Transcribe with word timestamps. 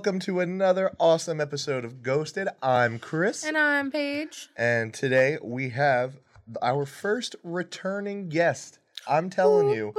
welcome 0.00 0.18
to 0.18 0.40
another 0.40 0.90
awesome 0.98 1.42
episode 1.42 1.84
of 1.84 2.02
Ghosted. 2.02 2.48
I'm 2.62 2.98
Chris, 2.98 3.44
And 3.44 3.58
I'm 3.58 3.90
Paige. 3.90 4.48
and 4.56 4.94
today 4.94 5.36
we 5.42 5.68
have 5.68 6.14
our 6.62 6.86
first 6.86 7.36
returning 7.44 8.30
guest. 8.30 8.78
I'm 9.06 9.28
telling 9.28 9.68
you, 9.68 9.92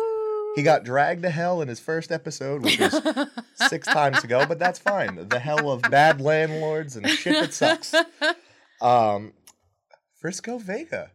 he 0.55 0.63
got 0.63 0.83
dragged 0.83 1.21
to 1.21 1.29
hell 1.29 1.61
in 1.61 1.67
his 1.67 1.79
first 1.79 2.11
episode, 2.11 2.63
which 2.63 2.79
was 2.79 2.99
six 3.53 3.85
times 3.85 4.23
ago, 4.23 4.43
but 4.47 4.57
that's 4.57 4.79
fine. 4.79 5.27
The 5.29 5.37
hell 5.37 5.69
of 5.69 5.83
bad 5.83 6.19
landlords 6.19 6.95
and 6.95 7.07
shit 7.07 7.33
that 7.39 7.53
sucks. 7.53 7.93
Um, 8.81 9.33
Frisco 10.15 10.57
Vega. 10.57 11.11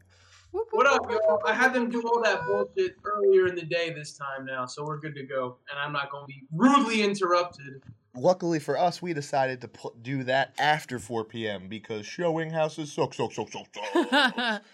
What 0.53 0.87
up, 0.87 1.11
y'all? 1.11 1.41
I 1.45 1.53
had 1.53 1.75
them 1.75 1.91
do 1.91 2.01
all 2.03 2.23
that 2.23 2.45
bullshit 2.47 2.95
earlier 3.05 3.49
in 3.49 3.57
the 3.57 3.65
day 3.65 3.93
this 3.93 4.17
time 4.17 4.47
now, 4.47 4.65
so 4.65 4.85
we're 4.85 5.01
good 5.01 5.17
to 5.17 5.25
go. 5.25 5.57
And 5.71 5.79
I'm 5.79 5.93
not 5.93 6.09
going 6.11 6.23
to 6.23 6.29
be 6.29 6.45
rudely 6.53 7.03
interrupted. 7.03 7.83
Luckily 8.17 8.59
for 8.59 8.79
us, 8.79 9.03
we 9.03 9.13
decided 9.13 9.61
to 9.61 9.69
put, 9.69 10.03
do 10.03 10.25
that 10.25 10.55
after 10.59 10.99
4 10.99 11.25
p.m. 11.25 11.69
because 11.69 12.07
showing 12.07 12.51
houses 12.51 12.93
suck, 12.93 13.15
suck, 13.15 13.33
suck, 13.33 13.49
suck, 13.53 13.67
suck. 13.75 14.63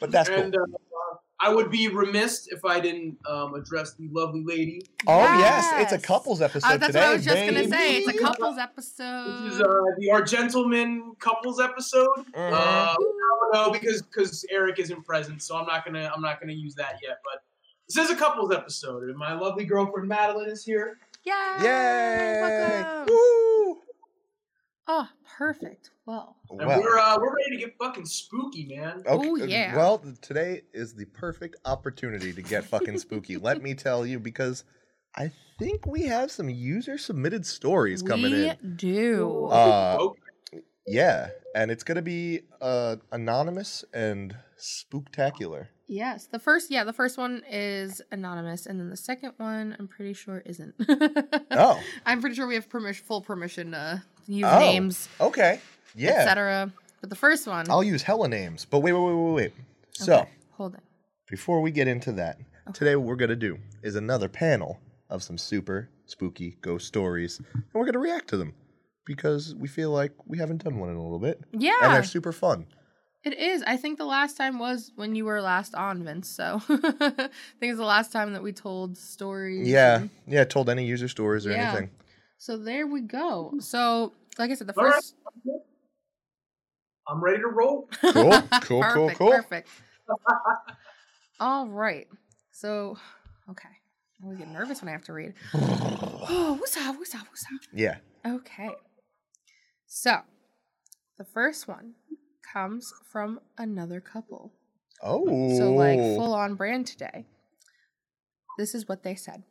But 0.00 0.12
that's 0.12 0.28
cool. 0.28 0.38
uh, 0.46 1.16
I 1.40 1.52
would 1.52 1.70
be 1.72 1.88
remiss 1.88 2.46
if 2.48 2.64
I 2.64 2.78
didn't 2.78 3.16
um, 3.28 3.54
address 3.54 3.94
the 3.94 4.08
lovely 4.12 4.44
lady. 4.44 4.82
Oh 5.06 5.22
yes, 5.38 5.72
it's 5.82 5.92
a 5.92 5.98
couples 5.98 6.40
episode 6.40 6.68
Uh, 6.68 6.76
that's 6.76 6.86
today. 6.88 7.00
what 7.00 7.08
I 7.08 7.12
was 7.14 7.24
just 7.24 7.36
gonna 7.46 7.68
say. 7.68 7.96
It's 7.98 8.08
a 8.08 8.18
couples 8.18 8.58
episode. 8.58 9.44
This 9.44 9.54
is 9.54 9.60
uh, 9.60 9.66
the 9.98 10.10
Our 10.12 10.22
Gentleman 10.22 11.14
couples 11.18 11.60
episode. 11.60 12.08
Mhm. 12.32 12.52
Uh, 12.52 12.94
no, 13.52 13.70
because 13.72 14.02
because 14.02 14.44
Eric 14.50 14.78
isn't 14.78 15.04
present, 15.04 15.42
so 15.42 15.56
I'm 15.56 15.66
not 15.66 15.84
gonna 15.84 16.10
I'm 16.14 16.22
not 16.22 16.40
gonna 16.40 16.52
use 16.52 16.74
that 16.76 16.98
yet. 17.02 17.18
But 17.24 17.42
this 17.88 17.96
is 18.04 18.10
a 18.10 18.16
couples 18.16 18.52
episode, 18.52 19.04
and 19.04 19.16
my 19.16 19.32
lovely 19.32 19.64
girlfriend 19.64 20.08
Madeline 20.08 20.50
is 20.50 20.64
here. 20.64 20.98
Yay! 21.24 21.32
Yay! 21.62 22.82
Welcome. 22.82 23.14
Woo! 23.14 23.78
Oh, 24.90 25.08
perfect. 25.36 25.90
Well, 26.06 26.36
And 26.50 26.60
Well, 26.66 26.80
we're 26.80 26.98
uh, 26.98 27.18
we're 27.18 27.34
ready 27.36 27.56
to 27.56 27.56
get 27.58 27.76
fucking 27.78 28.06
spooky, 28.06 28.66
man. 28.66 29.02
okay, 29.06 29.26
Ooh, 29.28 29.42
uh, 29.42 29.44
yeah. 29.46 29.76
Well, 29.76 30.02
today 30.22 30.62
is 30.72 30.94
the 30.94 31.04
perfect 31.06 31.56
opportunity 31.66 32.32
to 32.32 32.42
get 32.42 32.64
fucking 32.64 32.98
spooky. 32.98 33.36
Let 33.36 33.62
me 33.62 33.74
tell 33.74 34.06
you, 34.06 34.18
because 34.18 34.64
I 35.16 35.30
think 35.58 35.86
we 35.86 36.04
have 36.04 36.30
some 36.30 36.48
user 36.48 36.96
submitted 36.96 37.44
stories 37.44 38.02
coming 38.02 38.32
we 38.32 38.48
in. 38.50 38.76
do. 38.76 39.44
Uh, 39.50 39.96
Okay. 40.00 40.20
Yeah, 40.88 41.28
and 41.54 41.70
it's 41.70 41.84
gonna 41.84 42.02
be 42.02 42.40
uh, 42.60 42.96
anonymous 43.12 43.84
and 43.92 44.36
spooktacular. 44.58 45.68
yes, 45.86 46.26
the 46.26 46.38
first, 46.38 46.70
yeah, 46.70 46.84
the 46.84 46.92
first 46.92 47.16
one 47.18 47.42
is 47.50 48.00
anonymous, 48.12 48.66
and 48.66 48.78
then 48.80 48.90
the 48.90 48.96
second 48.96 49.32
one, 49.36 49.76
I'm 49.78 49.88
pretty 49.88 50.12
sure 50.14 50.42
isn't. 50.46 50.74
Oh, 51.50 51.80
I'm 52.06 52.20
pretty 52.20 52.34
sure 52.36 52.46
we 52.46 52.54
have 52.54 52.68
permission, 52.68 53.04
full 53.06 53.20
permission 53.22 53.72
to 53.72 54.02
use 54.26 54.46
Oh, 54.50 54.58
names, 54.58 55.08
okay, 55.20 55.60
yeah. 55.94 56.10
etc. 56.10 56.72
But 57.00 57.10
the 57.10 57.16
first 57.16 57.46
one, 57.46 57.70
I'll 57.70 57.84
use 57.84 58.02
hella 58.02 58.28
names, 58.28 58.64
but 58.64 58.80
wait, 58.80 58.92
wait, 58.92 59.02
wait, 59.02 59.14
wait, 59.14 59.32
wait. 59.34 59.52
So. 59.92 60.18
Okay, 60.20 60.30
hold 60.52 60.74
on. 60.74 60.80
Before 61.30 61.60
we 61.60 61.70
get 61.70 61.86
into 61.88 62.12
that, 62.12 62.38
today 62.72 62.96
what 62.96 63.06
we're 63.06 63.16
going 63.16 63.28
to 63.30 63.36
do 63.36 63.58
is 63.82 63.94
another 63.96 64.28
panel 64.28 64.80
of 65.10 65.22
some 65.22 65.36
super 65.38 65.88
spooky 66.06 66.56
ghost 66.62 66.86
stories, 66.86 67.40
and 67.54 67.62
we're 67.74 67.84
going 67.84 67.92
to 67.92 67.98
react 67.98 68.28
to 68.28 68.36
them 68.36 68.52
because 69.08 69.54
we 69.56 69.66
feel 69.66 69.90
like 69.90 70.12
we 70.26 70.36
haven't 70.38 70.62
done 70.62 70.78
one 70.78 70.90
in 70.90 70.96
a 70.96 71.02
little 71.02 71.18
bit, 71.18 71.40
Yeah. 71.52 71.72
and 71.80 71.88
Yeah, 71.88 71.94
they're 71.94 72.02
super 72.04 72.30
fun. 72.30 72.66
It 73.24 73.36
is. 73.36 73.62
I 73.66 73.76
think 73.78 73.98
the 73.98 74.04
last 74.04 74.36
time 74.36 74.58
was 74.60 74.92
when 74.94 75.14
you 75.16 75.24
were 75.24 75.40
last 75.42 75.74
on, 75.74 76.04
Vince. 76.04 76.28
So 76.28 76.60
I 76.68 77.10
think 77.58 77.70
it's 77.72 77.78
the 77.78 77.84
last 77.84 78.12
time 78.12 78.34
that 78.34 78.42
we 78.42 78.52
told 78.52 78.96
stories. 78.98 79.66
Yeah, 79.66 79.96
and- 80.02 80.10
yeah, 80.26 80.44
told 80.44 80.68
any 80.70 80.84
user 80.84 81.08
stories 81.08 81.46
or 81.46 81.50
Yeah. 81.50 81.70
anything. 81.70 81.90
So 82.36 82.56
there 82.58 82.86
we 82.86 83.00
go. 83.00 83.54
So, 83.60 84.12
like 84.38 84.50
I 84.50 84.54
said, 84.54 84.68
the 84.68 84.74
All 84.78 84.84
right. 84.84 84.92
first. 84.94 85.14
I'm 87.08 87.22
ready 87.24 87.38
to 87.40 87.48
roll. 87.48 87.88
Cool, 88.12 88.30
cool, 88.62 88.82
cool, 88.82 88.82
perfect, 89.08 89.18
cool. 89.18 89.30
Perfect. 89.32 89.68
All 91.40 91.66
right. 91.66 92.06
So, 92.52 92.98
okay. 93.50 93.68
I 94.20 94.24
always 94.24 94.38
get 94.38 94.48
nervous 94.48 94.82
when 94.82 94.88
I 94.90 94.92
have 94.92 95.04
to 95.04 95.12
read. 95.14 95.34
Oh, 96.30 96.56
what's 96.60 96.76
up? 96.76 96.96
What's 96.98 97.14
up? 97.14 97.22
What's 97.30 97.44
up? 97.54 97.60
Yeah. 97.72 97.96
Okay. 98.26 98.68
So, 99.90 100.18
the 101.16 101.24
first 101.24 101.66
one 101.66 101.94
comes 102.52 102.92
from 103.10 103.40
another 103.56 104.00
couple. 104.00 104.52
Oh. 105.02 105.56
So 105.56 105.72
like 105.72 105.98
full 105.98 106.34
on 106.34 106.56
brand 106.56 106.86
today. 106.86 107.24
This 108.58 108.74
is 108.74 108.86
what 108.86 109.02
they 109.02 109.14
said. 109.14 109.44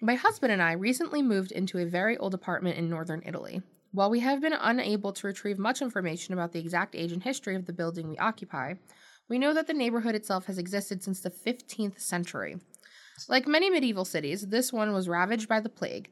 My 0.00 0.16
husband 0.16 0.52
and 0.52 0.60
I 0.60 0.72
recently 0.72 1.22
moved 1.22 1.52
into 1.52 1.78
a 1.78 1.86
very 1.86 2.18
old 2.18 2.34
apartment 2.34 2.76
in 2.76 2.90
northern 2.90 3.22
Italy. 3.24 3.62
While 3.92 4.10
we 4.10 4.20
have 4.20 4.40
been 4.40 4.54
unable 4.54 5.12
to 5.12 5.26
retrieve 5.28 5.58
much 5.58 5.82
information 5.82 6.34
about 6.34 6.50
the 6.50 6.58
exact 6.58 6.96
age 6.96 7.12
and 7.12 7.22
history 7.22 7.54
of 7.54 7.66
the 7.66 7.72
building 7.72 8.08
we 8.08 8.18
occupy, 8.18 8.74
we 9.28 9.38
know 9.38 9.54
that 9.54 9.68
the 9.68 9.74
neighborhood 9.74 10.16
itself 10.16 10.46
has 10.46 10.58
existed 10.58 11.04
since 11.04 11.20
the 11.20 11.30
15th 11.30 12.00
century. 12.00 12.56
Like 13.28 13.46
many 13.46 13.70
medieval 13.70 14.04
cities, 14.04 14.48
this 14.48 14.72
one 14.72 14.92
was 14.92 15.08
ravaged 15.08 15.48
by 15.48 15.60
the 15.60 15.68
plague. 15.68 16.10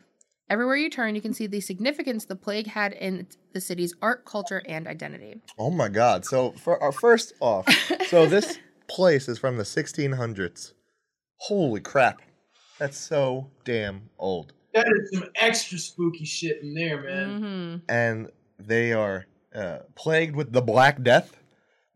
Everywhere 0.50 0.74
you 0.74 0.90
turn, 0.90 1.14
you 1.14 1.20
can 1.20 1.32
see 1.32 1.46
the 1.46 1.60
significance 1.60 2.24
the 2.24 2.34
plague 2.34 2.66
had 2.66 2.92
in 2.94 3.28
the 3.52 3.60
city's 3.60 3.94
art, 4.02 4.24
culture, 4.24 4.62
and 4.66 4.88
identity. 4.88 5.40
Oh 5.56 5.70
my 5.70 5.88
God. 5.88 6.24
So 6.24 6.50
for 6.52 6.82
our 6.82 6.90
first 6.90 7.34
off, 7.38 7.68
so 8.08 8.26
this 8.28 8.58
place 8.88 9.28
is 9.28 9.38
from 9.38 9.56
the 9.58 9.62
1600s. 9.62 10.72
Holy 11.36 11.80
crap. 11.80 12.20
That's 12.80 12.98
so 12.98 13.48
damn 13.64 14.10
old. 14.18 14.52
That 14.74 14.88
is 14.88 15.10
some 15.12 15.28
extra 15.36 15.78
spooky 15.78 16.24
shit 16.24 16.60
in 16.62 16.74
there, 16.74 17.00
man. 17.02 17.42
hmm 17.42 17.92
and 17.92 18.30
they 18.58 18.92
are 18.92 19.26
uh, 19.54 19.78
plagued 19.94 20.34
with 20.34 20.52
the 20.52 20.60
Black 20.60 21.02
Death, 21.02 21.36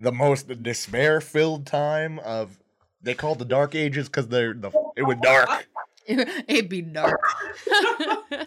the 0.01 0.13
most 0.13 0.63
despair-filled 0.63 1.67
time 1.67 2.21
of. 2.21 2.59
They 3.03 3.15
call 3.15 3.33
it 3.33 3.39
the 3.39 3.45
Dark 3.45 3.75
Ages 3.75 4.09
because 4.09 4.29
they're 4.29 4.55
the 4.55 4.71
it 4.97 5.03
was 5.03 5.17
dark. 5.21 5.67
It'd 6.49 6.69
be 6.69 6.83
dark. 6.83 7.21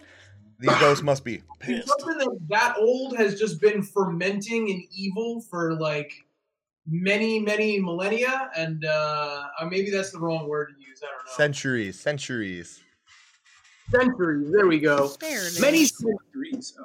These 0.60 0.74
ghosts 0.80 1.02
must 1.04 1.24
be 1.24 1.42
pissed. 1.60 1.88
Something 1.88 2.18
that 2.18 2.38
that 2.48 2.74
old 2.78 3.16
has 3.16 3.38
just 3.38 3.60
been 3.60 3.82
fermenting 3.82 4.68
in 4.68 4.84
evil 4.92 5.40
for 5.48 5.74
like 5.78 6.12
many, 6.86 7.38
many 7.38 7.78
millennia, 7.80 8.50
and 8.56 8.84
uh, 8.84 9.44
uh, 9.60 9.66
maybe 9.66 9.90
that's 9.90 10.10
the 10.10 10.18
wrong 10.18 10.48
word 10.48 10.68
to 10.76 10.80
use. 10.84 11.00
I 11.02 11.06
don't 11.06 11.24
know. 11.26 11.32
Centuries, 11.36 12.00
centuries. 12.00 12.80
centuries. 13.90 14.50
There 14.52 14.66
we 14.66 14.80
go. 14.80 15.08
There 15.20 15.40
Many 15.60 15.82
is. 15.82 15.92
centuries. 15.96 16.76
Oh. 16.80 16.84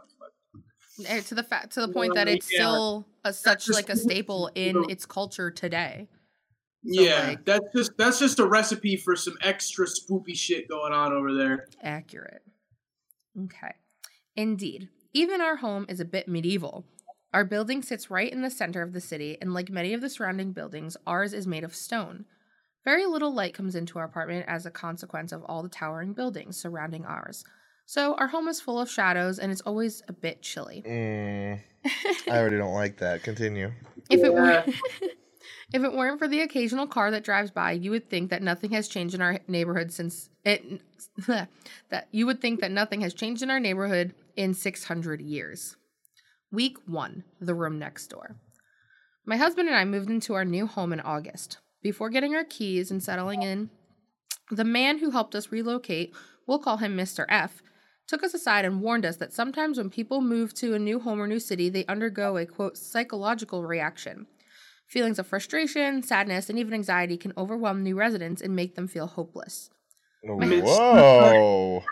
Eh, 1.07 1.21
to 1.21 1.33
the 1.33 1.43
fa- 1.43 1.67
to 1.71 1.81
the 1.81 1.87
point 1.91 2.13
that 2.13 2.27
it's 2.27 2.51
Yeah. 2.53 2.59
still 2.59 3.05
a, 3.23 3.33
such 3.33 3.67
like 3.69 3.89
a 3.89 3.95
staple 3.95 4.51
in 4.53 4.85
its 4.89 5.07
culture 5.07 5.49
today. 5.49 6.07
So, 6.85 7.01
yeah, 7.01 7.27
like- 7.29 7.45
that's 7.45 7.65
just 7.75 7.97
that's 7.97 8.19
just 8.19 8.39
a 8.39 8.45
recipe 8.45 8.97
for 8.97 9.15
some 9.15 9.35
extra 9.41 9.85
spoopy 9.87 10.35
shit 10.35 10.67
going 10.67 10.93
on 10.93 11.13
over 11.13 11.33
there. 11.33 11.67
Accurate. 11.81 12.41
Okay. 13.45 13.75
Indeed. 14.35 14.89
Even 15.13 15.41
our 15.41 15.57
home 15.57 15.85
is 15.87 15.99
a 15.99 16.05
bit 16.05 16.27
medieval. 16.27 16.85
Our 17.33 17.45
building 17.45 17.81
sits 17.81 18.11
right 18.11 18.31
in 18.31 18.41
the 18.41 18.49
center 18.49 18.81
of 18.81 18.93
the 18.93 19.01
city, 19.01 19.37
and 19.41 19.53
like 19.53 19.69
many 19.69 19.93
of 19.93 20.01
the 20.01 20.09
surrounding 20.09 20.51
buildings, 20.51 20.97
ours 21.07 21.33
is 21.33 21.47
made 21.47 21.63
of 21.63 21.73
stone. 21.73 22.25
Very 22.85 23.05
little 23.05 23.33
light 23.33 23.53
comes 23.53 23.75
into 23.75 23.97
our 23.97 24.05
apartment 24.05 24.45
as 24.47 24.65
a 24.65 24.71
consequence 24.71 25.31
of 25.31 25.41
all 25.45 25.63
the 25.63 25.69
towering 25.69 26.13
buildings 26.13 26.57
surrounding 26.57 27.05
ours. 27.05 27.43
So 27.85 28.15
our 28.15 28.27
home 28.27 28.47
is 28.47 28.61
full 28.61 28.79
of 28.79 28.89
shadows, 28.89 29.39
and 29.39 29.51
it's 29.51 29.61
always 29.61 30.03
a 30.07 30.13
bit 30.13 30.41
chilly. 30.41 30.83
Mm, 30.87 31.59
I 32.29 32.37
already 32.37 32.57
don't 32.57 32.73
like 32.73 32.97
that. 32.97 33.23
Continue. 33.23 33.71
If 34.09 34.23
it 34.23 34.33
were 34.33 34.65
if 35.73 35.83
it 35.83 35.91
weren't 35.91 36.19
for 36.19 36.27
the 36.27 36.41
occasional 36.41 36.85
car 36.85 37.09
that 37.11 37.23
drives 37.23 37.49
by, 37.49 37.71
you 37.71 37.89
would 37.89 38.07
think 38.09 38.29
that 38.29 38.43
nothing 38.43 38.71
has 38.71 38.87
changed 38.87 39.15
in 39.15 39.21
our 39.21 39.39
neighborhood 39.47 39.91
since 39.91 40.29
it 40.45 40.81
that 41.27 42.07
you 42.11 42.27
would 42.27 42.39
think 42.39 42.61
that 42.61 42.71
nothing 42.71 43.01
has 43.01 43.13
changed 43.13 43.41
in 43.41 43.49
our 43.49 43.59
neighborhood 43.59 44.13
in 44.35 44.53
600 44.53 45.19
years. 45.19 45.75
Week 46.51 46.77
1, 46.85 47.23
the 47.41 47.55
room 47.55 47.79
next 47.79 48.07
door. 48.07 48.35
My 49.25 49.37
husband 49.37 49.67
and 49.67 49.75
I 49.75 49.83
moved 49.85 50.09
into 50.09 50.35
our 50.35 50.45
new 50.45 50.67
home 50.67 50.93
in 50.93 50.99
August. 50.99 51.57
Before 51.81 52.09
getting 52.09 52.35
our 52.35 52.43
keys 52.43 52.91
and 52.91 53.01
settling 53.01 53.41
in, 53.41 53.71
the 54.51 54.63
man 54.63 54.99
who 54.99 55.09
helped 55.09 55.33
us 55.33 55.51
relocate, 55.51 56.13
we'll 56.45 56.59
call 56.59 56.77
him 56.77 56.95
Mr. 56.95 57.25
F, 57.29 57.63
took 58.07 58.23
us 58.23 58.33
aside 58.33 58.65
and 58.65 58.81
warned 58.81 59.05
us 59.05 59.17
that 59.17 59.33
sometimes 59.33 59.77
when 59.77 59.89
people 59.89 60.21
move 60.21 60.53
to 60.55 60.75
a 60.75 60.79
new 60.79 60.99
home 60.99 61.19
or 61.19 61.27
new 61.27 61.39
city, 61.39 61.69
they 61.69 61.85
undergo 61.85 62.37
a 62.37 62.45
quote 62.45 62.77
psychological 62.77 63.63
reaction. 63.63 64.27
Feelings 64.87 65.17
of 65.19 65.25
frustration, 65.27 66.03
sadness, 66.03 66.49
and 66.49 66.59
even 66.59 66.73
anxiety 66.73 67.17
can 67.17 67.33
overwhelm 67.37 67.83
new 67.83 67.95
residents 67.95 68.41
and 68.41 68.55
make 68.55 68.75
them 68.75 68.87
feel 68.87 69.07
hopeless. 69.07 69.69
Whoa, 70.23 71.83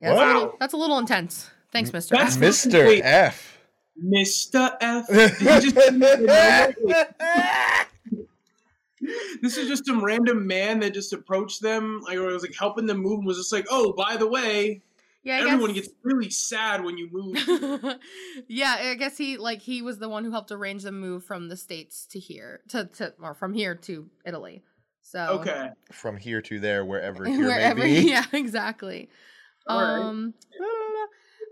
Yeah, 0.00 0.08
that's, 0.08 0.20
a 0.20 0.24
Wow. 0.24 0.34
little, 0.34 0.56
that's 0.60 0.72
a 0.74 0.76
little 0.76 0.98
intense. 0.98 1.50
Thanks, 1.72 1.90
Mr. 1.90 2.10
That's- 2.10 2.34
F. 2.34 2.40
Mister 2.40 2.86
Wait. 2.86 3.02
F. 3.04 3.58
Mr. 4.04 4.76
F. 4.80 5.06
Did 5.08 5.64
you 5.64 5.70
just- 5.70 5.76
this 9.42 9.56
is 9.58 9.68
just 9.68 9.86
some 9.86 10.04
random 10.04 10.46
man 10.46 10.80
that 10.80 10.94
just 10.94 11.12
approached 11.12 11.60
them, 11.62 12.00
like, 12.04 12.16
or 12.16 12.26
was 12.26 12.42
like 12.42 12.54
helping 12.58 12.86
them 12.86 12.98
move, 12.98 13.18
and 13.18 13.26
was 13.26 13.36
just 13.36 13.52
like, 13.52 13.66
"Oh, 13.70 13.92
by 13.92 14.16
the 14.16 14.26
way, 14.26 14.82
Yeah, 15.24 15.38
I 15.38 15.40
Everyone 15.40 15.72
guess. 15.72 15.86
gets 15.86 15.94
really 16.02 16.28
sad 16.28 16.84
when 16.84 16.98
you 16.98 17.08
move. 17.10 17.98
yeah, 18.48 18.76
I 18.78 18.94
guess 18.94 19.16
he 19.16 19.38
like 19.38 19.62
he 19.62 19.80
was 19.80 19.98
the 19.98 20.08
one 20.08 20.22
who 20.22 20.30
helped 20.30 20.52
arrange 20.52 20.82
the 20.82 20.92
move 20.92 21.24
from 21.24 21.48
the 21.48 21.56
states 21.56 22.06
to 22.10 22.18
here 22.20 22.60
to 22.68 22.84
to 22.84 23.14
or 23.22 23.34
from 23.34 23.54
here 23.54 23.74
to 23.74 24.10
Italy. 24.26 24.62
So 25.00 25.20
okay. 25.40 25.70
From 25.92 26.18
here 26.18 26.42
to 26.42 26.60
there, 26.60 26.84
wherever 26.84 27.24
here 27.28 27.46
wherever, 27.46 27.80
may 27.80 28.02
be. 28.02 28.08
yeah, 28.10 28.24
exactly. 28.32 29.08
All 29.66 29.80
right. 29.80 29.98
Um, 29.98 30.34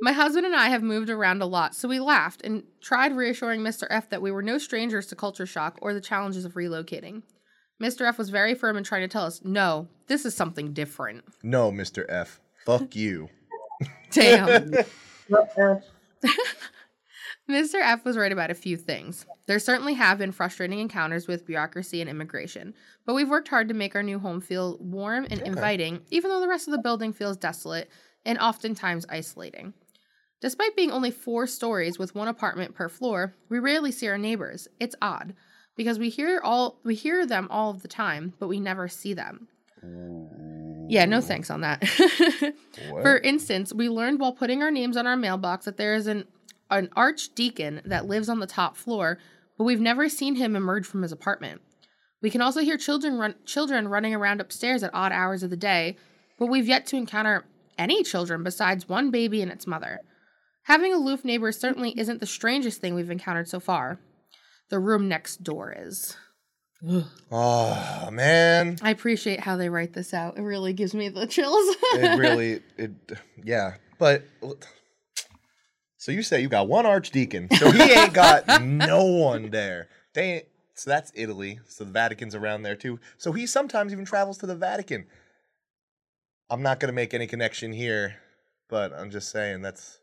my 0.02 0.12
husband 0.12 0.44
and 0.44 0.54
I 0.54 0.69
have 0.69 0.82
moved 0.82 1.08
around 1.08 1.40
a 1.40 1.46
lot, 1.46 1.74
so 1.74 1.88
we 1.88 1.98
laughed 1.98 2.42
and 2.44 2.64
tried 2.82 3.16
reassuring 3.16 3.60
Mr. 3.60 3.86
F 3.88 4.10
that 4.10 4.20
we 4.20 4.30
were 4.30 4.42
no 4.42 4.58
strangers 4.58 5.06
to 5.06 5.16
culture 5.16 5.46
shock 5.46 5.78
or 5.80 5.94
the 5.94 6.00
challenges 6.00 6.44
of 6.44 6.54
relocating. 6.54 7.22
Mr. 7.82 8.06
F 8.06 8.19
was 8.19 8.28
very 8.28 8.54
firm 8.54 8.76
in 8.76 8.84
trying 8.84 9.02
to 9.02 9.08
tell 9.08 9.24
us, 9.24 9.40
no, 9.44 9.88
this 10.08 10.26
is 10.26 10.34
something 10.34 10.72
different. 10.72 11.24
No, 11.42 11.72
Mr. 11.72 12.04
F. 12.08 12.40
Fuck 12.66 12.94
you. 12.94 13.28
Damn. 14.11 14.73
Mr. 17.50 17.75
F 17.81 18.05
was 18.05 18.17
right 18.17 18.32
about 18.32 18.50
a 18.50 18.55
few 18.55 18.76
things. 18.76 19.26
There 19.46 19.58
certainly 19.58 19.94
have 19.94 20.19
been 20.19 20.32
frustrating 20.32 20.79
encounters 20.79 21.26
with 21.26 21.46
bureaucracy 21.46 22.00
and 22.00 22.08
immigration, 22.08 22.75
but 23.05 23.14
we've 23.14 23.29
worked 23.29 23.49
hard 23.49 23.69
to 23.69 23.75
make 23.75 23.96
our 23.96 24.02
new 24.02 24.19
home 24.20 24.40
feel 24.40 24.79
warm 24.79 25.25
and 25.25 25.40
Okay. 25.40 25.46
inviting, 25.46 26.00
even 26.11 26.31
though 26.31 26.40
the 26.40 26.49
rest 26.49 26.69
of 26.69 26.73
the 26.73 26.79
building 26.79 27.12
feels 27.12 27.37
desolate 27.37 27.90
and 28.25 28.38
oftentimes 28.38 29.05
isolating. 29.08 29.75
Despite 30.40 30.76
being 30.76 30.90
only 30.93 31.11
four 31.11 31.46
stories 31.46 31.99
with 31.99 32.14
one 32.14 32.29
apartment 32.29 32.75
per 32.75 32.88
floor, 32.88 33.34
we 33.49 33.58
rarely 33.58 33.90
see 33.93 34.08
our 34.08 34.19
neighbors. 34.19 34.69
It's 34.79 34.96
odd 35.02 35.34
because 35.76 35.99
we 35.99 36.08
hear 36.08 36.40
all 36.43 36.79
we 36.84 36.94
hear 36.94 37.26
them 37.26 37.49
all 37.50 37.70
of 37.70 37.82
the 37.82 37.88
time, 37.88 38.34
but 38.38 38.49
we 38.49 38.61
never 38.61 38.88
see 38.88 39.14
them. 39.14 39.49
Yeah, 40.88 41.05
no 41.05 41.20
thanks 41.20 41.50
on 41.50 41.62
that. 41.62 41.87
For 42.90 43.19
instance, 43.19 43.73
we 43.73 43.88
learned 43.88 44.20
while 44.20 44.32
putting 44.32 44.62
our 44.62 44.70
names 44.70 44.96
on 44.96 45.06
our 45.06 45.17
mailbox 45.17 45.64
that 45.64 45.76
there 45.76 45.94
is 45.94 46.06
an 46.06 46.26
an 46.70 46.88
archdeacon 46.96 47.82
that 47.84 48.06
lives 48.06 48.31
on 48.31 48.40
the 48.40 48.46
top 48.46 48.76
floor, 48.76 49.19
but 49.58 49.64
we've 49.64 49.81
never 49.81 50.08
seen 50.08 50.37
him 50.37 50.56
emerge 50.56 50.87
from 50.87 51.02
his 51.02 51.12
apartment. 51.12 51.61
We 52.23 52.31
can 52.31 52.40
also 52.40 52.61
hear 52.61 52.79
children 52.79 53.19
run 53.19 53.34
children 53.44 53.88
running 53.88 54.14
around 54.14 54.40
upstairs 54.40 54.82
at 54.82 54.94
odd 54.94 55.12
hours 55.12 55.43
of 55.43 55.50
the 55.50 55.56
day, 55.56 55.96
but 56.38 56.46
we've 56.46 56.69
yet 56.69 56.87
to 56.87 56.96
encounter 56.96 57.46
any 57.76 58.02
children 58.02 58.43
besides 58.43 58.88
one 58.88 59.11
baby 59.11 59.43
and 59.43 59.50
its 59.50 59.67
mother. 59.67 60.00
Having 60.64 60.94
aloof 60.94 61.25
neighbors 61.25 61.58
certainly 61.58 61.99
isn't 61.99 62.20
the 62.20 62.26
strangest 62.26 62.81
thing 62.81 62.94
we've 62.94 63.11
encountered 63.11 63.49
so 63.49 63.61
far. 63.61 63.99
The 64.70 64.79
room 64.79 65.08
next 65.08 65.43
door 65.43 65.75
is. 65.76 66.17
Oh 67.31 68.08
man, 68.11 68.79
I 68.82 68.90
appreciate 68.90 69.40
how 69.40 69.56
they 69.56 69.69
write 69.69 69.93
this 69.93 70.12
out. 70.12 70.37
It 70.37 70.43
really 70.43 70.73
gives 70.73 70.94
me 70.94 71.08
the 71.08 71.26
chills. 71.26 71.76
it 71.94 72.19
really, 72.19 72.61
it, 72.76 72.90
yeah. 73.43 73.75
But 73.99 74.25
so 75.96 76.11
you 76.11 76.23
say 76.25 76.40
you 76.40 76.49
got 76.49 76.67
one 76.67 76.84
archdeacon, 76.84 77.49
so 77.56 77.70
he 77.70 77.82
ain't 77.82 78.12
got 78.12 78.62
no 78.62 79.05
one 79.05 79.50
there. 79.50 79.88
They 80.14 80.32
ain't, 80.32 80.44
so 80.75 80.90
that's 80.90 81.12
Italy. 81.14 81.61
So 81.69 81.84
the 81.84 81.93
Vatican's 81.93 82.34
around 82.34 82.62
there 82.62 82.75
too. 82.75 82.99
So 83.17 83.31
he 83.32 83.46
sometimes 83.46 83.93
even 83.93 84.05
travels 84.05 84.38
to 84.38 84.46
the 84.46 84.56
Vatican. 84.56 85.06
I'm 86.50 86.62
not 86.62 86.81
gonna 86.81 86.93
make 86.93 87.14
any 87.14 87.29
connection 87.29 87.73
here, 87.73 88.17
but 88.69 88.93
I'm 88.93 89.11
just 89.11 89.31
saying 89.31 89.62
that's 89.62 90.00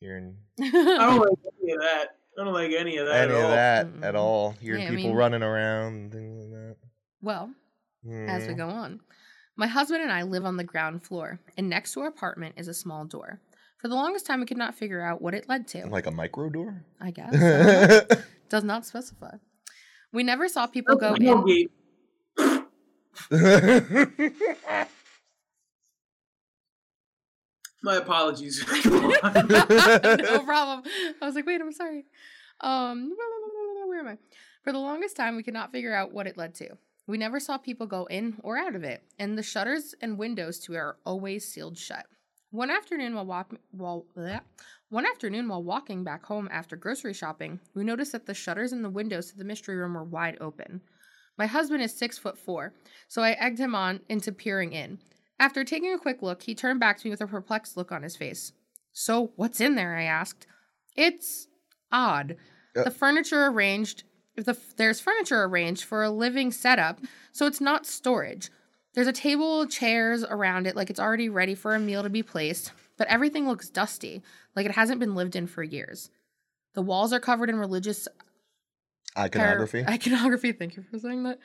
here 0.00 0.18
in 0.18 0.36
I 0.60 0.70
don't 0.70 1.20
like 1.20 1.54
any 1.62 1.72
of 1.72 1.80
that. 1.80 2.16
I 2.38 2.44
don't 2.44 2.52
like 2.52 2.72
any 2.72 2.96
of 2.96 3.06
that 3.06 3.24
any 3.28 3.32
at 3.32 3.38
of 3.38 3.44
all. 3.44 3.50
that 3.50 3.86
Mm-mm. 3.86 4.04
at 4.04 4.14
all. 4.16 4.50
Hearing 4.60 4.82
Yeah, 4.82 4.90
people 4.90 5.04
mean- 5.10 5.16
running 5.16 5.42
around 5.42 5.94
and 5.94 6.12
things 6.12 6.36
like 6.36 6.50
that. 6.50 6.76
well, 7.22 7.50
as 8.28 8.46
we 8.48 8.54
go 8.54 8.68
on. 8.68 9.00
My 9.56 9.68
husband 9.68 10.02
and 10.02 10.10
I 10.10 10.22
live 10.22 10.44
on 10.44 10.56
the 10.56 10.64
ground 10.64 11.04
floor, 11.06 11.38
and 11.56 11.68
next 11.68 11.92
to 11.92 12.00
our 12.00 12.08
apartment 12.08 12.56
is 12.58 12.66
a 12.66 12.74
small 12.74 13.04
door. 13.04 13.40
For 13.80 13.86
the 13.88 13.94
longest 13.94 14.26
time, 14.26 14.40
we 14.40 14.46
could 14.46 14.56
not 14.56 14.74
figure 14.74 15.00
out 15.00 15.22
what 15.22 15.32
it 15.34 15.48
led 15.48 15.68
to. 15.68 15.86
Like 15.86 16.06
a 16.06 16.10
micro 16.10 16.48
door. 16.50 16.84
I 17.00 17.10
guess. 17.12 17.34
I. 17.34 18.16
Does 18.48 18.64
not 18.64 18.84
specify. 18.84 19.36
We 20.12 20.22
never 20.24 20.48
saw 20.48 20.66
people 20.66 20.96
go 20.96 21.14
in. 21.14 21.68
My 27.84 27.96
apologies. 27.96 28.64
No 28.84 30.40
problem. 30.44 30.82
I 31.20 31.26
was 31.26 31.34
like, 31.34 31.46
wait, 31.46 31.60
I'm 31.60 31.70
sorry. 31.72 32.04
Um, 32.60 33.12
where 33.86 34.00
am 34.00 34.08
I? 34.08 34.18
For 34.62 34.72
the 34.72 34.78
longest 34.78 35.16
time, 35.16 35.36
we 35.36 35.42
could 35.42 35.54
not 35.54 35.70
figure 35.70 35.94
out 35.94 36.12
what 36.12 36.26
it 36.26 36.38
led 36.38 36.54
to. 36.56 36.70
We 37.06 37.18
never 37.18 37.38
saw 37.38 37.58
people 37.58 37.86
go 37.86 38.06
in 38.06 38.38
or 38.42 38.56
out 38.56 38.74
of 38.74 38.82
it, 38.84 39.02
and 39.18 39.36
the 39.36 39.42
shutters 39.42 39.94
and 40.00 40.16
windows 40.18 40.58
to 40.60 40.72
it 40.72 40.78
are 40.78 40.96
always 41.04 41.46
sealed 41.46 41.76
shut. 41.76 42.06
One 42.50 42.70
afternoon, 42.70 43.14
while 43.14 43.26
walk- 43.26 43.60
while 43.72 44.06
bleh. 44.16 44.40
one 44.88 45.04
afternoon 45.04 45.48
while 45.48 45.62
walking 45.62 46.04
back 46.04 46.24
home 46.24 46.48
after 46.50 46.76
grocery 46.76 47.12
shopping, 47.12 47.60
we 47.74 47.84
noticed 47.84 48.12
that 48.12 48.24
the 48.24 48.32
shutters 48.32 48.72
and 48.72 48.82
the 48.82 48.88
windows 48.88 49.30
to 49.30 49.36
the 49.36 49.44
mystery 49.44 49.76
room 49.76 49.92
were 49.94 50.04
wide 50.04 50.38
open. 50.40 50.80
My 51.36 51.46
husband 51.46 51.82
is 51.82 51.92
six 51.94 52.16
foot 52.16 52.38
four, 52.38 52.72
so 53.08 53.20
I 53.22 53.32
egged 53.32 53.58
him 53.58 53.74
on 53.74 54.00
into 54.08 54.32
peering 54.32 54.72
in. 54.72 55.00
After 55.38 55.64
taking 55.64 55.92
a 55.92 55.98
quick 55.98 56.22
look, 56.22 56.42
he 56.42 56.54
turned 56.54 56.80
back 56.80 56.98
to 56.98 57.06
me 57.06 57.10
with 57.10 57.20
a 57.20 57.26
perplexed 57.26 57.76
look 57.76 57.90
on 57.90 58.02
his 58.02 58.16
face. 58.16 58.52
So, 58.92 59.32
what's 59.36 59.60
in 59.60 59.74
there? 59.74 59.96
I 59.96 60.04
asked. 60.04 60.46
It's 60.96 61.48
odd. 61.90 62.36
Uh. 62.76 62.84
The 62.84 62.90
furniture 62.90 63.46
arranged, 63.46 64.04
the, 64.36 64.56
there's 64.76 65.00
furniture 65.00 65.42
arranged 65.44 65.84
for 65.84 66.02
a 66.02 66.10
living 66.10 66.52
setup, 66.52 67.00
so 67.32 67.46
it's 67.46 67.60
not 67.60 67.86
storage. 67.86 68.50
There's 68.94 69.08
a 69.08 69.12
table, 69.12 69.66
chairs 69.66 70.22
around 70.22 70.68
it, 70.68 70.76
like 70.76 70.88
it's 70.88 71.00
already 71.00 71.28
ready 71.28 71.56
for 71.56 71.74
a 71.74 71.80
meal 71.80 72.04
to 72.04 72.10
be 72.10 72.22
placed, 72.22 72.70
but 72.96 73.08
everything 73.08 73.48
looks 73.48 73.68
dusty, 73.68 74.22
like 74.54 74.66
it 74.66 74.72
hasn't 74.72 75.00
been 75.00 75.16
lived 75.16 75.34
in 75.34 75.48
for 75.48 75.64
years. 75.64 76.10
The 76.74 76.82
walls 76.82 77.12
are 77.12 77.20
covered 77.20 77.50
in 77.50 77.56
religious 77.56 78.06
Iconography. 79.18 79.82
par- 79.82 79.92
iconography. 79.94 80.52
Thank 80.52 80.76
you 80.76 80.84
for 80.88 80.98
saying 80.98 81.24
that. 81.24 81.38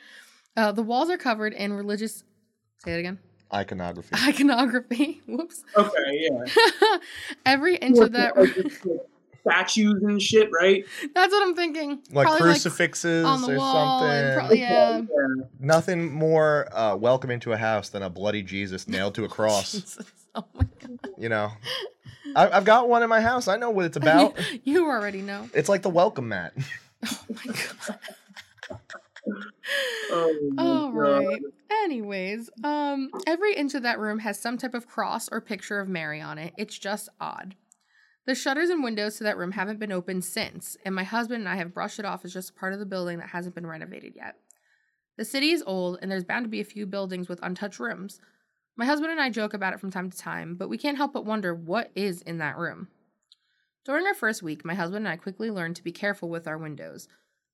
Uh, 0.56 0.72
the 0.72 0.82
walls 0.82 1.10
are 1.10 1.18
covered 1.18 1.52
in 1.52 1.72
religious. 1.72 2.24
Say 2.84 2.94
it 2.94 3.00
again. 3.00 3.18
Iconography. 3.52 4.14
Iconography. 4.28 5.22
Whoops. 5.28 5.64
okay, 5.76 6.28
yeah. 6.30 6.96
Every 7.46 7.76
inch 7.76 7.98
of 7.98 8.12
that. 8.12 8.36
Like, 8.36 8.54
just, 8.54 8.84
like, 8.86 8.98
Statues 9.42 10.02
and 10.02 10.20
shit, 10.20 10.50
right? 10.52 10.84
That's 11.14 11.32
what 11.32 11.42
I'm 11.42 11.56
thinking. 11.56 12.02
like 12.12 12.26
Probably, 12.26 12.42
crucifixes 12.50 13.24
on 13.24 13.40
the 13.40 13.54
or 13.54 13.56
wall 13.56 14.00
something. 14.00 14.16
and 14.18 14.34
probably- 14.38 14.60
Yeah. 14.60 14.98
Yeah. 14.98 15.44
Nothing 15.58 16.12
more 16.12 16.68
uh, 16.76 16.94
welcoming 16.96 17.40
to 17.40 17.52
a 17.52 17.56
house 17.56 17.88
than 17.88 18.02
a 18.02 18.10
bloody 18.10 18.42
Jesus 18.42 18.86
nailed 18.86 19.14
to 19.14 19.24
a 19.24 19.28
cross. 19.28 19.72
Jesus. 19.80 20.06
Oh 20.34 20.44
my 20.54 20.66
god. 20.78 20.98
you 21.16 21.30
know, 21.30 21.52
I, 22.36 22.50
I've 22.50 22.66
got 22.66 22.88
one 22.90 23.02
in 23.02 23.08
my 23.08 23.22
house. 23.22 23.48
I 23.48 23.56
know 23.56 23.70
what 23.70 23.86
it's 23.86 23.96
about. 23.96 24.36
you 24.62 24.86
already 24.86 25.22
know. 25.22 25.48
it's 25.54 25.70
like 25.70 25.80
the 25.82 25.88
welcome 25.90 26.28
mat. 26.28 26.52
Oh 27.06 27.18
my 27.30 27.52
god. 27.54 27.98
Oh, 30.10 30.52
All 30.58 30.92
right. 30.92 31.40
Anyways, 31.70 32.50
um, 32.64 33.10
every 33.26 33.54
inch 33.54 33.74
of 33.74 33.82
that 33.82 33.98
room 33.98 34.18
has 34.20 34.40
some 34.40 34.58
type 34.58 34.74
of 34.74 34.86
cross 34.86 35.28
or 35.30 35.40
picture 35.40 35.80
of 35.80 35.88
Mary 35.88 36.20
on 36.20 36.38
it. 36.38 36.52
It's 36.56 36.78
just 36.78 37.08
odd. 37.20 37.54
The 38.26 38.34
shutters 38.34 38.70
and 38.70 38.84
windows 38.84 39.16
to 39.16 39.24
that 39.24 39.38
room 39.38 39.52
haven't 39.52 39.80
been 39.80 39.92
opened 39.92 40.24
since, 40.24 40.76
and 40.84 40.94
my 40.94 41.04
husband 41.04 41.40
and 41.40 41.48
I 41.48 41.56
have 41.56 41.74
brushed 41.74 41.98
it 41.98 42.04
off 42.04 42.24
as 42.24 42.32
just 42.32 42.50
a 42.50 42.54
part 42.54 42.72
of 42.72 42.78
the 42.78 42.86
building 42.86 43.18
that 43.18 43.30
hasn't 43.30 43.54
been 43.54 43.66
renovated 43.66 44.14
yet. 44.14 44.36
The 45.16 45.24
city 45.24 45.50
is 45.50 45.64
old, 45.66 45.98
and 46.00 46.10
there's 46.10 46.24
bound 46.24 46.44
to 46.44 46.50
be 46.50 46.60
a 46.60 46.64
few 46.64 46.86
buildings 46.86 47.28
with 47.28 47.42
untouched 47.42 47.80
rooms. 47.80 48.20
My 48.76 48.84
husband 48.84 49.10
and 49.10 49.20
I 49.20 49.30
joke 49.30 49.52
about 49.52 49.74
it 49.74 49.80
from 49.80 49.90
time 49.90 50.10
to 50.10 50.16
time, 50.16 50.54
but 50.54 50.68
we 50.68 50.78
can't 50.78 50.96
help 50.96 51.12
but 51.12 51.26
wonder 51.26 51.54
what 51.54 51.90
is 51.94 52.22
in 52.22 52.38
that 52.38 52.56
room. 52.56 52.88
During 53.84 54.06
our 54.06 54.14
first 54.14 54.42
week, 54.42 54.64
my 54.64 54.74
husband 54.74 55.06
and 55.06 55.12
I 55.12 55.16
quickly 55.16 55.50
learned 55.50 55.76
to 55.76 55.84
be 55.84 55.92
careful 55.92 56.28
with 56.28 56.46
our 56.46 56.58
windows. 56.58 57.08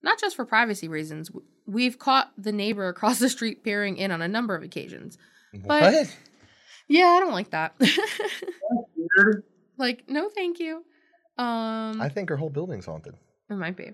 Not 0.07 0.19
just 0.21 0.37
for 0.37 0.45
privacy 0.45 0.87
reasons, 0.87 1.29
we've 1.65 1.99
caught 1.99 2.31
the 2.37 2.53
neighbor 2.53 2.87
across 2.87 3.19
the 3.19 3.27
street 3.27 3.61
peering 3.61 3.97
in 3.97 4.09
on 4.09 4.21
a 4.21 4.27
number 4.29 4.55
of 4.55 4.63
occasions. 4.63 5.17
But- 5.53 5.81
what? 5.93 6.17
Yeah, 6.87 7.07
I 7.07 7.19
don't 7.19 7.33
like 7.33 7.49
that. 7.49 7.75
Like, 9.77 10.05
no, 10.07 10.29
thank 10.29 10.59
you. 10.59 10.83
Um, 11.37 12.01
I 12.01 12.09
think 12.09 12.29
her 12.29 12.37
whole 12.37 12.49
building's 12.49 12.85
haunted. 12.87 13.13
it 13.49 13.53
might 13.55 13.75
be, 13.77 13.91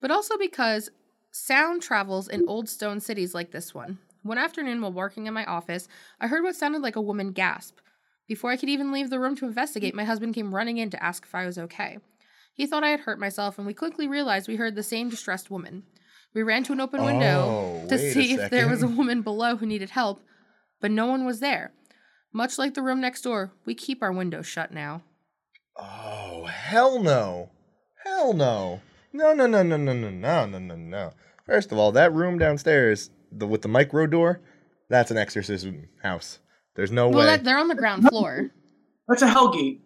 but 0.00 0.10
also 0.10 0.38
because 0.38 0.88
sound 1.32 1.82
travels 1.82 2.28
in 2.28 2.48
old 2.48 2.68
stone 2.68 2.98
cities 3.00 3.34
like 3.34 3.50
this 3.50 3.74
one. 3.74 3.98
One 4.22 4.38
afternoon, 4.38 4.80
while 4.80 4.92
working 4.92 5.26
in 5.26 5.34
my 5.34 5.44
office, 5.44 5.86
I 6.20 6.28
heard 6.28 6.42
what 6.44 6.56
sounded 6.56 6.80
like 6.80 6.96
a 6.96 7.00
woman 7.02 7.32
gasp. 7.32 7.78
Before 8.26 8.50
I 8.50 8.56
could 8.56 8.68
even 8.70 8.92
leave 8.92 9.10
the 9.10 9.20
room 9.20 9.36
to 9.36 9.46
investigate, 9.46 9.94
my 9.94 10.04
husband 10.04 10.34
came 10.34 10.54
running 10.54 10.78
in 10.78 10.88
to 10.90 11.02
ask 11.02 11.24
if 11.26 11.34
I 11.34 11.44
was 11.44 11.58
okay. 11.58 11.98
He 12.54 12.66
thought 12.66 12.84
I 12.84 12.90
had 12.90 13.00
hurt 13.00 13.18
myself, 13.18 13.58
and 13.58 13.66
we 13.66 13.74
quickly 13.74 14.06
realized 14.06 14.46
we 14.48 14.56
heard 14.56 14.74
the 14.74 14.82
same 14.82 15.08
distressed 15.08 15.50
woman. 15.50 15.84
We 16.34 16.42
ran 16.42 16.64
to 16.64 16.72
an 16.72 16.80
open 16.80 17.04
window 17.04 17.82
Oh, 17.84 17.88
to 17.88 17.98
see 17.98 18.34
if 18.34 18.50
there 18.50 18.68
was 18.68 18.82
a 18.82 18.88
woman 18.88 19.22
below 19.22 19.56
who 19.56 19.66
needed 19.66 19.90
help, 19.90 20.20
but 20.80 20.90
no 20.90 21.06
one 21.06 21.24
was 21.24 21.40
there. 21.40 21.72
Much 22.32 22.58
like 22.58 22.74
the 22.74 22.82
room 22.82 23.00
next 23.00 23.22
door, 23.22 23.52
we 23.66 23.74
keep 23.74 24.02
our 24.02 24.12
windows 24.12 24.46
shut 24.46 24.72
now. 24.72 25.02
Oh, 25.76 26.44
hell 26.46 27.02
no. 27.02 27.50
Hell 28.04 28.32
no. 28.32 28.80
No, 29.12 29.34
no, 29.34 29.46
no, 29.46 29.62
no, 29.62 29.76
no, 29.76 29.92
no, 29.92 30.10
no, 30.10 30.46
no, 30.46 30.58
no, 30.58 30.74
no. 30.76 31.12
First 31.44 31.72
of 31.72 31.78
all, 31.78 31.92
that 31.92 32.12
room 32.14 32.38
downstairs 32.38 33.10
the, 33.30 33.46
with 33.46 33.62
the 33.62 33.68
micro 33.68 34.06
door, 34.06 34.40
that's 34.88 35.10
an 35.10 35.18
exorcism 35.18 35.88
house. 36.02 36.38
There's 36.76 36.90
no 36.90 37.08
Well, 37.08 37.20
way. 37.20 37.26
that, 37.26 37.44
they're 37.44 37.58
on 37.58 37.68
the 37.68 37.74
ground 37.74 38.08
floor. 38.08 38.50
That's 39.08 39.22
a 39.22 39.28
Hellgate. 39.28 39.80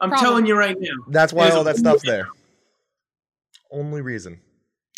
I'm 0.00 0.10
Probably. 0.10 0.26
telling 0.26 0.46
you 0.46 0.56
right 0.56 0.76
now. 0.78 1.04
That's 1.08 1.32
why 1.32 1.50
all 1.50 1.64
that 1.64 1.76
stuff's 1.76 2.02
there. 2.02 2.28
Only 3.70 4.02
reason. 4.02 4.40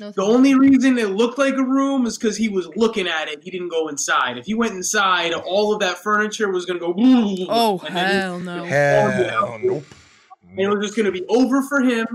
No, 0.01 0.13
The 0.13 0.23
only 0.23 0.55
reason 0.55 0.97
it 0.97 1.11
looked 1.11 1.39
like 1.39 1.55
a 1.55 1.65
room 1.65 2.07
is 2.07 2.17
because 2.17 2.37
he 2.37 2.49
was 2.49 2.69
looking 2.77 3.09
at 3.09 3.29
it. 3.29 3.43
He 3.43 3.51
didn't 3.51 3.71
go 3.71 3.89
inside. 3.89 4.39
If 4.39 4.47
he 4.47 4.55
went 4.55 4.75
inside, 4.75 5.33
all 5.33 5.73
of 5.73 5.81
that 5.81 5.99
furniture 5.99 6.51
was 6.51 6.67
gonna 6.67 6.79
go. 6.79 6.95
oh 7.49 7.79
hell 7.79 8.39
no. 8.39 8.65
Hell, 8.65 9.59
nope. 9.61 9.85
it 10.57 10.69
was 10.69 10.87
just 10.87 10.97
gonna 10.97 11.11
be 11.11 11.25
over 11.27 11.63
for 11.63 11.81
him. 11.81 12.07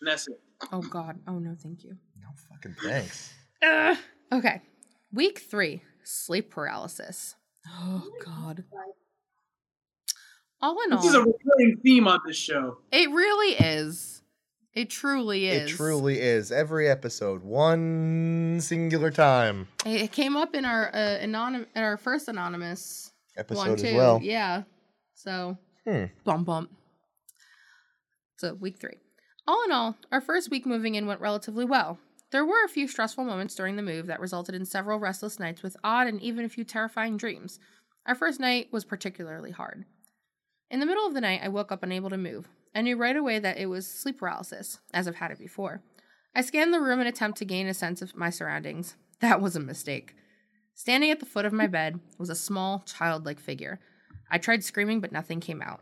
And 0.00 0.08
that's 0.08 0.26
it. 0.26 0.40
Oh 0.72 0.80
god. 0.80 1.20
Oh 1.28 1.38
no, 1.38 1.54
thank 1.60 1.84
you. 1.84 1.96
No 2.20 2.28
fucking 2.50 2.74
thanks. 2.82 3.32
Ugh. 3.62 3.96
Okay. 4.32 4.60
Week 5.12 5.38
three, 5.38 5.82
sleep 6.02 6.50
paralysis. 6.50 7.36
Oh 7.68 8.08
god. 8.24 8.64
All 10.62 10.76
in 10.84 10.90
This 10.90 11.04
is 11.06 11.14
a 11.14 11.20
recurring 11.20 11.76
theme 11.82 12.06
on 12.06 12.20
this 12.26 12.36
show. 12.36 12.78
it 12.92 13.10
really 13.10 13.54
is. 13.56 14.22
It 14.74 14.88
truly 14.88 15.48
is. 15.48 15.70
It 15.70 15.74
truly 15.76 16.18
is. 16.20 16.50
Every 16.50 16.88
episode, 16.88 17.42
one 17.42 18.58
singular 18.60 19.10
time. 19.10 19.68
It 19.84 20.02
it 20.02 20.12
came 20.12 20.36
up 20.36 20.54
in 20.54 20.64
our 20.64 20.88
uh, 20.94 21.18
anonym, 21.20 21.66
in 21.74 21.82
our 21.82 21.96
first 21.98 22.28
anonymous 22.28 23.10
one 23.34 23.40
Episode 23.44 23.78
too. 23.78 23.86
as 23.88 23.94
well. 23.94 24.20
Yeah. 24.22 24.62
So 25.14 25.58
Hmm. 25.86 26.04
bump 26.24 26.46
bump. 26.46 26.70
So 28.38 28.54
week 28.54 28.78
three. 28.78 28.98
All 29.46 29.62
in 29.64 29.72
all, 29.72 29.96
our 30.12 30.20
first 30.20 30.48
week 30.50 30.64
moving 30.64 30.94
in 30.94 31.06
went 31.06 31.20
relatively 31.20 31.64
well. 31.64 31.98
There 32.30 32.46
were 32.46 32.64
a 32.64 32.68
few 32.68 32.86
stressful 32.88 33.24
moments 33.24 33.54
during 33.54 33.76
the 33.76 33.82
move 33.82 34.06
that 34.06 34.20
resulted 34.20 34.54
in 34.54 34.64
several 34.64 34.98
restless 34.98 35.38
nights 35.38 35.62
with 35.62 35.76
odd 35.84 36.06
and 36.06 36.20
even 36.22 36.44
a 36.44 36.48
few 36.48 36.64
terrifying 36.64 37.16
dreams. 37.18 37.58
Our 38.06 38.14
first 38.14 38.40
night 38.40 38.68
was 38.72 38.84
particularly 38.84 39.50
hard. 39.50 39.84
In 40.72 40.80
the 40.80 40.86
middle 40.86 41.06
of 41.06 41.12
the 41.12 41.20
night, 41.20 41.42
I 41.44 41.48
woke 41.48 41.70
up 41.70 41.82
unable 41.82 42.08
to 42.08 42.16
move. 42.16 42.48
I 42.74 42.80
knew 42.80 42.96
right 42.96 43.14
away 43.14 43.38
that 43.38 43.58
it 43.58 43.66
was 43.66 43.86
sleep 43.86 44.18
paralysis, 44.18 44.78
as 44.94 45.06
I've 45.06 45.16
had 45.16 45.30
it 45.30 45.38
before. 45.38 45.82
I 46.34 46.40
scanned 46.40 46.72
the 46.72 46.80
room 46.80 46.98
in 46.98 47.06
attempt 47.06 47.36
to 47.38 47.44
gain 47.44 47.66
a 47.66 47.74
sense 47.74 48.00
of 48.00 48.16
my 48.16 48.30
surroundings. 48.30 48.96
That 49.20 49.40
was 49.40 49.54
a 49.54 49.60
mistake. 49.60 50.16
Standing 50.74 51.12
at 51.12 51.20
the 51.20 51.26
foot 51.26 51.44
of 51.44 51.52
my 51.52 51.68
bed 51.68 52.00
was 52.18 52.28
a 52.28 52.34
small, 52.34 52.82
childlike 52.84 53.38
figure. 53.38 53.78
I 54.32 54.38
tried 54.38 54.64
screaming, 54.64 55.00
but 55.00 55.12
nothing 55.12 55.38
came 55.38 55.62
out. 55.62 55.78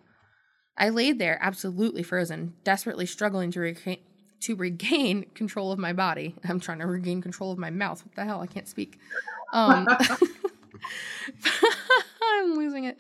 I 0.76 0.90
laid 0.90 1.18
there, 1.18 1.38
absolutely 1.40 2.02
frozen, 2.02 2.52
desperately 2.64 3.06
struggling 3.06 3.50
to, 3.52 3.96
to 4.40 4.56
regain 4.56 5.24
control 5.34 5.72
of 5.72 5.78
my 5.78 5.94
body. 5.94 6.34
I'm 6.46 6.60
trying 6.60 6.80
to 6.80 6.86
regain 6.86 7.22
control 7.22 7.50
of 7.50 7.56
my 7.56 7.70
mouth. 7.70 8.04
What 8.04 8.14
the 8.14 8.26
hell? 8.26 8.42
I 8.42 8.46
can't 8.46 8.68
speak. 8.68 8.98
Um, 9.54 9.86
I'm 12.30 12.54
losing 12.54 12.84
it. 12.84 12.98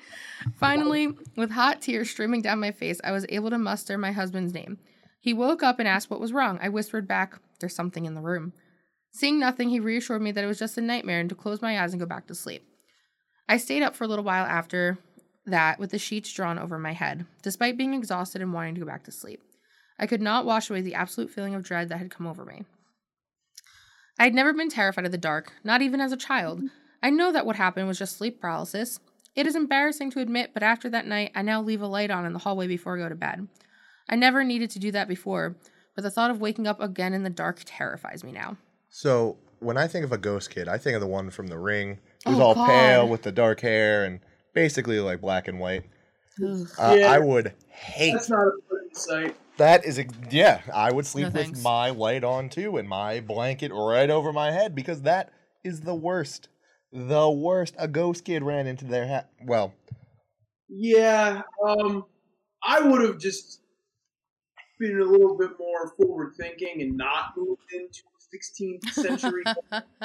Finally, 0.56 1.14
with 1.36 1.50
hot 1.50 1.80
tears 1.80 2.10
streaming 2.10 2.42
down 2.42 2.60
my 2.60 2.72
face, 2.72 3.00
I 3.04 3.12
was 3.12 3.26
able 3.28 3.50
to 3.50 3.58
muster 3.58 3.96
my 3.98 4.12
husband's 4.12 4.54
name. 4.54 4.78
He 5.20 5.34
woke 5.34 5.62
up 5.62 5.78
and 5.78 5.88
asked 5.88 6.10
what 6.10 6.20
was 6.20 6.32
wrong. 6.32 6.58
I 6.62 6.68
whispered 6.68 7.06
back, 7.06 7.38
There's 7.60 7.74
something 7.74 8.06
in 8.06 8.14
the 8.14 8.20
room. 8.20 8.52
Seeing 9.12 9.38
nothing, 9.38 9.68
he 9.68 9.80
reassured 9.80 10.22
me 10.22 10.32
that 10.32 10.44
it 10.44 10.46
was 10.46 10.58
just 10.58 10.78
a 10.78 10.80
nightmare 10.80 11.20
and 11.20 11.28
to 11.28 11.34
close 11.34 11.60
my 11.60 11.82
eyes 11.82 11.92
and 11.92 12.00
go 12.00 12.06
back 12.06 12.26
to 12.28 12.34
sleep. 12.34 12.64
I 13.48 13.56
stayed 13.56 13.82
up 13.82 13.96
for 13.96 14.04
a 14.04 14.06
little 14.06 14.24
while 14.24 14.46
after 14.46 14.98
that 15.46 15.78
with 15.78 15.90
the 15.90 15.98
sheets 15.98 16.32
drawn 16.32 16.58
over 16.58 16.78
my 16.78 16.92
head, 16.92 17.26
despite 17.42 17.76
being 17.76 17.94
exhausted 17.94 18.40
and 18.40 18.52
wanting 18.52 18.74
to 18.76 18.80
go 18.80 18.86
back 18.86 19.04
to 19.04 19.12
sleep. 19.12 19.42
I 19.98 20.06
could 20.06 20.22
not 20.22 20.46
wash 20.46 20.70
away 20.70 20.80
the 20.80 20.94
absolute 20.94 21.30
feeling 21.30 21.54
of 21.54 21.64
dread 21.64 21.88
that 21.88 21.98
had 21.98 22.10
come 22.10 22.26
over 22.26 22.44
me. 22.44 22.64
I 24.18 24.24
had 24.24 24.34
never 24.34 24.52
been 24.52 24.70
terrified 24.70 25.04
of 25.04 25.12
the 25.12 25.18
dark, 25.18 25.52
not 25.64 25.82
even 25.82 26.00
as 26.00 26.12
a 26.12 26.16
child. 26.16 26.62
I 27.02 27.10
know 27.10 27.32
that 27.32 27.44
what 27.44 27.56
happened 27.56 27.88
was 27.88 27.98
just 27.98 28.16
sleep 28.16 28.40
paralysis. 28.40 29.00
It 29.34 29.46
is 29.46 29.54
embarrassing 29.54 30.10
to 30.12 30.20
admit, 30.20 30.50
but 30.52 30.62
after 30.62 30.88
that 30.90 31.06
night, 31.06 31.30
I 31.34 31.42
now 31.42 31.62
leave 31.62 31.80
a 31.82 31.86
light 31.86 32.10
on 32.10 32.26
in 32.26 32.32
the 32.32 32.38
hallway 32.40 32.66
before 32.66 32.96
I 32.96 33.00
go 33.02 33.08
to 33.08 33.14
bed. 33.14 33.46
I 34.08 34.16
never 34.16 34.42
needed 34.42 34.70
to 34.70 34.78
do 34.80 34.90
that 34.92 35.06
before, 35.08 35.56
but 35.94 36.02
the 36.02 36.10
thought 36.10 36.30
of 36.30 36.40
waking 36.40 36.66
up 36.66 36.80
again 36.80 37.14
in 37.14 37.22
the 37.22 37.30
dark 37.30 37.60
terrifies 37.64 38.24
me 38.24 38.32
now. 38.32 38.56
So 38.88 39.38
when 39.60 39.76
I 39.76 39.86
think 39.86 40.04
of 40.04 40.10
a 40.12 40.18
ghost 40.18 40.50
kid, 40.50 40.68
I 40.68 40.78
think 40.78 40.94
of 40.96 41.00
the 41.00 41.06
one 41.06 41.30
from 41.30 41.46
The 41.46 41.58
Ring, 41.58 41.98
who's 42.26 42.38
Oh, 42.38 42.42
all 42.42 42.54
God. 42.54 42.66
pale 42.66 43.08
with 43.08 43.22
the 43.22 43.30
dark 43.32 43.60
hair 43.60 44.04
and 44.04 44.18
basically 44.52 44.98
like 44.98 45.20
black 45.20 45.46
and 45.46 45.60
white. 45.60 45.84
Uh, 46.42 46.96
Yeah. 46.98 47.12
I 47.12 47.18
would 47.18 47.54
hate 47.68 48.12
That's 48.14 48.30
not 48.30 48.46
a 48.46 48.50
good 48.68 48.80
insight. 48.88 49.36
that. 49.58 49.84
Is 49.84 49.98
ex- 49.98 50.14
yeah, 50.30 50.62
I 50.74 50.90
would 50.90 51.06
sleep 51.06 51.32
No, 51.32 51.40
with 51.40 51.62
my 51.62 51.90
light 51.90 52.24
on 52.24 52.48
too 52.48 52.78
and 52.78 52.88
my 52.88 53.20
blanket 53.20 53.70
right 53.72 54.08
over 54.10 54.32
my 54.32 54.50
head 54.50 54.74
because 54.74 55.02
that 55.02 55.30
is 55.62 55.82
the 55.82 55.94
worst. 55.94 56.48
The 56.92 57.30
worst. 57.30 57.74
A 57.78 57.86
ghost 57.88 58.24
kid 58.24 58.42
ran 58.42 58.66
into 58.66 58.84
their 58.84 59.06
hat. 59.06 59.30
Well, 59.44 59.72
Yeah, 60.68 61.42
um, 61.64 62.04
I 62.62 62.80
would 62.80 63.02
have 63.02 63.18
just 63.18 63.60
been 64.78 65.00
a 65.00 65.04
little 65.04 65.36
bit 65.36 65.50
more 65.58 65.92
forward 65.96 66.32
thinking 66.38 66.80
and 66.82 66.96
not 66.96 67.34
moved 67.36 67.62
into 67.72 68.00
16th 68.34 68.90
century. 68.92 69.42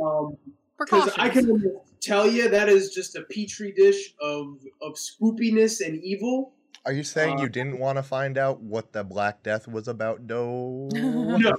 um, 0.00 0.36
because 0.78 1.10
I 1.18 1.28
can 1.28 1.78
tell 2.00 2.26
you 2.26 2.48
that 2.50 2.68
is 2.68 2.90
just 2.94 3.16
a 3.16 3.22
petri 3.30 3.72
dish 3.72 4.14
of 4.20 4.58
of 4.82 4.94
spoopiness 4.94 5.84
and 5.86 6.02
evil. 6.02 6.52
are 6.84 6.92
you 6.92 7.02
saying 7.04 7.38
Uh, 7.38 7.42
you 7.42 7.48
didn't 7.48 7.78
want 7.78 7.96
to 7.96 8.02
find 8.02 8.36
out 8.38 8.60
what 8.60 8.92
the 8.92 9.02
Black 9.04 9.42
Death 9.42 9.66
was 9.68 9.88
about? 9.88 10.20
No. 10.28 10.88
No, 10.92 11.56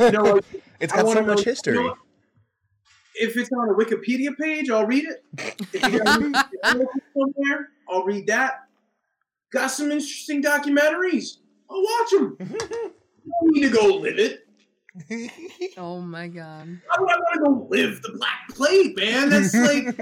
you 0.00 0.10
know, 0.10 0.22
like, 0.22 0.44
it's 0.80 0.92
I 0.92 0.96
got 0.96 1.06
wanna 1.06 1.20
so 1.20 1.26
much 1.26 1.38
know- 1.38 1.42
history. 1.44 1.74
you 1.74 1.80
know 1.82 1.88
what? 1.90 1.98
If 3.18 3.36
it's 3.36 3.50
on 3.52 3.68
a 3.68 3.74
Wikipedia 3.74 4.36
page, 4.36 4.70
I'll 4.70 4.86
read 4.86 5.04
it. 5.04 5.24
If 5.72 5.92
you 5.92 5.98
got 6.00 6.20
somewhere, 6.62 7.68
I'll 7.88 8.04
read 8.04 8.26
that. 8.28 8.68
Got 9.52 9.68
some 9.68 9.90
interesting 9.90 10.42
documentaries. 10.42 11.38
I'll 11.70 11.82
watch 11.82 12.10
them. 12.10 12.36
don't 12.70 13.54
need 13.54 13.62
to 13.62 13.70
go 13.70 13.86
live 13.96 14.18
it. 14.18 14.44
oh 15.76 16.00
my 16.00 16.28
god. 16.28 16.80
I 16.90 17.00
want 17.00 17.22
to 17.34 17.40
go 17.40 17.66
live 17.70 18.02
the 18.02 18.12
Black 18.16 18.48
Plague, 18.50 18.96
man? 18.96 19.30
That's 19.30 19.54
like 19.54 19.96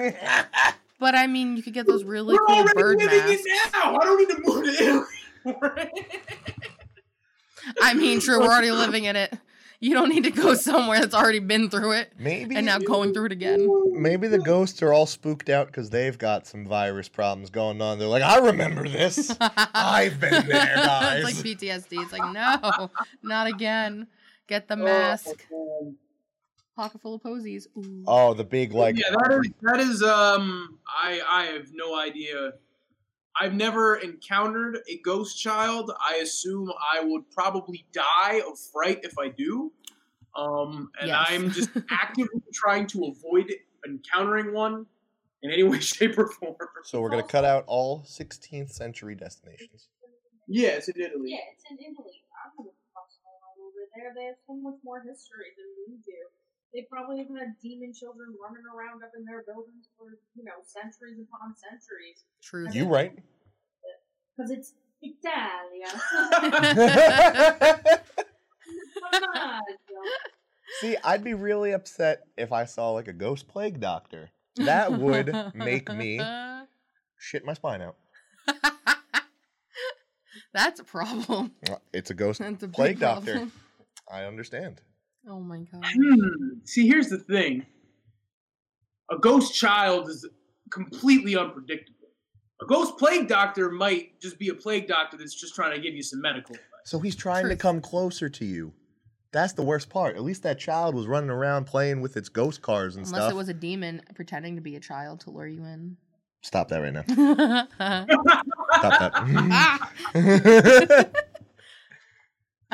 But 0.98 1.14
I 1.14 1.26
mean, 1.26 1.56
you 1.56 1.62
could 1.62 1.74
get 1.74 1.86
those 1.86 2.04
really 2.04 2.34
we're 2.34 2.46
cool 2.46 2.56
already 2.56 2.80
bird 2.80 2.98
living 2.98 3.18
masks. 3.18 3.42
it 3.44 3.72
now. 3.72 3.96
I 3.96 4.04
don't 4.04 4.18
need 4.18 4.28
to 4.34 4.40
move 4.42 4.64
to 4.64 5.04
Italy. 5.44 6.04
I 7.82 7.94
mean, 7.94 8.20
true, 8.20 8.40
we're 8.40 8.46
already 8.46 8.70
living 8.70 9.04
in 9.04 9.16
it. 9.16 9.34
You 9.80 9.92
don't 9.94 10.08
need 10.08 10.24
to 10.24 10.30
go 10.30 10.54
somewhere 10.54 11.00
that's 11.00 11.14
already 11.14 11.38
been 11.38 11.68
through 11.70 11.92
it 11.92 12.12
Maybe 12.18 12.56
and 12.56 12.64
now 12.66 12.78
going 12.78 13.12
through 13.12 13.26
it 13.26 13.32
again. 13.32 13.68
Maybe 14.00 14.26
the 14.28 14.38
ghosts 14.38 14.82
are 14.82 14.92
all 14.92 15.06
spooked 15.06 15.48
out 15.48 15.66
because 15.66 15.90
they've 15.90 16.16
got 16.16 16.46
some 16.46 16.66
virus 16.66 17.08
problems 17.08 17.50
going 17.50 17.82
on. 17.82 17.98
They're 17.98 18.08
like, 18.08 18.22
I 18.22 18.38
remember 18.38 18.88
this. 18.88 19.36
I've 19.40 20.18
been 20.20 20.46
there, 20.46 20.76
guys. 20.76 21.24
it's 21.24 21.44
like 21.44 21.58
PTSD. 21.58 22.02
It's 22.02 22.12
like, 22.12 22.32
no, 22.32 22.90
not 23.22 23.46
again. 23.48 24.06
Get 24.48 24.68
the 24.68 24.74
Oh, 24.74 24.84
mask. 24.84 25.44
man. 25.50 25.96
Pocket 26.76 27.00
full 27.00 27.14
of 27.14 27.22
posies. 27.22 27.66
Ooh. 27.76 28.04
Oh, 28.06 28.34
the 28.34 28.44
big 28.44 28.72
like. 28.72 28.98
yeah, 28.98 29.10
that 29.10 29.40
is 29.44 29.50
that 29.62 29.80
is 29.80 30.02
um 30.02 30.78
I 30.86 31.20
I 31.26 31.44
have 31.46 31.68
no 31.72 31.98
idea. 31.98 32.52
I've 33.38 33.54
never 33.54 33.96
encountered 33.96 34.78
a 34.88 34.98
ghost 34.98 35.38
child. 35.38 35.92
I 36.00 36.16
assume 36.16 36.70
I 36.94 37.04
would 37.04 37.30
probably 37.30 37.86
die 37.92 38.40
of 38.48 38.58
fright 38.72 39.00
if 39.02 39.18
I 39.18 39.28
do. 39.28 39.72
Um, 40.34 40.90
and 41.00 41.08
Yes. 41.08 41.26
I'm 41.28 41.50
just 41.50 41.70
actively 41.90 42.42
trying 42.52 42.86
to 42.88 43.06
avoid 43.06 43.52
encountering 43.86 44.52
one 44.52 44.86
in 45.42 45.50
any 45.50 45.62
way, 45.68 45.80
shape, 45.80 46.18
or 46.18 46.28
form. 46.28 46.56
So 46.84 47.00
we're 47.00 47.10
gonna 47.10 47.22
cut 47.22 47.44
out 47.44 47.64
all 47.66 48.02
16th 48.02 48.70
century 48.70 49.14
destinations. 49.14 49.88
Yes, 50.48 50.88
in 50.88 51.00
Italy. 51.00 51.30
Yeah, 51.32 51.38
it's 51.52 51.64
in 51.70 51.76
Italy. 51.78 52.22
I 52.32 52.48
don't 52.56 52.66
know 52.66 52.72
what's 52.94 53.18
going 53.18 53.40
on 53.42 53.56
over 53.66 53.82
there. 53.96 54.12
They 54.14 54.26
have 54.26 54.36
so 54.46 54.54
much 54.54 54.76
more 54.84 55.00
history 55.00 55.50
than 55.56 55.66
we 55.88 55.96
do. 56.04 56.12
They 56.76 56.82
probably 56.90 57.16
have 57.18 57.28
had 57.28 57.56
demon 57.62 57.94
children 57.94 58.34
running 58.38 58.64
around 58.68 59.02
up 59.02 59.12
in 59.18 59.24
their 59.24 59.42
buildings 59.44 59.88
for, 59.96 60.08
you 60.34 60.44
know, 60.44 60.52
centuries 60.62 61.18
upon 61.18 61.54
centuries. 61.56 62.22
True. 62.42 62.68
You 62.70 62.84
right? 62.84 63.18
Because 64.36 64.50
it's 64.50 64.74
Italia. 65.00 65.88
See, 70.80 70.98
I'd 71.02 71.24
be 71.24 71.32
really 71.32 71.72
upset 71.72 72.24
if 72.36 72.52
I 72.52 72.66
saw 72.66 72.90
like 72.90 73.08
a 73.08 73.14
ghost 73.14 73.48
plague 73.48 73.80
doctor. 73.80 74.28
That 74.56 74.92
would 74.92 75.34
make 75.54 75.90
me 75.90 76.20
shit 77.18 77.42
my 77.46 77.54
spine 77.54 77.80
out. 77.80 77.96
That's 80.52 80.80
a 80.80 80.84
problem. 80.84 81.52
It's 81.94 82.10
a 82.10 82.14
ghost 82.14 82.40
That's 82.40 82.62
a 82.62 82.68
plague 82.68 83.00
doctor. 83.00 83.48
I 84.10 84.24
understand. 84.24 84.82
Oh 85.28 85.40
my 85.40 85.58
god. 85.58 85.84
Hmm. 85.84 86.58
See, 86.64 86.86
here's 86.86 87.08
the 87.08 87.18
thing. 87.18 87.66
A 89.10 89.18
ghost 89.18 89.54
child 89.54 90.08
is 90.08 90.26
completely 90.70 91.36
unpredictable. 91.36 92.08
A 92.62 92.66
ghost 92.66 92.96
plague 92.98 93.28
doctor 93.28 93.70
might 93.70 94.20
just 94.20 94.38
be 94.38 94.48
a 94.48 94.54
plague 94.54 94.88
doctor 94.88 95.16
that's 95.16 95.34
just 95.34 95.54
trying 95.54 95.72
to 95.72 95.80
give 95.80 95.94
you 95.94 96.02
some 96.02 96.20
medical 96.20 96.54
advice. 96.54 96.66
So 96.84 96.98
he's 96.98 97.16
trying 97.16 97.48
to 97.48 97.56
come 97.56 97.80
closer 97.80 98.28
to 98.28 98.44
you. 98.44 98.72
That's 99.32 99.52
the 99.52 99.62
worst 99.62 99.90
part. 99.90 100.16
At 100.16 100.22
least 100.22 100.44
that 100.44 100.58
child 100.58 100.94
was 100.94 101.06
running 101.06 101.30
around 101.30 101.66
playing 101.66 102.00
with 102.00 102.16
its 102.16 102.28
ghost 102.28 102.62
cars 102.62 102.96
and 102.96 103.04
Unless 103.04 103.08
stuff. 103.08 103.30
Unless 103.30 103.32
it 103.32 103.36
was 103.36 103.48
a 103.48 103.54
demon 103.54 104.02
pretending 104.14 104.54
to 104.54 104.62
be 104.62 104.76
a 104.76 104.80
child 104.80 105.20
to 105.20 105.30
lure 105.30 105.46
you 105.46 105.64
in. 105.64 105.96
Stop 106.42 106.68
that 106.68 106.78
right 106.78 106.92
now. 106.92 107.02
Stop 108.78 109.12
that. 110.14 111.10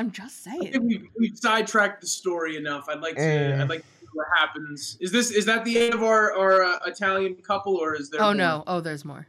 I'm 0.02 0.10
just 0.10 0.48
I 0.48 0.58
think 0.58 0.74
saying. 0.74 0.86
we 0.86 1.08
we 1.16 1.32
sidetracked 1.36 2.00
the 2.00 2.08
story 2.08 2.56
enough. 2.56 2.86
I'd 2.88 2.98
like 3.00 3.14
to. 3.14 3.22
Mm. 3.22 3.60
I'd 3.60 3.68
like 3.68 3.82
to 3.82 3.86
see 4.00 4.06
what 4.12 4.26
happens. 4.36 4.96
Is 5.00 5.12
this 5.12 5.30
is 5.30 5.44
that 5.46 5.64
the 5.64 5.78
end 5.78 5.94
of 5.94 6.02
our 6.02 6.36
our 6.36 6.64
uh, 6.64 6.78
Italian 6.86 7.36
couple 7.36 7.76
or 7.76 7.94
is 7.94 8.10
there? 8.10 8.20
Oh 8.20 8.26
more? 8.26 8.34
no. 8.34 8.64
Oh, 8.66 8.80
there's 8.80 9.04
more. 9.04 9.28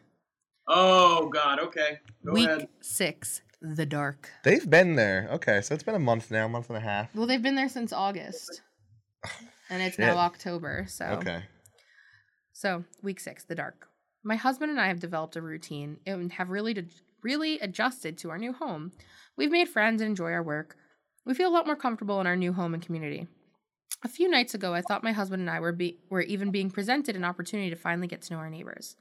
Oh 0.68 1.30
God. 1.30 1.60
Okay. 1.60 2.00
Go 2.26 2.32
Week 2.34 2.50
ahead. 2.50 2.68
six, 2.82 3.42
the 3.62 3.86
dark. 3.86 4.32
They've 4.44 4.68
been 4.68 4.96
there. 4.96 5.30
Okay, 5.34 5.62
so 5.62 5.76
it's 5.76 5.84
been 5.84 5.94
a 5.94 6.00
month 6.00 6.32
now, 6.32 6.48
a 6.48 6.50
month 6.50 6.70
and 6.70 6.78
a 6.78 6.82
half. 6.82 7.14
Well, 7.14 7.28
they've 7.28 7.42
been 7.42 7.56
there 7.56 7.70
since 7.70 7.94
August, 7.94 8.62
and 9.70 9.84
it's 9.84 9.98
Shit. 9.98 10.08
now 10.08 10.18
October. 10.18 10.86
So 10.90 11.06
Okay. 11.06 11.44
So, 12.52 12.84
week 13.04 13.20
six, 13.20 13.44
the 13.44 13.56
dark. 13.56 13.88
My 14.24 14.38
husband 14.38 14.72
and 14.72 14.80
I 14.82 14.88
have 14.88 15.00
developed 15.00 15.36
a 15.36 15.42
routine 15.42 15.98
and 16.06 16.32
have 16.34 16.50
really, 16.50 16.88
really 17.22 17.60
adjusted 17.60 18.18
to 18.20 18.30
our 18.32 18.38
new 18.40 18.54
home. 18.54 18.92
We've 19.38 19.52
made 19.52 19.70
friends 19.70 20.02
and 20.02 20.10
enjoy 20.10 20.32
our 20.32 20.44
work. 20.44 20.76
We 21.26 21.34
feel 21.34 21.50
a 21.50 21.54
lot 21.56 21.66
more 21.66 21.76
comfortable 21.76 22.20
in 22.22 22.28
our 22.28 22.36
new 22.36 22.54
home 22.54 22.74
and 22.74 22.84
community. 22.84 23.28
A 24.04 24.10
few 24.10 24.30
nights 24.30 24.54
ago, 24.54 24.74
I 24.74 24.82
thought 24.82 25.04
my 25.04 25.14
husband 25.14 25.42
and 25.42 25.50
I 25.50 25.60
were 25.60 25.72
be- 25.72 26.00
were 26.10 26.22
even 26.22 26.52
being 26.52 26.70
presented 26.70 27.16
an 27.16 27.24
opportunity 27.24 27.70
to 27.70 27.76
finally 27.76 28.08
get 28.08 28.22
to 28.24 28.34
know 28.34 28.40
our 28.40 28.50
neighbors. 28.50 28.96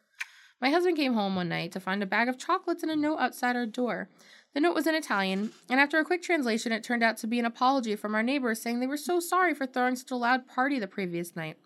My 0.60 0.70
husband 0.70 0.96
came 0.96 1.14
home 1.14 1.34
one 1.34 1.48
night 1.48 1.72
to 1.72 1.80
find 1.80 2.02
a 2.02 2.06
bag 2.06 2.28
of 2.28 2.38
chocolates 2.38 2.84
and 2.84 2.92
a 2.92 2.96
note 2.96 3.18
outside 3.18 3.56
our 3.56 3.66
door. 3.66 4.08
The 4.54 4.60
note 4.60 4.74
was 4.76 4.86
in 4.86 4.94
Italian, 4.94 5.50
and 5.68 5.80
after 5.80 5.98
a 5.98 6.04
quick 6.04 6.22
translation, 6.22 6.70
it 6.72 6.84
turned 6.84 7.02
out 7.02 7.16
to 7.18 7.26
be 7.26 7.40
an 7.40 7.46
apology 7.46 7.96
from 7.96 8.14
our 8.14 8.22
neighbors 8.22 8.62
saying 8.62 8.78
they 8.78 8.86
were 8.86 8.96
so 8.98 9.18
sorry 9.18 9.54
for 9.54 9.66
throwing 9.66 9.96
such 9.96 10.10
a 10.12 10.16
loud 10.16 10.46
party 10.46 10.78
the 10.78 10.86
previous 10.86 11.34
night. 11.34 11.56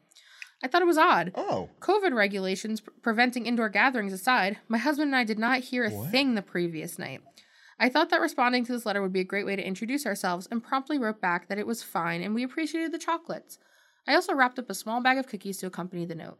I 0.62 0.68
thought 0.68 0.80
it 0.82 0.87
was 0.87 0.96
odd. 0.96 1.32
Oh, 1.35 1.68
COVID 1.80 2.14
regulations 2.14 2.80
pre- 2.80 2.94
preventing 3.02 3.44
indoor 3.44 3.68
gatherings 3.68 4.14
aside, 4.14 4.58
my 4.68 4.78
husband 4.78 5.08
and 5.08 5.16
I 5.16 5.25
did 5.25 5.38
not 5.38 5.61
hear 5.61 5.85
a 5.85 5.90
What? 5.90 6.11
thing 6.11 6.35
the 6.35 6.42
previous 6.42 6.99
night. 6.99 7.20
I 7.78 7.88
thought 7.88 8.11
that 8.11 8.21
responding 8.21 8.64
to 8.64 8.73
this 8.73 8.87
letter 8.87 9.02
would 9.02 9.12
be 9.12 9.21
a 9.21 9.25
great 9.25 9.45
way 9.45 9.56
to 9.56 9.66
introduce 9.66 10.06
ourselves 10.06 10.49
and 10.50 10.64
promptly 10.64 10.99
wrote 10.99 11.21
back 11.21 11.49
that 11.49 11.59
it 11.59 11.66
was 11.66 11.83
fine 11.83 12.23
and 12.23 12.35
we 12.35 12.42
appreciated 12.42 12.92
the 12.92 12.99
chocolates. 12.99 13.59
I 14.09 14.14
also 14.14 14.35
wrapped 14.35 14.59
up 14.59 14.71
a 14.71 14.75
small 14.75 15.02
bag 15.02 15.18
of 15.18 15.26
cookies 15.26 15.59
to 15.59 15.66
accompany 15.66 16.06
the 16.06 16.14
note. 16.14 16.38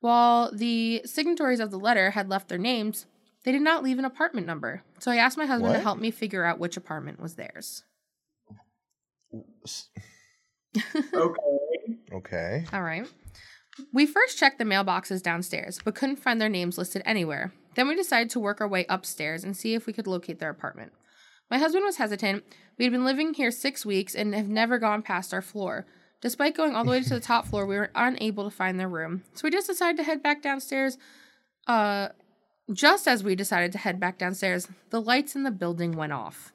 While 0.00 0.50
the 0.52 1.02
signatories 1.04 1.60
of 1.60 1.70
the 1.70 1.78
letter 1.78 2.10
had 2.10 2.28
left 2.28 2.48
their 2.48 2.58
names, 2.58 3.06
they 3.44 3.52
did 3.52 3.62
not 3.62 3.82
leave 3.82 3.98
an 3.98 4.04
apartment 4.04 4.46
number. 4.46 4.82
So 4.98 5.10
I 5.10 5.16
asked 5.16 5.38
my 5.38 5.46
husband 5.46 5.74
to 5.74 5.80
help 5.80 5.98
me 5.98 6.10
figure 6.10 6.44
out 6.44 6.58
which 6.58 6.76
apartment 6.76 7.20
was 7.20 7.36
theirs. 7.36 7.84
Okay. 11.12 11.98
okay. 12.12 12.64
All 12.72 12.82
right. 12.82 13.06
We 13.92 14.06
first 14.06 14.38
checked 14.38 14.58
the 14.58 14.64
mailboxes 14.64 15.22
downstairs, 15.22 15.80
but 15.84 15.94
couldn't 15.94 16.16
find 16.16 16.40
their 16.40 16.48
names 16.48 16.78
listed 16.78 17.02
anywhere. 17.04 17.52
Then 17.74 17.88
we 17.88 17.94
decided 17.94 18.30
to 18.30 18.40
work 18.40 18.60
our 18.60 18.68
way 18.68 18.84
upstairs 18.88 19.44
and 19.44 19.56
see 19.56 19.74
if 19.74 19.86
we 19.86 19.92
could 19.92 20.06
locate 20.06 20.38
their 20.38 20.50
apartment. 20.50 20.92
My 21.50 21.58
husband 21.58 21.84
was 21.84 21.96
hesitant. 21.96 22.44
We 22.78 22.84
had 22.84 22.92
been 22.92 23.04
living 23.04 23.34
here 23.34 23.50
six 23.50 23.84
weeks 23.84 24.14
and 24.14 24.34
have 24.34 24.48
never 24.48 24.78
gone 24.78 25.02
past 25.02 25.34
our 25.34 25.42
floor. 25.42 25.86
Despite 26.20 26.56
going 26.56 26.74
all 26.74 26.84
the 26.84 26.90
way 26.90 27.02
to 27.02 27.08
the 27.08 27.20
top 27.20 27.46
floor, 27.46 27.64
we 27.64 27.76
were 27.76 27.90
unable 27.94 28.44
to 28.44 28.54
find 28.54 28.78
their 28.78 28.88
room. 28.88 29.22
So 29.34 29.42
we 29.44 29.50
just 29.50 29.66
decided 29.66 29.96
to 29.96 30.04
head 30.04 30.22
back 30.22 30.42
downstairs. 30.42 30.98
Uh, 31.66 32.08
just 32.72 33.08
as 33.08 33.24
we 33.24 33.34
decided 33.34 33.72
to 33.72 33.78
head 33.78 33.98
back 33.98 34.18
downstairs, 34.18 34.68
the 34.90 35.00
lights 35.00 35.34
in 35.34 35.42
the 35.42 35.50
building 35.50 35.92
went 35.92 36.12
off. 36.12 36.52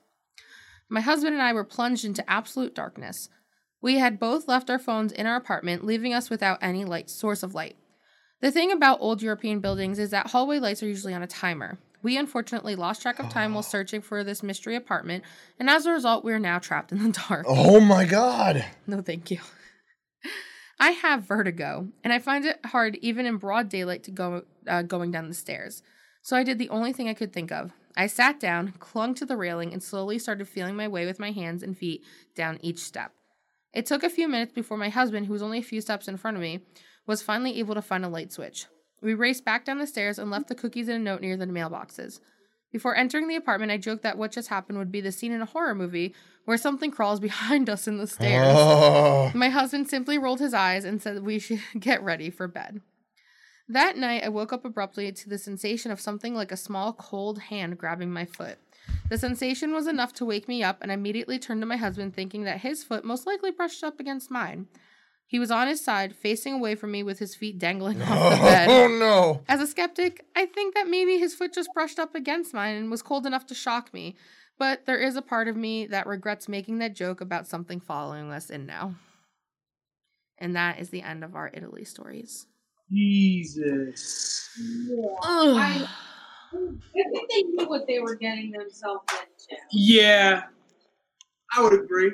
My 0.87 1.01
husband 1.01 1.33
and 1.33 1.41
I 1.41 1.51
were 1.51 1.63
plunged 1.63 2.05
into 2.05 2.29
absolute 2.29 2.75
darkness. 2.75 3.29
We 3.81 3.95
had 3.97 4.19
both 4.19 4.47
left 4.47 4.69
our 4.69 4.79
phones 4.79 5.11
in 5.11 5.25
our 5.25 5.35
apartment, 5.35 5.85
leaving 5.85 6.13
us 6.13 6.29
without 6.29 6.59
any 6.61 6.85
light 6.85 7.09
source 7.09 7.43
of 7.43 7.53
light. 7.53 7.75
The 8.41 8.51
thing 8.51 8.71
about 8.71 8.99
old 9.01 9.21
European 9.21 9.59
buildings 9.59 9.99
is 9.99 10.11
that 10.11 10.27
hallway 10.27 10.59
lights 10.59 10.83
are 10.83 10.87
usually 10.87 11.13
on 11.13 11.23
a 11.23 11.27
timer. 11.27 11.77
We 12.03 12.17
unfortunately 12.17 12.75
lost 12.75 13.01
track 13.01 13.19
of 13.19 13.29
time 13.29 13.53
while 13.53 13.63
searching 13.63 14.01
for 14.01 14.23
this 14.23 14.43
mystery 14.43 14.75
apartment, 14.75 15.23
and 15.59 15.69
as 15.69 15.85
a 15.85 15.91
result, 15.91 16.23
we 16.23 16.33
are 16.33 16.39
now 16.39 16.59
trapped 16.59 16.91
in 16.91 17.01
the 17.01 17.09
dark. 17.29 17.45
Oh 17.47 17.79
my 17.79 18.05
god. 18.05 18.65
No, 18.85 19.01
thank 19.01 19.31
you. 19.31 19.39
I 20.79 20.91
have 20.91 21.23
vertigo, 21.23 21.87
and 22.03 22.11
I 22.11 22.19
find 22.19 22.45
it 22.45 22.59
hard 22.65 22.97
even 22.97 23.25
in 23.25 23.37
broad 23.37 23.69
daylight 23.69 24.03
to 24.03 24.11
go 24.11 24.43
uh, 24.67 24.81
going 24.81 25.11
down 25.11 25.29
the 25.29 25.33
stairs. 25.33 25.81
So 26.21 26.35
I 26.35 26.43
did 26.43 26.59
the 26.59 26.69
only 26.69 26.91
thing 26.91 27.07
I 27.07 27.13
could 27.13 27.31
think 27.31 27.51
of. 27.51 27.71
I 27.95 28.07
sat 28.07 28.39
down, 28.39 28.73
clung 28.79 29.15
to 29.15 29.25
the 29.25 29.37
railing, 29.37 29.71
and 29.71 29.81
slowly 29.81 30.19
started 30.19 30.47
feeling 30.47 30.75
my 30.75 30.87
way 30.87 31.05
with 31.05 31.19
my 31.19 31.31
hands 31.31 31.63
and 31.63 31.77
feet 31.77 32.03
down 32.35 32.59
each 32.61 32.79
step. 32.79 33.13
It 33.75 33.85
took 33.85 34.03
a 34.03 34.09
few 34.09 34.29
minutes 34.29 34.53
before 34.53 34.77
my 34.77 34.87
husband, 34.87 35.25
who 35.25 35.33
was 35.33 35.43
only 35.43 35.59
a 35.59 35.63
few 35.63 35.81
steps 35.81 36.07
in 36.07 36.15
front 36.15 36.37
of 36.37 36.41
me, 36.41 36.61
was 37.05 37.21
finally 37.21 37.59
able 37.59 37.75
to 37.75 37.81
find 37.81 38.05
a 38.05 38.09
light 38.09 38.31
switch. 38.31 38.67
We 39.01 39.13
raced 39.13 39.43
back 39.43 39.65
down 39.65 39.79
the 39.79 39.85
stairs 39.85 40.17
and 40.17 40.31
left 40.31 40.47
the 40.47 40.55
cookies 40.55 40.87
and 40.87 40.97
a 40.97 41.03
note 41.03 41.21
near 41.21 41.35
the 41.35 41.45
mailboxes. 41.45 42.21
Before 42.71 42.95
entering 42.95 43.27
the 43.27 43.35
apartment, 43.35 43.73
I 43.73 43.77
joked 43.77 44.03
that 44.03 44.17
what 44.17 44.31
just 44.31 44.47
happened 44.47 44.77
would 44.77 44.93
be 44.93 45.01
the 45.01 45.11
scene 45.11 45.33
in 45.33 45.41
a 45.41 45.45
horror 45.45 45.75
movie 45.75 46.15
where 46.45 46.57
something 46.57 46.89
crawls 46.89 47.19
behind 47.21 47.69
us 47.69 47.85
in 47.85 47.97
the 47.97 48.07
stairs. 48.07 48.47
Oh. 48.49 49.31
My 49.35 49.49
husband 49.49 49.89
simply 49.89 50.17
rolled 50.17 50.39
his 50.39 50.53
eyes 50.53 50.85
and 50.85 51.01
said 51.01 51.23
we 51.23 51.37
should 51.37 51.59
get 51.79 52.01
ready 52.01 52.29
for 52.29 52.47
bed. 52.47 52.81
That 53.67 53.97
night, 53.97 54.23
I 54.23 54.29
woke 54.29 54.53
up 54.53 54.63
abruptly 54.63 55.11
to 55.11 55.29
the 55.29 55.37
sensation 55.37 55.91
of 55.91 55.99
something 55.99 56.33
like 56.33 56.51
a 56.51 56.57
small, 56.57 56.93
cold 56.93 57.39
hand 57.39 57.77
grabbing 57.77 58.11
my 58.11 58.23
foot. 58.23 58.57
The 59.09 59.17
sensation 59.17 59.73
was 59.73 59.87
enough 59.87 60.13
to 60.13 60.25
wake 60.25 60.47
me 60.47 60.63
up, 60.63 60.81
and 60.81 60.91
I 60.91 60.95
immediately 60.95 61.37
turned 61.37 61.61
to 61.61 61.67
my 61.67 61.77
husband, 61.77 62.15
thinking 62.15 62.43
that 62.43 62.61
his 62.61 62.83
foot 62.83 63.05
most 63.05 63.27
likely 63.27 63.51
brushed 63.51 63.83
up 63.83 63.99
against 63.99 64.31
mine. 64.31 64.67
He 65.27 65.39
was 65.39 65.51
on 65.51 65.67
his 65.67 65.83
side, 65.83 66.15
facing 66.15 66.53
away 66.53 66.75
from 66.75 66.91
me 66.91 67.03
with 67.03 67.19
his 67.19 67.35
feet 67.35 67.57
dangling 67.59 68.01
off 68.03 68.31
the 68.31 68.37
bed. 68.43 68.69
Oh 68.69 68.87
no. 68.87 69.43
As 69.47 69.61
a 69.61 69.67
skeptic, 69.67 70.25
I 70.35 70.45
think 70.45 70.75
that 70.75 70.87
maybe 70.87 71.17
his 71.17 71.35
foot 71.35 71.53
just 71.53 71.69
brushed 71.73 71.99
up 71.99 72.15
against 72.15 72.53
mine 72.53 72.75
and 72.75 72.91
was 72.91 73.01
cold 73.01 73.25
enough 73.25 73.45
to 73.47 73.55
shock 73.55 73.93
me. 73.93 74.15
But 74.57 74.85
there 74.85 74.99
is 74.99 75.15
a 75.15 75.21
part 75.21 75.47
of 75.47 75.57
me 75.57 75.85
that 75.87 76.07
regrets 76.07 76.47
making 76.47 76.79
that 76.79 76.95
joke 76.95 77.21
about 77.21 77.47
something 77.47 77.79
following 77.79 78.31
us 78.31 78.49
in 78.49 78.65
now. 78.65 78.95
And 80.37 80.55
that 80.55 80.79
is 80.79 80.89
the 80.89 81.01
end 81.01 81.23
of 81.23 81.35
our 81.35 81.51
Italy 81.53 81.83
stories. 81.83 82.47
Jesus. 82.91 84.49
I, 85.23 85.87
I 86.55 87.09
think 87.11 87.29
they 87.29 87.43
knew 87.43 87.67
what 87.67 87.87
they 87.87 87.99
were 87.99 88.15
getting 88.15 88.51
themselves 88.51 89.03
into. 89.11 89.61
Yeah. 89.71 90.43
I 91.55 91.61
would 91.61 91.73
agree. 91.73 92.13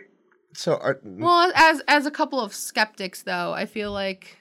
So 0.54 0.76
are, 0.76 1.00
Well, 1.04 1.52
as 1.56 1.82
as 1.88 2.06
a 2.06 2.12
couple 2.12 2.42
of 2.42 2.54
skeptics, 2.54 3.24
though, 3.24 3.54
I 3.54 3.66
feel 3.66 3.92
like 3.92 4.40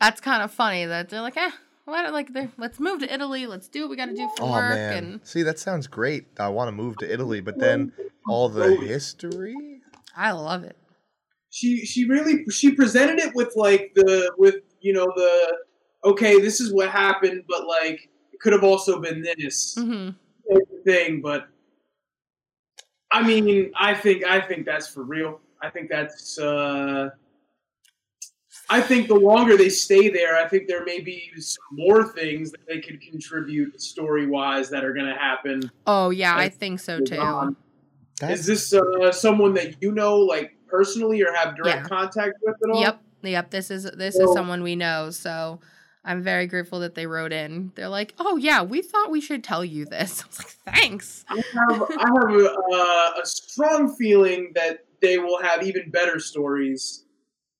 that's 0.00 0.20
kind 0.20 0.42
of 0.42 0.52
funny 0.52 0.84
that 0.84 1.08
they're 1.08 1.22
like, 1.22 1.36
eh, 1.36 1.50
let, 1.86 2.12
like 2.12 2.28
let's 2.58 2.78
move 2.78 3.00
to 3.00 3.12
Italy. 3.12 3.46
Let's 3.46 3.68
do 3.68 3.82
what 3.82 3.90
we 3.90 3.96
got 3.96 4.06
to 4.06 4.14
do 4.14 4.28
for 4.36 4.44
oh 4.44 4.52
work. 4.52 4.70
man. 4.74 5.04
And 5.04 5.20
See, 5.26 5.42
that 5.42 5.58
sounds 5.58 5.86
great. 5.86 6.26
I 6.38 6.48
want 6.48 6.68
to 6.68 6.72
move 6.72 6.98
to 6.98 7.10
Italy, 7.10 7.40
but 7.40 7.58
then 7.58 7.92
all 8.28 8.48
the 8.48 8.76
history. 8.76 9.56
I 10.16 10.32
love 10.32 10.64
it. 10.64 10.76
She 11.50 11.84
she 11.84 12.06
really 12.06 12.44
she 12.50 12.72
presented 12.72 13.18
it 13.18 13.34
with 13.34 13.54
like 13.56 13.92
the 13.94 14.32
with 14.38 14.56
you 14.80 14.92
know 14.92 15.06
the 15.14 15.56
okay 16.04 16.40
this 16.40 16.60
is 16.60 16.72
what 16.72 16.88
happened 16.88 17.44
but 17.48 17.66
like 17.66 18.00
it 18.00 18.10
could 18.42 18.52
have 18.52 18.64
also 18.64 19.00
been 19.00 19.22
this 19.22 19.76
hmm 19.78 20.10
thing 20.84 21.20
but 21.22 21.48
I 23.10 23.22
mean 23.22 23.70
I 23.76 23.94
think 23.94 24.24
I 24.24 24.40
think 24.40 24.66
that's 24.66 24.88
for 24.88 25.04
real. 25.04 25.40
I 25.62 25.70
think 25.70 25.88
that's 25.88 26.38
uh 26.38 27.10
I 28.68 28.80
think 28.80 29.08
the 29.08 29.14
longer 29.14 29.56
they 29.56 29.68
stay 29.68 30.08
there, 30.08 30.36
I 30.36 30.46
think 30.46 30.68
there 30.68 30.84
may 30.84 31.00
be 31.00 31.30
some 31.38 31.64
more 31.72 32.12
things 32.12 32.50
that 32.52 32.66
they 32.66 32.80
could 32.80 33.00
contribute 33.00 33.80
story 33.80 34.26
wise 34.26 34.68
that 34.70 34.84
are 34.84 34.92
going 34.92 35.06
to 35.06 35.18
happen. 35.18 35.70
Oh 35.86 36.10
yeah, 36.10 36.36
I 36.36 36.48
think 36.48 36.80
so 36.80 37.00
too. 37.00 37.54
That's, 38.20 38.40
Is 38.40 38.46
this 38.46 38.74
uh, 38.74 39.10
someone 39.10 39.54
that 39.54 39.82
you 39.82 39.92
know, 39.92 40.18
like 40.18 40.52
personally, 40.68 41.22
or 41.22 41.32
have 41.32 41.56
direct 41.56 41.82
Yeah. 41.82 41.88
contact 41.88 42.34
with 42.42 42.56
at 42.62 42.70
all? 42.70 42.80
Yep, 42.80 43.02
yep. 43.22 43.50
This 43.50 43.70
is 43.70 43.84
this 43.84 44.16
is 44.16 44.32
someone 44.32 44.62
we 44.62 44.76
know, 44.76 45.10
so 45.10 45.60
I'm 46.04 46.22
very 46.22 46.46
grateful 46.46 46.80
that 46.80 46.94
they 46.94 47.06
wrote 47.06 47.32
in. 47.32 47.72
They're 47.76 47.88
like, 47.88 48.14
"Oh 48.18 48.36
yeah, 48.36 48.62
we 48.62 48.82
thought 48.82 49.10
we 49.10 49.20
should 49.20 49.44
tell 49.44 49.64
you 49.64 49.84
this." 49.84 50.22
I 50.24 50.26
was 50.26 50.38
like, 50.38 50.74
"Thanks." 50.76 51.24
I 51.28 51.36
have, 51.36 51.82
I 51.82 52.08
have 52.08 52.40
a, 52.40 52.50
uh, 52.50 53.20
a 53.22 53.26
strong 53.26 53.94
feeling 53.96 54.52
that 54.54 54.84
they 55.00 55.18
will 55.18 55.40
have 55.42 55.62
even 55.62 55.90
better 55.90 56.18
stories 56.18 57.04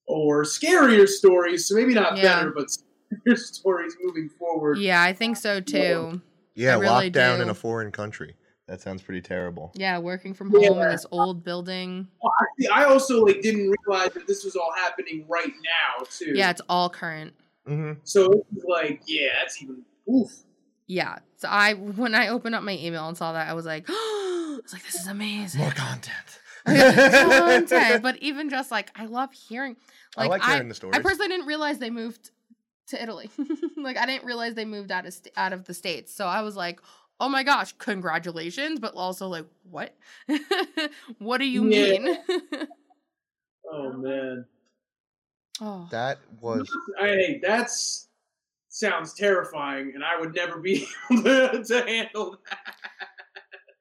or 0.06 0.42
scarier 0.42 1.06
stories. 1.08 1.66
So 1.68 1.74
maybe 1.76 1.94
not 1.94 2.16
Yeah. 2.16 2.22
better, 2.40 2.50
but 2.54 2.66
scarier 2.68 3.38
stories 3.38 3.96
moving 4.02 4.28
forward. 4.38 4.78
Yeah, 4.78 5.02
I 5.02 5.12
think 5.12 5.36
so 5.36 5.60
too. 5.60 6.20
yeah, 6.54 6.72
I 6.72 6.74
really 6.74 6.86
locked 6.86 7.12
down 7.12 7.40
in 7.40 7.48
a 7.48 7.54
foreign 7.54 7.92
country. 7.92 8.36
That 8.68 8.80
sounds 8.80 9.02
pretty 9.02 9.20
terrible. 9.20 9.72
Yeah, 9.74 9.98
working 9.98 10.34
from 10.34 10.50
home 10.50 10.80
in 10.80 10.88
this 10.88 11.04
old 11.10 11.44
building. 11.44 12.08
Well, 12.22 12.32
I, 12.74 12.82
I 12.82 12.84
also 12.84 13.24
like 13.24 13.42
didn't 13.42 13.74
realize 13.86 14.12
that 14.14 14.26
this 14.26 14.44
was 14.44 14.56
all 14.56 14.72
happening 14.76 15.26
right 15.28 15.46
now 15.48 16.04
too. 16.10 16.32
Yeah, 16.34 16.50
it's 16.50 16.62
all 16.68 16.88
current. 16.88 17.34
Hmm 17.66 17.92
So 18.04 18.32
it 18.32 18.46
was 18.52 18.64
like, 18.68 19.02
yeah, 19.06 19.28
that's 19.40 19.62
even 19.62 19.82
oof. 20.12 20.30
Yeah. 20.86 21.18
So 21.36 21.48
I 21.48 21.74
when 21.74 22.14
I 22.14 22.28
opened 22.28 22.54
up 22.54 22.62
my 22.62 22.76
email 22.76 23.08
and 23.08 23.16
saw 23.16 23.32
that, 23.32 23.48
I 23.48 23.54
was 23.54 23.66
like, 23.66 23.84
I 23.88 24.58
was 24.62 24.72
like, 24.72 24.84
this 24.84 24.98
is 25.00 25.06
amazing. 25.06 25.60
More 25.60 25.70
content. 25.70 26.40
Content. 26.66 28.02
But 28.02 28.18
even 28.22 28.48
just 28.48 28.70
like 28.70 28.90
I 28.94 29.06
love 29.06 29.32
hearing 29.32 29.76
I 30.16 30.22
like 30.22 30.30
like 30.30 30.42
hearing 30.44 30.68
the 30.68 30.74
stories. 30.74 30.98
I 30.98 31.02
personally 31.02 31.28
didn't 31.28 31.46
realize 31.46 31.78
they 31.78 31.90
moved 31.90 32.30
to 32.88 33.02
Italy. 33.02 33.30
like 33.76 33.96
I 33.96 34.06
didn't 34.06 34.24
realize 34.24 34.54
they 34.54 34.64
moved 34.64 34.92
out 34.92 35.06
of 35.06 35.12
st- 35.12 35.32
out 35.36 35.52
of 35.52 35.64
the 35.64 35.74
states. 35.74 36.14
So 36.14 36.26
I 36.26 36.42
was 36.42 36.54
like, 36.54 36.80
"Oh 37.18 37.28
my 37.28 37.42
gosh, 37.42 37.72
congratulations!" 37.78 38.78
But 38.78 38.94
also 38.94 39.26
like, 39.26 39.46
"What? 39.68 39.94
what 41.18 41.38
do 41.38 41.46
you 41.46 41.64
Yeah. 41.64 41.98
mean?" 41.98 42.16
Oh 43.72 43.92
man. 43.94 44.44
Oh, 45.62 45.88
That 45.90 46.18
was 46.40 46.68
Hey, 46.98 47.40
that's 47.42 48.08
sounds 48.68 49.14
terrifying, 49.14 49.92
and 49.94 50.02
I 50.04 50.18
would 50.20 50.34
never 50.34 50.58
be 50.58 50.86
able 51.10 51.22
to, 51.22 51.64
to 51.64 51.82
handle 51.86 52.36
that. 52.48 52.58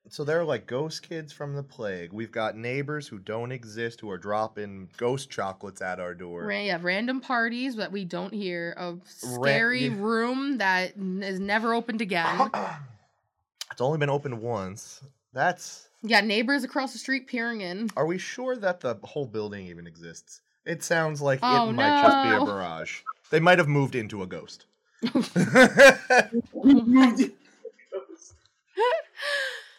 so 0.09 0.23
they're 0.25 0.43
like 0.43 0.67
ghost 0.67 1.07
kids 1.07 1.31
from 1.31 1.55
the 1.55 1.63
plague. 1.63 2.11
We've 2.11 2.31
got 2.31 2.57
neighbors 2.57 3.07
who 3.07 3.17
don't 3.17 3.51
exist 3.53 4.01
who 4.01 4.09
are 4.09 4.17
dropping 4.17 4.89
ghost 4.97 5.29
chocolates 5.29 5.81
at 5.81 5.99
our 6.01 6.13
door. 6.13 6.45
Ra- 6.45 6.57
yeah, 6.59 6.77
random 6.81 7.21
parties 7.21 7.77
that 7.77 7.91
we 7.91 8.03
don't 8.05 8.33
hear. 8.33 8.73
A 8.77 8.93
Ra- 8.93 8.99
scary 9.05 9.87
yeah. 9.87 9.95
room 9.97 10.57
that 10.57 10.93
n- 10.97 11.37
never 11.45 11.73
opened 11.73 12.01
again. 12.01 12.49
it's 13.71 13.79
only 13.81 13.97
been 13.97 14.09
opened 14.09 14.41
once. 14.41 15.01
That's 15.33 15.87
yeah, 16.03 16.19
neighbors 16.19 16.65
across 16.65 16.91
the 16.91 16.99
street 16.99 17.27
peering 17.27 17.61
in. 17.61 17.89
Are 17.95 18.05
we 18.05 18.17
sure 18.17 18.57
that 18.57 18.81
the 18.81 18.95
whole 19.03 19.25
building 19.27 19.67
even 19.67 19.87
exists? 19.87 20.41
It 20.65 20.83
sounds 20.83 21.21
like 21.21 21.39
Oh, 21.41 21.69
it 21.69 21.73
might 21.73 22.01
just 22.03 22.23
be 22.23 22.29
a 22.43 22.45
barrage. 22.45 23.01
They 23.31 23.39
might 23.39 23.57
have 23.57 23.67
moved 23.67 23.95
into 23.95 24.21
a 24.21 24.27
ghost. 24.27 24.65
Maybe 25.03 25.11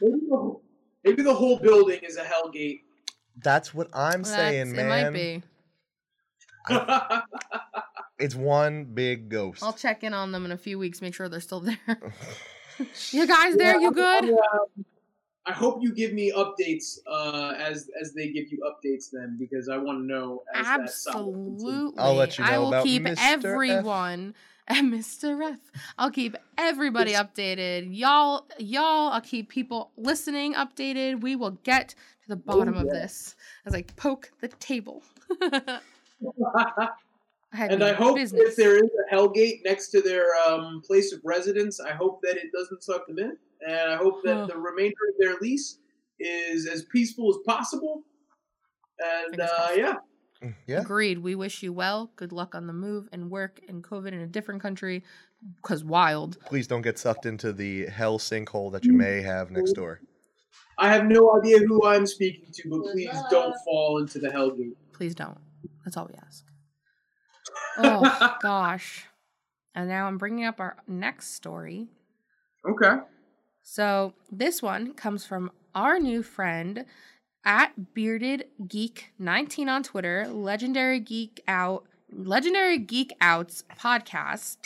the 0.00 0.26
whole- 0.30 0.62
Maybe 1.04 1.22
the 1.22 1.34
whole 1.34 1.58
building 1.58 2.00
is 2.04 2.16
a 2.16 2.22
hellgate. 2.22 2.82
That's 3.42 3.74
what 3.74 3.88
I'm 3.92 4.22
saying, 4.24 4.72
man. 4.72 4.86
It 4.86 4.88
might 4.88 5.10
be. 5.12 5.42
It's 8.20 8.36
one 8.36 8.84
big 8.84 9.28
ghost. 9.28 9.64
I'll 9.64 9.72
check 9.72 10.04
in 10.04 10.14
on 10.14 10.30
them 10.30 10.44
in 10.44 10.52
a 10.52 10.56
few 10.56 10.78
weeks, 10.78 11.02
make 11.02 11.12
sure 11.14 11.28
they're 11.28 11.40
still 11.40 11.58
there. 11.60 11.76
you 13.10 13.26
guys 13.26 13.56
there? 13.56 13.80
You 13.80 13.90
good? 13.90 14.24
um, 14.30 14.84
I 15.44 15.52
hope 15.52 15.82
you 15.82 15.92
give 15.92 16.12
me 16.12 16.32
updates 16.32 16.98
uh, 17.06 17.54
as 17.58 17.90
as 18.00 18.12
they 18.12 18.28
give 18.28 18.52
you 18.52 18.58
updates 18.64 19.10
then, 19.12 19.36
because 19.38 19.68
I 19.68 19.76
want 19.76 19.98
to 19.98 20.04
know. 20.04 20.42
As 20.54 20.64
that. 20.64 20.80
Absolutely. 20.80 21.92
I'll 21.98 22.14
let 22.14 22.38
you 22.38 22.44
know. 22.44 22.50
I 22.50 22.54
know 22.54 22.60
will 22.60 22.68
about 22.68 22.84
keep 22.84 23.02
Mr. 23.02 23.16
F. 23.18 23.44
everyone 23.44 24.34
and 24.68 24.92
Mr. 24.92 25.52
F. 25.52 25.58
I'll 25.98 26.12
keep 26.12 26.36
everybody 26.56 27.12
updated. 27.12 27.88
Y'all, 27.90 28.46
y'all, 28.58 29.12
I'll 29.12 29.20
keep 29.20 29.48
people 29.48 29.90
listening 29.96 30.54
updated. 30.54 31.22
We 31.22 31.34
will 31.34 31.58
get 31.64 31.88
to 31.88 32.28
the 32.28 32.36
bottom 32.36 32.74
of 32.76 32.86
yeah. 32.86 33.00
this 33.00 33.34
as 33.66 33.74
I 33.74 33.82
poke 33.82 34.30
the 34.40 34.48
table. 34.48 35.02
I 37.54 37.66
and 37.66 37.84
I 37.84 37.92
hope 37.92 38.16
business. 38.16 38.40
if 38.50 38.56
there 38.56 38.76
is 38.76 38.90
a 39.10 39.14
hellgate 39.14 39.60
next 39.64 39.88
to 39.90 40.00
their 40.00 40.24
um, 40.48 40.80
place 40.86 41.12
of 41.12 41.20
residence, 41.24 41.80
I 41.80 41.92
hope 41.92 42.20
that 42.22 42.36
it 42.36 42.50
doesn't 42.52 42.82
suck 42.82 43.06
them 43.06 43.18
in, 43.18 43.36
and 43.68 43.90
I 43.90 43.96
hope 43.96 44.22
that 44.24 44.34
Huh. 44.36 44.46
the 44.46 44.56
remainder 44.56 44.96
of 45.10 45.14
their 45.18 45.36
lease 45.40 45.78
is 46.18 46.66
as 46.66 46.84
peaceful 46.84 47.30
as 47.30 47.36
possible. 47.46 48.04
And 48.98 49.40
uh, 49.40 49.46
crossed. 49.48 49.76
yeah, 49.76 49.94
Mm, 50.42 50.54
yeah. 50.66 50.80
Agreed. 50.80 51.18
We 51.18 51.34
wish 51.36 51.62
you 51.62 51.72
well. 51.72 52.10
Good 52.16 52.32
luck 52.32 52.54
on 52.56 52.66
the 52.66 52.72
move 52.72 53.08
and 53.12 53.30
work 53.30 53.60
and 53.68 53.82
COVID 53.84 54.08
in 54.08 54.20
a 54.20 54.26
different 54.26 54.60
country. 54.60 55.04
Cause 55.62 55.84
wild. 55.84 56.38
Please 56.46 56.66
don't 56.66 56.82
get 56.82 56.98
sucked 56.98 57.26
into 57.26 57.52
the 57.52 57.86
hell 57.86 58.18
sinkhole 58.18 58.72
that 58.72 58.84
you 58.84 58.92
may 58.92 59.22
have 59.22 59.50
next 59.52 59.72
door. 59.74 60.00
I 60.78 60.88
have 60.88 61.04
no 61.06 61.38
idea 61.38 61.58
who 61.60 61.84
I'm 61.86 62.06
speaking 62.06 62.46
to, 62.54 62.68
but 62.70 62.92
please 62.92 63.16
don't 63.30 63.54
fall 63.64 63.98
into 63.98 64.18
the 64.18 64.28
hellgate. 64.28 64.74
Please 64.92 65.14
don't. 65.14 65.38
That's 65.84 65.96
all 65.96 66.06
we 66.06 66.14
ask. 66.26 66.44
Oh 67.78 68.36
gosh. 68.42 69.06
And 69.74 69.88
now 69.88 70.06
I'm 70.06 70.18
bringing 70.18 70.44
up 70.44 70.60
our 70.60 70.76
next 70.86 71.34
story. 71.34 71.88
Okay. 72.68 72.98
So 73.62 74.14
this 74.30 74.60
one 74.62 74.92
comes 74.94 75.24
from 75.24 75.50
our 75.74 75.98
new 75.98 76.22
friend 76.22 76.84
at 77.44 77.94
Bearded 77.94 78.46
Geek 78.68 79.12
19 79.18 79.68
on 79.68 79.82
Twitter, 79.82 80.26
Legendary 80.28 81.00
Geek 81.00 81.42
Out, 81.48 81.86
Legendary 82.12 82.78
Geek 82.78 83.12
Outs 83.20 83.64
podcast. 83.78 84.58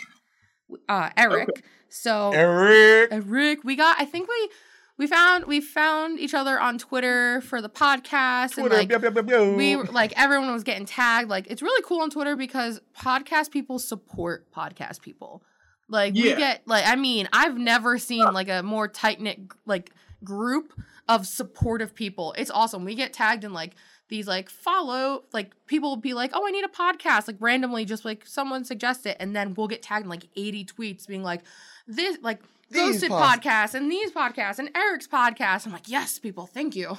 Uh, 0.89 1.11
Eric. 1.17 1.65
So 1.89 2.33
Eric! 2.33 3.13
Eric, 3.13 3.65
we 3.65 3.77
got. 3.77 4.01
I 4.01 4.05
think 4.05 4.29
we 4.29 4.51
we 4.99 5.07
found 5.07 5.45
we 5.45 5.61
found 5.61 6.19
each 6.19 6.35
other 6.35 6.59
on 6.59 6.79
Twitter 6.79 7.41
for 7.43 7.61
the 7.61 7.69
podcast, 7.69 8.55
Twitter, 8.55 8.75
and 8.75 8.79
like 8.79 8.89
blah, 8.89 8.99
blah, 8.99 9.11
blah, 9.11 9.23
blah. 9.23 9.55
we 9.55 9.77
like 9.77 10.13
everyone 10.17 10.53
was 10.53 10.65
getting 10.65 10.87
tagged. 10.87 11.29
Like 11.29 11.47
it's 11.49 11.63
really 11.63 11.83
cool 11.83 12.01
on 12.01 12.11
Twitter 12.11 12.37
because 12.37 12.81
podcast 12.99 13.51
people 13.51 13.79
support 13.79 14.51
podcast 14.53 15.03
people. 15.03 15.43
Like 15.89 16.15
we 16.15 16.35
get 16.35 16.63
like 16.67 16.85
I 16.87 16.97
mean 16.97 17.29
I've 17.33 17.59
never 17.59 17.99
seen 17.99 18.25
like 18.33 18.49
a 18.49 18.63
more 18.63 18.89
tight 18.89 19.21
knit 19.21 19.41
like 19.67 19.93
group 20.25 20.73
of 21.09 21.27
supportive 21.27 21.95
people. 21.95 22.35
It's 22.39 22.51
awesome. 22.51 22.85
We 22.85 22.95
get 22.95 23.13
tagged 23.13 23.45
in 23.45 23.53
like 23.53 23.75
these 24.09 24.27
like 24.27 24.49
follow 24.49 25.25
like 25.33 25.53
people 25.67 25.91
will 25.91 25.97
be 25.97 26.15
like 26.15 26.31
oh 26.33 26.47
I 26.47 26.51
need 26.51 26.65
a 26.65 26.69
podcast 26.69 27.27
like 27.27 27.37
randomly 27.41 27.85
just 27.85 28.05
like 28.05 28.25
someone 28.25 28.65
suggest 28.65 29.05
it 29.05 29.17
and 29.21 29.35
then 29.35 29.55
we'll 29.55 29.69
get 29.69 29.83
tagged 29.83 30.05
in 30.05 30.11
like 30.11 30.29
80 30.37 30.65
tweets 30.65 31.07
being 31.07 31.25
like 31.25 31.43
this 31.89 32.17
like 32.23 32.41
These 32.71 32.93
Ghosted 33.03 33.11
pod- 33.11 33.43
podcast 33.43 33.75
and 33.75 33.91
these 33.91 34.11
podcasts 34.11 34.59
and 34.59 34.71
Eric's 34.77 35.07
podcast. 35.07 35.67
I'm 35.67 35.73
like, 35.73 35.89
yes, 35.89 36.19
people, 36.19 36.47
thank 36.47 36.75
you. 36.75 36.97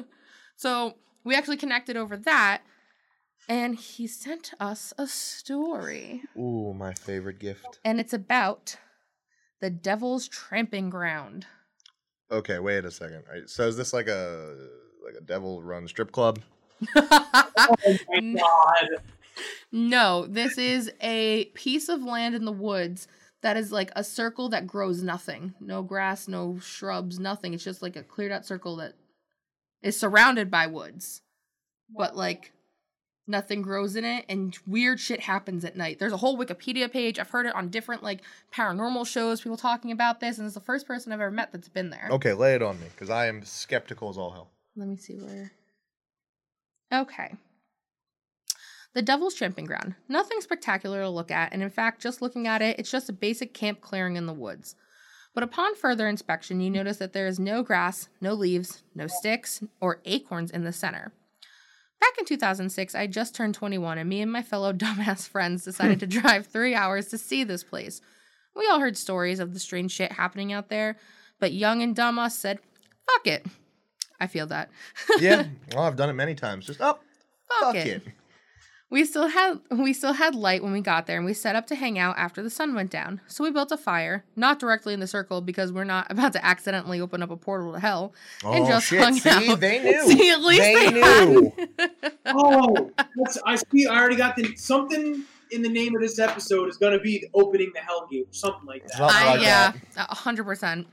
so 0.56 0.94
we 1.24 1.34
actually 1.36 1.58
connected 1.58 1.96
over 1.96 2.16
that, 2.16 2.62
and 3.48 3.74
he 3.76 4.06
sent 4.06 4.52
us 4.58 4.92
a 4.96 5.06
story, 5.06 6.22
Ooh, 6.38 6.72
my 6.74 6.94
favorite 6.94 7.38
gift. 7.38 7.80
and 7.84 8.00
it's 8.00 8.12
about 8.14 8.76
the 9.60 9.68
Devil's 9.70 10.26
Tramping 10.26 10.88
Ground. 10.88 11.46
Okay, 12.32 12.58
wait 12.58 12.84
a 12.84 12.90
second. 12.90 13.24
All 13.28 13.34
right, 13.34 13.48
So 13.50 13.66
is 13.68 13.76
this 13.76 13.92
like 13.92 14.06
a 14.08 14.56
like 15.04 15.14
a 15.18 15.22
devil 15.24 15.62
run 15.62 15.86
strip 15.88 16.12
club? 16.12 16.38
Oh 16.96 17.74
my 18.08 18.34
god. 18.40 19.02
no, 19.72 20.26
this 20.26 20.56
is 20.58 20.90
a 21.02 21.44
piece 21.54 21.88
of 21.88 22.02
land 22.02 22.34
in 22.34 22.44
the 22.44 22.52
woods 22.52 23.06
that 23.42 23.56
is 23.56 23.72
like 23.72 23.90
a 23.96 24.04
circle 24.04 24.48
that 24.50 24.66
grows 24.66 25.02
nothing. 25.02 25.54
No 25.60 25.82
grass, 25.82 26.28
no 26.28 26.58
shrubs, 26.58 27.18
nothing. 27.18 27.54
It's 27.54 27.64
just 27.64 27.82
like 27.82 27.96
a 27.96 28.02
cleared 28.02 28.32
out 28.32 28.46
circle 28.46 28.76
that 28.76 28.94
is 29.82 29.98
surrounded 29.98 30.50
by 30.50 30.66
woods. 30.66 31.22
But 31.96 32.16
like 32.16 32.52
nothing 33.26 33.62
grows 33.62 33.96
in 33.96 34.04
it 34.04 34.24
and 34.28 34.56
weird 34.66 35.00
shit 35.00 35.20
happens 35.20 35.64
at 35.64 35.76
night. 35.76 35.98
There's 35.98 36.12
a 36.12 36.18
whole 36.18 36.36
Wikipedia 36.36 36.90
page. 36.90 37.18
I've 37.18 37.30
heard 37.30 37.46
it 37.46 37.54
on 37.54 37.68
different 37.68 38.02
like 38.02 38.22
paranormal 38.54 39.06
shows, 39.06 39.40
people 39.40 39.56
talking 39.56 39.92
about 39.92 40.20
this, 40.20 40.38
and 40.38 40.46
it's 40.46 40.54
the 40.54 40.60
first 40.60 40.86
person 40.86 41.12
I've 41.12 41.20
ever 41.20 41.30
met 41.30 41.52
that's 41.52 41.68
been 41.68 41.90
there. 41.90 42.08
Okay, 42.10 42.32
lay 42.32 42.54
it 42.54 42.62
on 42.62 42.78
me, 42.80 42.86
because 42.90 43.10
I 43.10 43.26
am 43.26 43.44
skeptical 43.44 44.10
as 44.10 44.18
all 44.18 44.30
hell. 44.30 44.50
Let 44.76 44.88
me 44.88 44.96
see 44.96 45.14
where. 45.14 45.52
Okay. 46.92 47.34
The 48.92 49.02
Devil's 49.02 49.34
Tramping 49.34 49.66
Ground. 49.66 49.94
Nothing 50.08 50.40
spectacular 50.40 51.02
to 51.02 51.08
look 51.08 51.30
at, 51.30 51.52
and 51.52 51.62
in 51.62 51.70
fact, 51.70 52.02
just 52.02 52.20
looking 52.20 52.46
at 52.46 52.60
it, 52.60 52.78
it's 52.78 52.90
just 52.90 53.08
a 53.08 53.12
basic 53.12 53.54
camp 53.54 53.80
clearing 53.80 54.16
in 54.16 54.26
the 54.26 54.32
woods. 54.32 54.74
But 55.32 55.44
upon 55.44 55.76
further 55.76 56.08
inspection, 56.08 56.60
you 56.60 56.70
notice 56.70 56.96
that 56.96 57.12
there 57.12 57.28
is 57.28 57.38
no 57.38 57.62
grass, 57.62 58.08
no 58.20 58.34
leaves, 58.34 58.82
no 58.94 59.06
sticks, 59.06 59.62
or 59.80 60.00
acorns 60.04 60.50
in 60.50 60.64
the 60.64 60.72
center. 60.72 61.12
Back 62.00 62.18
in 62.18 62.24
2006, 62.24 62.94
I 62.94 63.06
just 63.06 63.34
turned 63.34 63.54
21, 63.54 63.98
and 63.98 64.08
me 64.08 64.22
and 64.22 64.32
my 64.32 64.42
fellow 64.42 64.72
dumbass 64.74 65.28
friends 65.28 65.64
decided 65.64 66.00
to 66.00 66.06
drive 66.08 66.46
three 66.46 66.74
hours 66.74 67.06
to 67.08 67.18
see 67.18 67.44
this 67.44 67.62
place. 67.62 68.00
We 68.56 68.66
all 68.66 68.80
heard 68.80 68.96
stories 68.96 69.38
of 69.38 69.54
the 69.54 69.60
strange 69.60 69.92
shit 69.92 70.12
happening 70.12 70.52
out 70.52 70.68
there, 70.68 70.96
but 71.38 71.52
young 71.52 71.82
and 71.82 71.94
dumb 71.94 72.18
us 72.18 72.36
said, 72.36 72.58
fuck 73.08 73.26
it. 73.26 73.46
I 74.18 74.26
feel 74.26 74.46
that. 74.48 74.70
Yeah, 75.18 75.46
well, 75.74 75.84
I've 75.84 75.96
done 75.96 76.10
it 76.10 76.14
many 76.14 76.34
times. 76.34 76.66
Just 76.66 76.80
oh, 76.80 76.98
fuck, 77.48 77.60
fuck 77.60 77.74
it. 77.76 77.86
it. 77.86 78.02
We 78.90 79.04
still 79.04 79.28
had 79.28 79.60
we 79.70 79.92
still 79.92 80.14
had 80.14 80.34
light 80.34 80.64
when 80.64 80.72
we 80.72 80.80
got 80.80 81.06
there 81.06 81.16
and 81.16 81.24
we 81.24 81.32
set 81.32 81.54
up 81.54 81.68
to 81.68 81.76
hang 81.76 81.96
out 81.96 82.18
after 82.18 82.42
the 82.42 82.50
sun 82.50 82.74
went 82.74 82.90
down. 82.90 83.20
So 83.28 83.44
we 83.44 83.52
built 83.52 83.70
a 83.70 83.76
fire, 83.76 84.24
not 84.34 84.58
directly 84.58 84.92
in 84.92 84.98
the 84.98 85.06
circle 85.06 85.40
because 85.40 85.72
we're 85.72 85.84
not 85.84 86.06
about 86.10 86.32
to 86.32 86.44
accidentally 86.44 87.00
open 87.00 87.22
up 87.22 87.30
a 87.30 87.36
portal 87.36 87.72
to 87.72 87.78
hell. 87.78 88.12
Oh 88.42 88.52
and 88.52 88.66
just 88.66 88.88
shit! 88.88 89.00
hung 89.00 89.14
See, 89.14 89.50
out. 89.50 89.60
they 89.60 89.78
knew. 89.82 90.06
See, 90.08 90.30
at 90.30 90.40
least 90.40 90.62
they, 90.62 90.74
they, 90.74 90.90
knew. 90.90 91.52
had. 91.78 91.90
Oh, 92.32 92.90
I 93.44 93.56
see. 93.56 93.86
I 93.86 93.98
already 93.98 94.16
got 94.16 94.36
the 94.36 94.54
something 94.56 95.24
in 95.50 95.62
the 95.62 95.68
name 95.68 95.94
of 95.96 96.00
this 96.00 96.18
episode 96.18 96.68
is 96.68 96.76
going 96.76 96.92
to 96.92 97.00
be 97.00 97.28
opening 97.34 97.72
the 97.74 97.80
Hellgate 97.80 98.28
or 98.28 98.32
something 98.32 98.66
like 98.66 98.82
that. 98.86 98.96
Something 98.96 99.16
I, 99.16 99.30
like 99.32 99.42
yeah, 99.42 99.72
a 99.96 100.14
hundred 100.14 100.44
percent. 100.44 100.86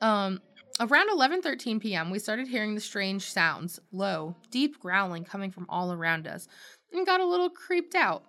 Um, 0.00 0.40
around 0.80 1.10
eleven 1.10 1.42
thirteen 1.42 1.80
p.m., 1.80 2.10
we 2.10 2.18
started 2.18 2.48
hearing 2.48 2.74
the 2.74 2.80
strange 2.80 3.22
sounds, 3.30 3.80
low, 3.92 4.34
deep 4.50 4.80
growling 4.80 5.24
coming 5.24 5.50
from 5.50 5.66
all 5.68 5.92
around 5.92 6.26
us, 6.26 6.48
and 6.92 7.06
got 7.06 7.20
a 7.20 7.26
little 7.26 7.50
creeped 7.50 7.94
out. 7.94 8.22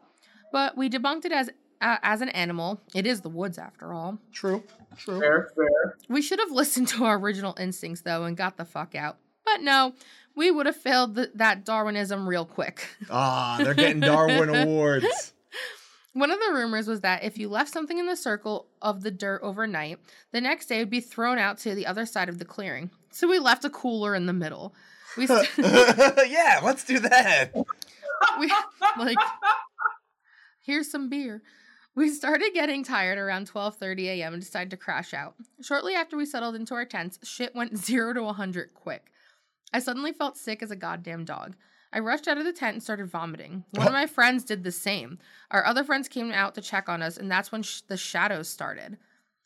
But 0.52 0.78
we 0.78 0.90
debunked 0.90 1.26
it 1.26 1.32
as 1.32 1.50
uh, 1.82 1.98
as 2.04 2.22
an 2.22 2.30
animal. 2.30 2.82
It 2.94 3.06
is 3.06 3.22
the 3.22 3.30
woods, 3.30 3.58
after 3.58 3.94
all. 3.94 4.18
True. 4.34 4.64
True. 4.98 5.20
Fair, 5.20 5.50
fair. 5.56 5.98
We 6.10 6.22
should 6.22 6.40
have 6.40 6.52
listened 6.62 6.88
to 6.90 7.06
our 7.06 7.18
original 7.18 7.56
instincts, 7.60 8.02
though, 8.02 8.24
and 8.26 8.36
got 8.36 8.58
the 8.58 8.66
fuck 8.66 8.96
out. 8.96 9.18
But 9.46 9.62
no, 9.62 9.94
we 10.36 10.52
would 10.52 10.66
have 10.66 10.76
failed 10.76 11.16
th- 11.16 11.30
that 11.36 11.66
Darwinism 11.66 12.28
real 12.28 12.46
quick. 12.46 12.88
Ah, 13.10 13.60
they're 13.64 13.74
getting 13.74 14.00
Darwin 14.00 14.50
awards. 14.56 15.34
One 16.20 16.32
of 16.32 16.40
the 16.40 16.52
rumors 16.54 16.86
was 16.86 17.00
that 17.00 17.24
if 17.24 17.38
you 17.38 17.48
left 17.48 17.72
something 17.72 17.98
in 17.98 18.06
the 18.06 18.18
circle 18.18 18.68
of 18.82 19.04
the 19.04 19.10
dirt 19.12 19.40
overnight, 19.42 20.00
the 20.34 20.42
next 20.42 20.66
day 20.66 20.76
it 20.76 20.80
would 20.80 20.90
be 20.90 21.00
thrown 21.00 21.38
out 21.38 21.60
to 21.60 21.74
the 21.74 21.88
other 21.88 22.06
side 22.06 22.28
of 22.28 22.40
the 22.40 22.46
clearing. 22.46 22.90
So 23.10 23.26
we 23.26 23.40
left 23.40 23.64
a 23.64 23.70
cooler 23.70 24.14
in 24.16 24.26
the 24.26 24.34
middle. 24.34 24.76
We, 25.16 25.28
st- 25.28 25.48
yeah, 25.58 26.60
let's 26.62 26.84
do 26.84 27.00
that. 27.00 27.52
we 28.38 28.52
like 28.98 29.18
here's 30.66 30.92
some 30.92 31.08
beer. 31.08 31.42
We 31.96 32.10
started 32.10 32.52
getting 32.54 32.84
tired 32.84 33.18
around 33.18 33.50
12:30 33.50 34.08
a.m. 34.08 34.34
and 34.34 34.44
decided 34.44 34.72
to 34.72 34.78
crash 34.78 35.14
out. 35.14 35.36
Shortly 35.62 35.94
after 35.96 36.18
we 36.18 36.26
settled 36.26 36.56
into 36.56 36.74
our 36.74 36.84
tents, 36.86 37.18
shit 37.24 37.56
went 37.56 37.78
0 37.86 38.14
to 38.16 38.24
100 38.24 38.74
quick. 38.74 39.10
I 39.72 39.80
suddenly 39.80 40.12
felt 40.12 40.36
sick 40.36 40.62
as 40.62 40.70
a 40.70 40.76
goddamn 40.76 41.24
dog. 41.24 41.56
I 41.92 42.00
rushed 42.00 42.28
out 42.28 42.38
of 42.38 42.46
the 42.46 42.54
tent 42.54 42.76
and 42.76 42.84
started 42.84 43.10
vomiting. 43.10 43.64
One 43.72 43.88
of 43.88 43.94
oh. 43.94 43.96
my 43.96 44.06
friends 44.06 44.44
did 44.44 44.64
the 44.64 44.72
same. 44.72 45.18
Our 45.50 45.66
other 45.66 45.84
friends 45.84 46.08
came 46.08 46.32
out 46.32 46.56
to 46.56 46.62
check 46.62 46.88
on 46.88 47.02
us, 47.02 47.18
and 47.18 47.32
that's 47.32 47.52
when 47.52 47.64
sh- 47.64 47.82
the 47.82 47.98
shadows 47.98 48.48
started. 48.48 48.98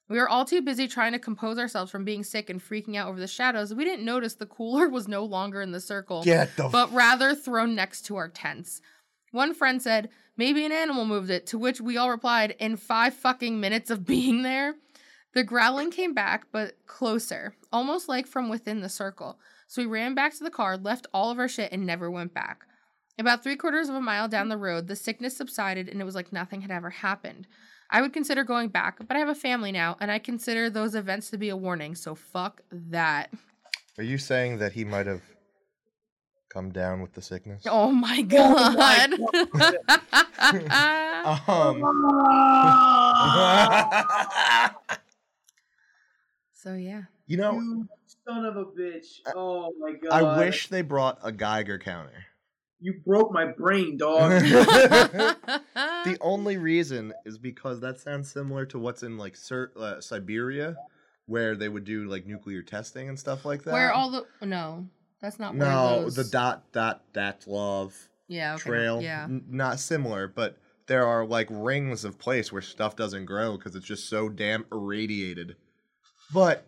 We 0.10 0.18
were 0.18 0.28
all 0.28 0.44
too 0.44 0.62
busy 0.62 0.88
trying 0.88 1.14
to 1.14 1.20
compose 1.20 1.58
ourselves 1.58 1.90
from 1.90 2.04
being 2.04 2.24
sick 2.24 2.50
and 2.50 2.62
freaking 2.62 2.98
out 2.98 3.08
over 3.08 3.20
the 3.20 3.28
shadows. 3.28 3.74
We 3.74 3.86
didn't 3.86 4.06
notice 4.06 4.36
the 4.36 4.46
cooler 4.46 4.90
was 4.90 5.08
no 5.08 5.24
longer 5.24 5.62
in 5.62 5.72
the 5.72 5.80
circle, 5.80 6.24
Get 6.24 6.56
the 6.58 6.68
but 6.68 6.92
rather 6.92 7.34
thrown 7.34 7.76
next 7.76 8.04
to 8.08 8.18
our 8.18 8.28
tents. 8.28 8.82
One 9.32 9.54
friend 9.54 9.82
said, 9.82 10.10
maybe 10.36 10.66
an 10.66 10.72
animal 10.72 11.06
moved 11.06 11.30
it, 11.30 11.48
to 11.48 11.58
which 11.58 11.80
we 11.80 11.98
all 11.98 12.10
replied, 12.10 12.56
in 12.60 12.76
five 12.76 13.14
fucking 13.14 13.60
minutes 13.60 13.90
of 13.90 14.06
being 14.06 14.44
there. 14.44 14.76
The 15.34 15.44
growling 15.44 15.90
came 15.90 16.14
back, 16.14 16.46
but 16.52 16.76
closer, 16.86 17.56
almost 17.72 18.08
like 18.08 18.28
from 18.28 18.50
within 18.50 18.82
the 18.82 18.90
circle. 18.90 19.40
So 19.68 19.82
we 19.82 19.88
ran 19.88 20.14
back 20.16 20.38
to 20.38 20.44
the 20.44 20.50
car, 20.50 20.78
left 20.78 21.08
all 21.14 21.32
of 21.32 21.40
our 21.40 21.48
shit, 21.48 21.72
and 21.72 21.86
never 21.86 22.10
went 22.12 22.34
back. 22.34 22.66
About 23.20 23.44
three 23.44 23.56
quarters 23.56 23.90
of 23.90 23.96
a 23.96 24.02
mile 24.02 24.28
down 24.28 24.50
the 24.50 24.58
road, 24.58 24.88
the 24.88 24.96
sickness 24.96 25.38
subsided 25.38 25.88
and 25.88 26.02
it 26.02 26.04
was 26.04 26.16
like 26.16 26.34
nothing 26.34 26.62
had 26.62 26.72
ever 26.72 26.90
happened. 26.90 27.48
I 27.90 28.02
would 28.02 28.12
consider 28.12 28.44
going 28.44 28.70
back, 28.70 28.98
but 29.08 29.16
I 29.16 29.20
have 29.20 29.30
a 29.30 29.36
family 29.36 29.72
now, 29.72 29.98
and 30.00 30.10
I 30.10 30.18
consider 30.18 30.68
those 30.70 30.96
events 30.96 31.30
to 31.30 31.38
be 31.38 31.50
a 31.50 31.56
warning, 31.56 31.94
so 31.94 32.16
fuck 32.16 32.62
that. 32.72 33.32
Are 34.00 34.04
you 34.04 34.18
saying 34.18 34.58
that 34.58 34.72
he 34.72 34.84
might 34.84 35.06
have 35.06 35.22
come 36.50 36.72
down 36.72 37.02
with 37.04 37.14
the 37.14 37.22
sickness? 37.22 37.64
Oh 37.68 37.92
my 37.92 38.26
Oh 38.32 38.74
god. 38.76 39.14
Um. 41.48 41.82
so 46.54 46.74
yeah. 46.74 47.04
you 47.28 47.38
know, 47.38 47.54
you 47.54 47.88
son 48.28 48.46
of 48.46 48.56
a 48.58 48.66
bitch. 48.66 49.20
Oh 49.36 49.72
my 49.80 49.94
god. 49.94 50.12
I 50.24 50.38
wish 50.40 50.68
they 50.68 50.82
brought 50.82 51.20
a 51.24 51.32
Geiger 51.32 51.78
counter. 51.80 52.26
you 52.80 52.96
broke 53.06 53.32
my 53.32 53.46
brain, 53.46 53.98
dog. 53.98 54.32
The 54.32 56.18
only 56.22 56.58
reason 56.58 57.14
is 57.26 57.38
because 57.38 57.80
that 57.82 58.00
sounds 58.00 58.32
similar 58.32 58.66
to 58.68 58.80
what's 58.80 59.04
in 59.04 59.18
like 59.18 59.36
Sir, 59.36 59.72
uh, 59.78 60.02
Siberia, 60.02 60.76
where 61.26 61.56
they 61.56 61.70
would 61.70 61.86
do 61.86 62.06
like 62.10 62.26
nuclear 62.26 62.62
testing 62.62 63.10
and 63.10 63.18
stuff 63.20 63.46
like 63.46 63.64
that. 63.64 63.74
Where 63.74 63.92
all 63.92 64.12
the 64.12 64.26
no, 64.46 64.88
that's 65.22 65.40
not 65.40 65.56
where 65.56 65.68
no, 65.70 66.02
those- 66.04 66.16
the 66.16 66.24
dot 66.26 66.72
dot 66.72 67.04
dot 67.14 67.46
love 67.48 67.96
yeah 68.28 68.54
okay, 68.56 68.64
trail, 68.64 69.02
yeah 69.02 69.26
n- 69.26 69.44
not 69.50 69.80
similar, 69.80 70.28
but 70.28 70.58
there 70.88 71.06
are 71.06 71.26
like 71.26 71.48
rings 71.50 72.04
of 72.04 72.18
place 72.20 72.52
where 72.52 72.62
stuff 72.62 72.96
doesn't 72.96 73.26
grow 73.26 73.58
because 73.58 73.76
it's 73.76 73.86
just 73.86 74.10
so 74.10 74.28
damn 74.30 74.66
irradiated. 74.72 75.56
But 76.34 76.66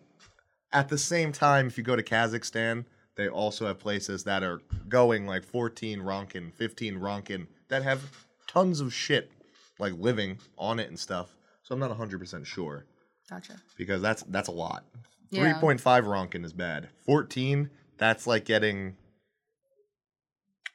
at 0.72 0.88
the 0.88 0.98
same 0.98 1.32
time, 1.32 1.66
if 1.66 1.78
you 1.78 1.84
go 1.84 1.96
to 1.96 2.02
Kazakhstan, 2.02 2.84
they 3.16 3.28
also 3.28 3.66
have 3.66 3.78
places 3.78 4.24
that 4.24 4.42
are 4.42 4.60
going 4.88 5.26
like 5.26 5.44
14 5.44 6.00
roentgen, 6.00 6.52
15 6.54 6.96
roentgen 6.96 7.46
that 7.68 7.82
have 7.82 8.26
tons 8.46 8.80
of 8.80 8.92
shit 8.92 9.30
like 9.78 9.94
living 9.98 10.38
on 10.58 10.78
it 10.78 10.88
and 10.88 10.98
stuff. 10.98 11.34
So 11.62 11.74
I'm 11.74 11.80
not 11.80 11.96
100% 11.96 12.46
sure 12.46 12.84
gotcha 13.28 13.54
because 13.76 14.00
that's 14.00 14.22
that's 14.24 14.48
a 14.48 14.52
lot. 14.52 14.84
Yeah. 15.30 15.60
3.5 15.60 15.80
roentgen 15.80 16.44
is 16.44 16.52
bad. 16.52 16.88
14, 17.06 17.70
that's 17.98 18.26
like 18.26 18.44
getting 18.44 18.96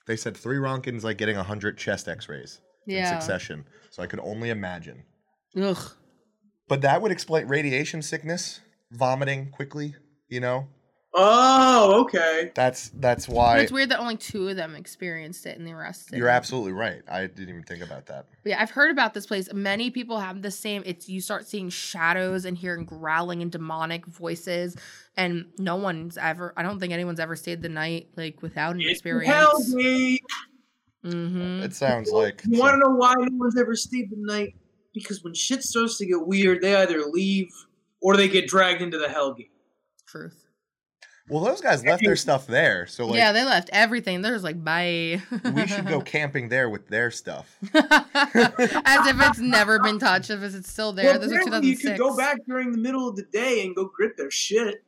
they 0.07 0.15
said 0.15 0.35
3 0.35 0.57
roentgen 0.57 0.95
is 0.97 1.03
like 1.03 1.17
getting 1.17 1.37
100 1.37 1.77
chest 1.77 2.07
x-rays 2.07 2.59
in 2.87 2.95
yeah 2.95 3.19
succession. 3.19 3.65
So 3.91 4.01
I 4.03 4.07
could 4.07 4.19
only 4.19 4.49
imagine. 4.49 5.03
ugh 5.55 5.91
But 6.67 6.81
that 6.81 7.01
would 7.01 7.11
explain 7.11 7.47
radiation 7.47 8.01
sickness, 8.01 8.61
vomiting 8.91 9.51
quickly, 9.51 9.95
you 10.29 10.39
know? 10.39 10.67
oh, 11.13 12.01
okay. 12.01 12.51
That's 12.55 12.89
that's 12.95 13.27
But 13.27 13.35
why 13.35 13.59
it's 13.59 13.71
weird 13.71 13.89
that 13.89 13.99
only 13.99 14.17
two 14.17 14.47
of 14.47 14.55
them 14.55 14.75
experienced 14.75 15.45
it 15.45 15.57
and 15.57 15.67
the 15.67 15.75
rest 15.75 16.11
you're 16.13 16.29
absolutely 16.29 16.71
right. 16.71 17.01
I 17.09 17.27
didn't 17.27 17.49
even 17.49 17.63
think 17.63 17.83
about 17.83 18.05
that. 18.07 18.27
But 18.43 18.49
yeah, 18.51 18.61
I've 18.61 18.71
heard 18.71 18.91
about 18.91 19.13
this 19.13 19.25
place. 19.25 19.51
Many 19.53 19.91
people 19.91 20.19
have 20.19 20.41
the 20.41 20.51
same. 20.51 20.83
It's 20.85 21.09
you 21.09 21.19
start 21.21 21.47
seeing 21.47 21.69
shadows 21.69 22.45
and 22.45 22.57
hearing 22.57 22.85
growling 22.85 23.41
and 23.41 23.51
demonic 23.51 24.05
voices, 24.05 24.77
and 25.17 25.47
no 25.57 25.75
one's 25.75 26.17
ever. 26.17 26.53
I 26.55 26.63
don't 26.63 26.79
think 26.79 26.93
anyone's 26.93 27.19
ever 27.19 27.35
stayed 27.35 27.61
the 27.61 27.69
night 27.69 28.09
like 28.15 28.41
without 28.41 28.75
an 28.75 28.81
It's 28.81 28.91
experience. 28.91 29.33
Hellgate. 29.33 30.19
Mm-hmm. 31.05 31.63
It 31.63 31.73
sounds 31.73 32.11
like 32.11 32.41
You 32.47 32.59
want 32.59 32.75
to 32.75 32.77
know 32.77 32.95
why 32.95 33.15
no 33.17 33.37
one's 33.37 33.59
ever 33.59 33.75
stayed 33.75 34.11
the 34.11 34.17
night? 34.17 34.55
Because 34.93 35.23
when 35.23 35.33
shit 35.33 35.63
starts 35.63 35.97
to 35.97 36.05
get 36.05 36.25
weird, 36.25 36.61
they 36.61 36.75
either 36.75 37.01
leave 37.05 37.49
or 38.01 38.17
they 38.17 38.27
get 38.27 38.47
dragged 38.47 38.81
into 38.81 38.97
the 38.97 39.07
Hellgate. 39.07 39.49
Truth. 40.07 40.47
Well, 41.29 41.43
those 41.43 41.61
guys 41.61 41.85
left 41.85 42.03
their 42.03 42.17
stuff 42.17 42.45
there, 42.45 42.87
so 42.87 43.05
like 43.05 43.15
yeah, 43.15 43.31
they 43.31 43.45
left 43.45 43.69
everything. 43.71 44.21
They're 44.21 44.33
just 44.33 44.43
like 44.43 44.61
bye. 44.61 45.21
we 45.53 45.67
should 45.67 45.87
go 45.87 46.01
camping 46.05 46.49
there 46.49 46.69
with 46.69 46.89
their 46.89 47.09
stuff. 47.09 47.55
As 47.73 49.07
if 49.07 49.15
it's 49.21 49.39
never 49.39 49.79
been 49.79 49.97
touched. 49.97 50.29
If 50.29 50.41
it's 50.43 50.69
still 50.69 50.91
there. 50.91 51.11
Well, 51.11 51.19
this 51.19 51.31
was 51.31 51.47
apparently 51.47 51.69
you 51.69 51.77
2006. 51.77 51.83
could 51.83 51.97
go 51.97 52.17
back 52.17 52.39
during 52.45 52.73
the 52.73 52.79
middle 52.79 53.07
of 53.07 53.15
the 53.15 53.23
day 53.23 53.65
and 53.65 53.73
go 53.73 53.85
grip 53.85 54.17
their 54.17 54.29
shit. 54.29 54.83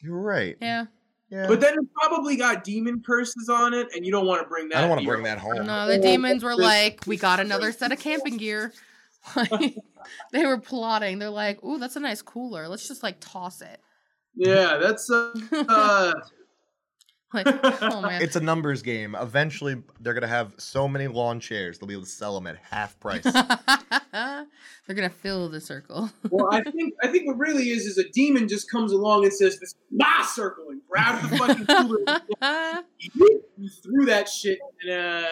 You're 0.00 0.20
right. 0.20 0.56
Yeah. 0.60 0.86
Yeah. 1.30 1.46
But 1.46 1.62
then 1.62 1.78
it 1.78 1.86
probably 1.94 2.36
got 2.36 2.62
demon 2.62 3.02
curses 3.06 3.48
on 3.48 3.72
it, 3.72 3.88
and 3.96 4.04
you 4.04 4.12
don't 4.12 4.26
want 4.26 4.42
to 4.42 4.48
bring 4.48 4.68
that. 4.68 4.76
I 4.76 4.80
don't 4.82 4.90
want 4.90 5.00
to 5.00 5.06
to 5.06 5.10
bring 5.10 5.22
that 5.22 5.38
home. 5.38 5.64
No, 5.64 5.86
the 5.86 5.96
demons 5.96 6.44
were 6.44 6.54
like, 6.54 7.04
we 7.06 7.16
got 7.16 7.40
another 7.40 7.72
set 7.72 7.90
of 7.90 7.98
camping 7.98 8.36
gear. 8.36 8.74
Like, 9.36 9.76
they 10.32 10.44
were 10.44 10.58
plotting. 10.58 11.20
They're 11.20 11.30
like, 11.30 11.62
ooh, 11.62 11.78
that's 11.78 11.94
a 11.94 12.00
nice 12.00 12.22
cooler. 12.22 12.66
Let's 12.66 12.88
just 12.88 13.02
like 13.02 13.18
toss 13.20 13.62
it. 13.62 13.80
Yeah, 14.34 14.78
that's 14.78 15.08
uh, 15.10 15.32
uh 15.52 16.12
Like, 17.32 17.46
oh 17.82 18.02
man. 18.02 18.20
It's 18.20 18.36
a 18.36 18.40
numbers 18.40 18.82
game. 18.82 19.16
Eventually, 19.18 19.82
they're 20.00 20.14
gonna 20.14 20.26
have 20.26 20.52
so 20.58 20.86
many 20.86 21.08
lawn 21.08 21.40
chairs 21.40 21.78
they'll 21.78 21.86
be 21.86 21.94
able 21.94 22.04
to 22.04 22.10
sell 22.10 22.34
them 22.34 22.46
at 22.46 22.56
half 22.70 22.98
price. 23.00 23.22
They're 24.86 24.96
gonna 24.96 25.08
fill 25.08 25.48
the 25.48 25.60
circle. 25.60 26.10
well, 26.30 26.48
I 26.52 26.62
think 26.62 26.94
I 27.02 27.08
think 27.08 27.26
what 27.26 27.38
really 27.38 27.70
is 27.70 27.86
is 27.86 27.96
a 27.98 28.08
demon 28.10 28.48
just 28.48 28.70
comes 28.70 28.92
along 28.92 29.24
and 29.24 29.32
says, 29.32 29.58
"This 29.58 29.70
is 29.70 29.76
my 29.90 30.26
circle," 30.28 30.68
and 30.68 30.82
grabs 30.90 31.30
the 31.30 31.36
fucking 31.38 31.66
cooler. 31.66 32.20
you 32.98 33.70
threw 33.82 34.04
that 34.06 34.28
shit, 34.28 34.58
and 34.82 34.90
uh, 34.90 35.28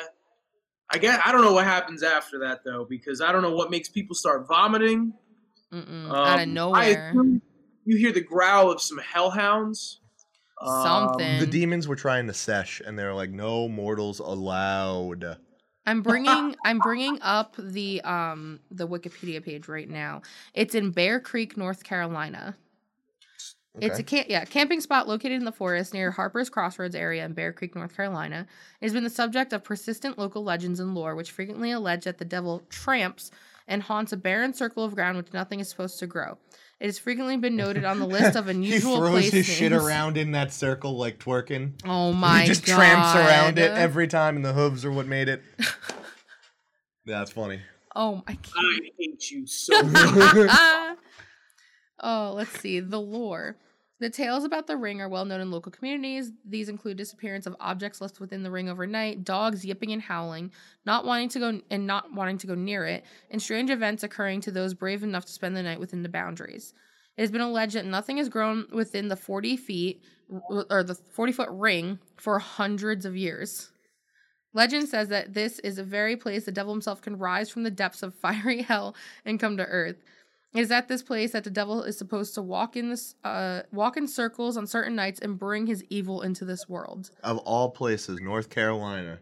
I 0.93 0.99
guess 0.99 1.21
I 1.25 1.33
don't 1.33 1.43
know 1.43 1.53
what 1.53 1.65
happens 1.65 2.03
after 2.03 2.41
that 2.41 2.65
though, 2.65 2.85
because 2.89 3.21
I 3.21 3.33
don't 3.33 3.43
know 3.43 3.55
what 3.55 3.71
makes 3.71 3.89
people 3.89 4.15
start 4.15 4.47
vomiting. 4.49 5.13
Mm-mm, 5.73 6.11
Um, 6.11 6.15
out 6.17 6.41
of 6.41 6.49
nowhere. 6.49 7.11
assume 7.11 7.41
you 7.85 7.97
hear 7.97 8.13
the 8.13 8.21
growl 8.21 8.71
of 8.71 8.81
some 8.81 8.99
hellhounds. 8.99 10.01
Um, 10.61 10.83
Something. 10.83 11.39
the 11.39 11.47
demons 11.47 11.89
were 11.89 11.97
trying 11.97 12.27
to 12.27 12.35
sesh, 12.35 12.83
and 12.85 12.99
they're 12.99 13.15
like, 13.15 13.31
"No 13.31 13.69
mortals 13.69 14.19
allowed." 14.19 15.39
I'm 15.87 16.03
bringing 16.03 16.55
I'm 16.65 16.81
bringing 16.81 17.19
up 17.23 17.55
the 17.59 18.01
um 18.03 18.61
the 18.71 18.87
Wikipedia 18.87 19.43
page 19.43 19.69
right 19.69 19.89
now. 19.89 20.23
It's 20.53 20.75
in 20.75 20.91
Bear 20.91 21.21
Creek, 21.21 21.57
North 21.57 21.85
Carolina. 21.85 22.57
It's 23.79 23.99
a 23.99 24.03
camp, 24.03 24.27
yeah, 24.29 24.45
camping 24.45 24.81
spot 24.81 25.07
located 25.07 25.33
in 25.33 25.45
the 25.45 25.53
forest 25.53 25.95
near 25.95 26.11
Harper's 26.11 26.51
Crossroads 26.51 26.95
area 26.97 27.25
in 27.25 27.35
Bear 27.35 27.53
Creek, 27.53 27.77
North 27.77 27.95
Carolina. 27.95 28.47
It 28.81 28.85
has 28.85 28.93
been 28.93 29.05
the 29.05 29.11
subject 29.11 29.53
of 29.53 29.63
persistent 29.63 30.19
local 30.19 30.43
legends 30.43 30.81
and 30.81 30.95
lore, 30.95 31.15
which 31.15 31.31
frequently 31.31 31.71
allege 31.71 32.05
that 32.05 32.19
the 32.19 32.25
devil 32.25 32.63
tramps 32.69 33.31
and 33.69 33.85
haunts 33.85 34.13
a 34.13 34.17
barren 34.17 34.53
circle 34.53 34.85
of 34.85 34.97
ground 34.97 35.17
which 35.17 35.33
nothing 35.33 35.61
is 35.61 35.69
supposed 35.69 36.01
to 36.01 36.07
grow. 36.09 36.37
It 36.81 36.87
has 36.87 36.99
frequently 36.99 37.37
been 37.37 37.55
noted 37.57 37.85
on 37.85 38.01
the 38.01 38.07
list 38.07 38.37
of 38.37 38.49
unusual 38.49 38.95
he 38.95 38.99
throws 38.99 39.11
place 39.11 39.33
his 39.33 39.47
shit 39.47 39.71
names. 39.71 39.85
around 39.85 40.17
in 40.17 40.33
that 40.33 40.53
circle 40.53 40.97
like 40.97 41.19
twerking. 41.21 41.75
Oh 41.85 42.13
my 42.13 42.39
god! 42.39 42.41
he 42.41 42.47
just 42.49 42.67
god! 42.67 42.75
tramps 42.75 43.15
around 43.15 43.59
it 43.59 43.71
every 43.71 44.09
time, 44.09 44.35
and 44.35 44.45
the 44.45 44.53
hooves 44.53 44.85
are 44.85 44.91
what 44.91 45.07
made 45.07 45.29
it. 45.29 45.43
That's 47.07 47.31
funny. 47.31 47.61
Oh 47.95 48.23
my 48.27 48.35
God. 48.35 48.53
I 48.57 48.91
hate 48.99 49.31
you 49.31 49.47
so 49.47 49.83
much. 49.83 50.51
Oh, 52.03 52.33
let's 52.35 52.59
see. 52.61 52.81
The 52.81 53.01
lore. 53.01 53.57
The 54.01 54.09
tales 54.09 54.45
about 54.45 54.67
the 54.67 54.79
ring 54.79 55.03
are 55.03 55.11
well 55.11 55.27
known 55.27 55.43
in 55.43 55.51
local 55.51 55.71
communities. 55.71 56.33
These 56.49 56.71
include 56.71 56.97
disappearance 56.97 57.47
of 57.47 57.55
objects 57.61 58.01
left 58.01 58.19
within 58.19 58.43
the 58.43 58.51
ring 58.51 58.71
overnight, 58.71 59.25
dogs 59.25 59.63
yipping 59.63 59.93
and 59.93 60.01
howling, 60.01 60.53
not 60.87 61.05
wanting 61.05 61.29
to 61.31 61.39
go 61.39 61.61
and 61.71 61.87
not 61.87 62.13
wanting 62.15 62.39
to 62.39 62.47
go 62.47 62.55
near 62.55 62.87
it, 62.87 63.05
and 63.31 63.43
strange 63.43 63.69
events 63.69 64.03
occurring 64.03 64.41
to 64.43 64.51
those 64.51 64.73
brave 64.73 65.03
enough 65.03 65.27
to 65.27 65.33
spend 65.33 65.55
the 65.55 65.63
night 65.63 65.79
within 65.79 66.03
the 66.03 66.09
boundaries. 66.09 66.73
It 67.19 67.21
has 67.21 67.31
been 67.31 67.43
alleged 67.43 67.75
that 67.75 67.85
nothing 67.85 68.17
has 68.17 68.31
grown 68.31 68.67
within 68.73 69.09
the 69.09 69.17
40 69.17 69.59
feet 69.59 70.03
or 70.71 70.83
the 70.83 70.95
40 70.95 71.33
foot 71.33 71.49
ring 71.51 71.99
for 72.17 72.39
hundreds 72.39 73.05
of 73.05 73.15
years. 73.15 73.71
Legend 74.55 74.89
says 74.89 75.09
that 75.09 75.35
this 75.35 75.59
is 75.61 75.79
a 75.79 75.85
very 75.85 76.17
place 76.17 76.45
the 76.45 76.53
devil 76.53 76.73
himself 76.73 77.03
can 77.03 77.19
rise 77.19 77.51
from 77.51 77.63
the 77.63 77.71
depths 77.71 78.03
of 78.03 78.15
fiery 78.23 78.63
hell 78.63 78.95
and 79.27 79.39
come 79.39 79.59
to 79.59 79.67
earth. 79.67 80.03
It 80.53 80.61
is 80.61 80.71
at 80.73 80.89
this 80.89 81.03
place 81.03 81.33
that 81.33 81.45
the 81.45 81.51
devil 81.51 81.83
is 81.85 81.97
supposed 81.97 82.35
to 82.35 82.43
walk 82.43 82.77
in 82.77 82.91
this 82.91 83.15
uh 83.23 83.63
walk 83.73 83.97
in 83.97 84.09
circles 84.09 84.57
on 84.57 84.67
certain 84.67 84.97
nights 84.97 85.21
and 85.21 85.39
bring 85.39 85.67
his 85.67 85.85
evil 85.91 86.23
into 86.23 86.45
this 86.45 86.69
world. 86.69 87.11
Of 87.23 87.39
all 87.39 87.71
places, 87.71 88.21
North 88.21 88.51
Carolina, 88.51 89.21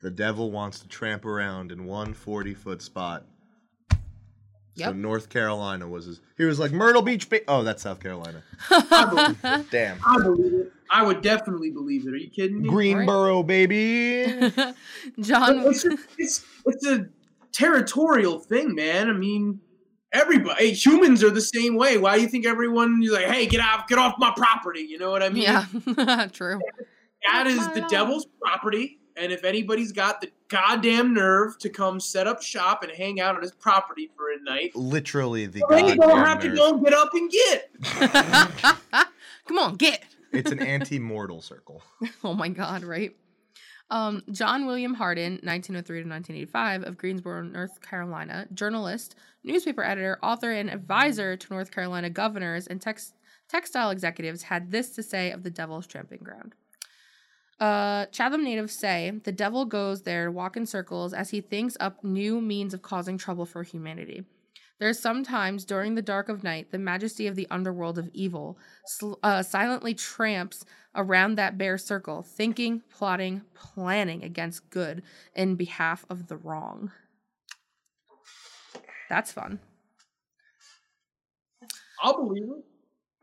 the 0.00 0.10
devil 0.10 0.52
wants 0.52 0.80
to 0.80 0.88
tramp 0.88 1.24
around 1.24 1.72
in 1.72 1.84
one 1.84 2.14
40 2.14 2.54
foot 2.54 2.82
spot. 2.82 3.26
So 4.76 4.92
North 4.92 5.28
Carolina 5.28 5.88
was 5.88 6.06
his. 6.06 6.20
He 6.36 6.44
was 6.44 6.60
like 6.60 6.70
Myrtle 6.70 7.02
Beach. 7.02 7.28
Ba- 7.28 7.40
oh, 7.48 7.64
that's 7.64 7.82
South 7.82 8.00
Carolina. 8.00 8.42
I 8.70 9.06
believe 9.06 9.38
it. 9.42 9.70
Damn. 9.70 9.98
I 10.06 10.22
believe 10.22 10.52
it. 10.52 10.72
I 10.90 11.02
would 11.02 11.20
definitely 11.20 11.70
believe 11.70 12.06
it. 12.06 12.14
Are 12.14 12.16
you 12.16 12.30
kidding 12.30 12.62
me? 12.62 12.68
Greensboro, 12.68 13.42
baby. 13.42 14.24
John 15.20 15.66
It's, 15.66 15.84
a, 15.84 15.98
it's, 16.16 16.44
it's 16.64 16.86
a 16.86 17.08
territorial 17.52 18.38
thing, 18.38 18.74
man. 18.74 19.10
I 19.10 19.14
mean, 19.14 19.60
everybody, 20.12 20.72
humans 20.72 21.22
are 21.22 21.30
the 21.30 21.40
same 21.40 21.76
way. 21.76 21.98
Why 21.98 22.16
do 22.16 22.22
you 22.22 22.28
think 22.28 22.46
everyone 22.46 23.02
is 23.02 23.10
like, 23.10 23.26
hey, 23.26 23.46
get 23.46 23.60
off, 23.60 23.88
get 23.88 23.98
off 23.98 24.14
my 24.18 24.32
property? 24.36 24.80
You 24.80 24.98
know 24.98 25.10
what 25.10 25.22
I 25.22 25.28
mean? 25.28 25.42
Yeah, 25.42 25.66
true. 26.32 26.60
That 27.30 27.46
is 27.46 27.58
the 27.68 27.80
lord. 27.80 27.90
devil's 27.90 28.26
property. 28.40 28.98
And 29.16 29.32
if 29.32 29.42
anybody's 29.42 29.90
got 29.90 30.20
the 30.20 30.30
goddamn 30.46 31.12
nerve 31.12 31.58
to 31.58 31.68
come 31.68 31.98
set 31.98 32.28
up 32.28 32.40
shop 32.40 32.84
and 32.84 32.92
hang 32.92 33.20
out 33.20 33.34
on 33.34 33.42
his 33.42 33.50
property 33.50 34.08
for 34.16 34.30
a 34.30 34.40
night, 34.44 34.76
Literally 34.76 35.46
the 35.46 35.64
then 35.68 35.88
you 35.88 35.96
don't 35.96 36.18
have 36.18 36.40
goddamn 36.40 36.50
to 36.52 36.56
go 36.56 36.78
get 36.78 36.94
up 36.94 37.10
and 37.14 37.30
get. 37.30 37.70
Come 39.46 39.58
on, 39.58 39.76
get. 39.76 40.04
It's 40.30 40.52
an 40.52 40.60
anti-mortal 40.60 41.42
circle. 41.42 41.82
Oh 42.22 42.34
my 42.34 42.48
god, 42.48 42.84
right? 42.84 43.16
Um, 43.90 44.22
John 44.30 44.66
William 44.66 44.94
Hardin, 44.94 45.40
1903 45.42 46.02
to 46.02 46.08
1985, 46.08 46.82
of 46.84 46.98
Greensboro, 46.98 47.42
North 47.42 47.80
Carolina, 47.80 48.46
journalist, 48.52 49.14
newspaper 49.42 49.82
editor, 49.82 50.18
author, 50.22 50.52
and 50.52 50.68
advisor 50.68 51.36
to 51.36 51.52
North 51.52 51.70
Carolina 51.70 52.10
governors 52.10 52.66
and 52.66 52.82
tex- 52.82 53.14
textile 53.48 53.90
executives, 53.90 54.42
had 54.44 54.70
this 54.70 54.90
to 54.90 55.02
say 55.02 55.30
of 55.30 55.42
the 55.42 55.50
Devil's 55.50 55.86
Tramping 55.86 56.20
Ground. 56.22 56.54
Uh, 57.58 58.06
Chatham 58.06 58.44
natives 58.44 58.72
say 58.72 59.12
the 59.24 59.32
devil 59.32 59.64
goes 59.64 60.02
there 60.02 60.26
to 60.26 60.30
walk 60.30 60.56
in 60.56 60.64
circles 60.64 61.12
as 61.12 61.30
he 61.30 61.40
thinks 61.40 61.76
up 61.80 62.04
new 62.04 62.40
means 62.40 62.72
of 62.72 62.82
causing 62.82 63.18
trouble 63.18 63.46
for 63.46 63.62
humanity. 63.62 64.24
There 64.78 64.88
are 64.88 64.94
sometimes 64.94 65.64
during 65.64 65.94
the 65.94 66.02
dark 66.02 66.28
of 66.28 66.44
night, 66.44 66.70
the 66.70 66.78
majesty 66.78 67.26
of 67.26 67.34
the 67.34 67.48
underworld 67.50 67.98
of 67.98 68.10
evil 68.12 68.58
sl- 68.86 69.14
uh, 69.22 69.42
silently 69.42 69.92
tramps 69.92 70.64
around 70.94 71.34
that 71.34 71.58
bare 71.58 71.78
circle, 71.78 72.22
thinking, 72.22 72.82
plotting, 72.88 73.42
planning 73.54 74.22
against 74.22 74.70
good 74.70 75.02
in 75.34 75.56
behalf 75.56 76.04
of 76.08 76.28
the 76.28 76.36
wrong. 76.36 76.92
That's 79.08 79.32
fun. 79.32 79.58
I'll 82.00 82.16
believe 82.16 82.44
it. 82.44 82.64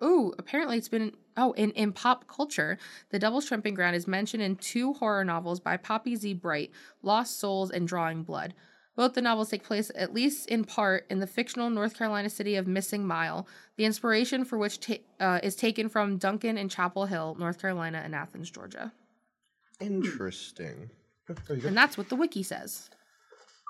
Ooh, 0.03 0.33
apparently 0.37 0.77
it's 0.77 0.89
been 0.89 1.13
oh 1.37 1.53
in 1.53 1.71
in 1.71 1.93
pop 1.93 2.27
culture, 2.27 2.77
the 3.11 3.19
Devil's 3.19 3.45
Tramping 3.45 3.75
Ground 3.75 3.95
is 3.95 4.07
mentioned 4.07 4.43
in 4.43 4.57
two 4.57 4.93
horror 4.93 5.23
novels 5.23 5.61
by 5.61 5.77
Poppy 5.77 6.17
Z. 6.17 6.33
Brite, 6.33 6.71
Lost 7.01 7.39
Souls 7.39 7.71
and 7.71 7.87
Drawing 7.87 8.23
Blood. 8.23 8.53
Both 8.95 9.13
the 9.13 9.21
novels 9.21 9.49
take 9.49 9.63
place, 9.63 9.91
at 9.95 10.13
least 10.13 10.47
in 10.47 10.63
part, 10.63 11.05
in 11.09 11.19
the 11.19 11.27
fictional 11.27 11.69
North 11.69 11.97
Carolina 11.97 12.29
city 12.29 12.55
of 12.55 12.65
Missing 12.65 13.05
Mile, 13.05 13.45
the 13.75 13.83
inspiration 13.85 14.45
for 14.45 14.57
which 14.57 14.79
ta- 14.79 15.03
uh, 15.19 15.39
is 15.43 15.55
taken 15.55 15.89
from 15.89 16.17
Duncan 16.17 16.57
and 16.57 16.71
Chapel 16.71 17.05
Hill, 17.05 17.35
North 17.37 17.59
Carolina, 17.59 18.01
and 18.03 18.15
Athens, 18.15 18.49
Georgia. 18.49 18.93
Interesting. 19.81 20.89
There 21.27 21.55
you 21.57 21.61
go. 21.63 21.67
And 21.67 21.77
that's 21.77 21.97
what 21.97 22.07
the 22.09 22.15
wiki 22.15 22.43
says. 22.43 22.89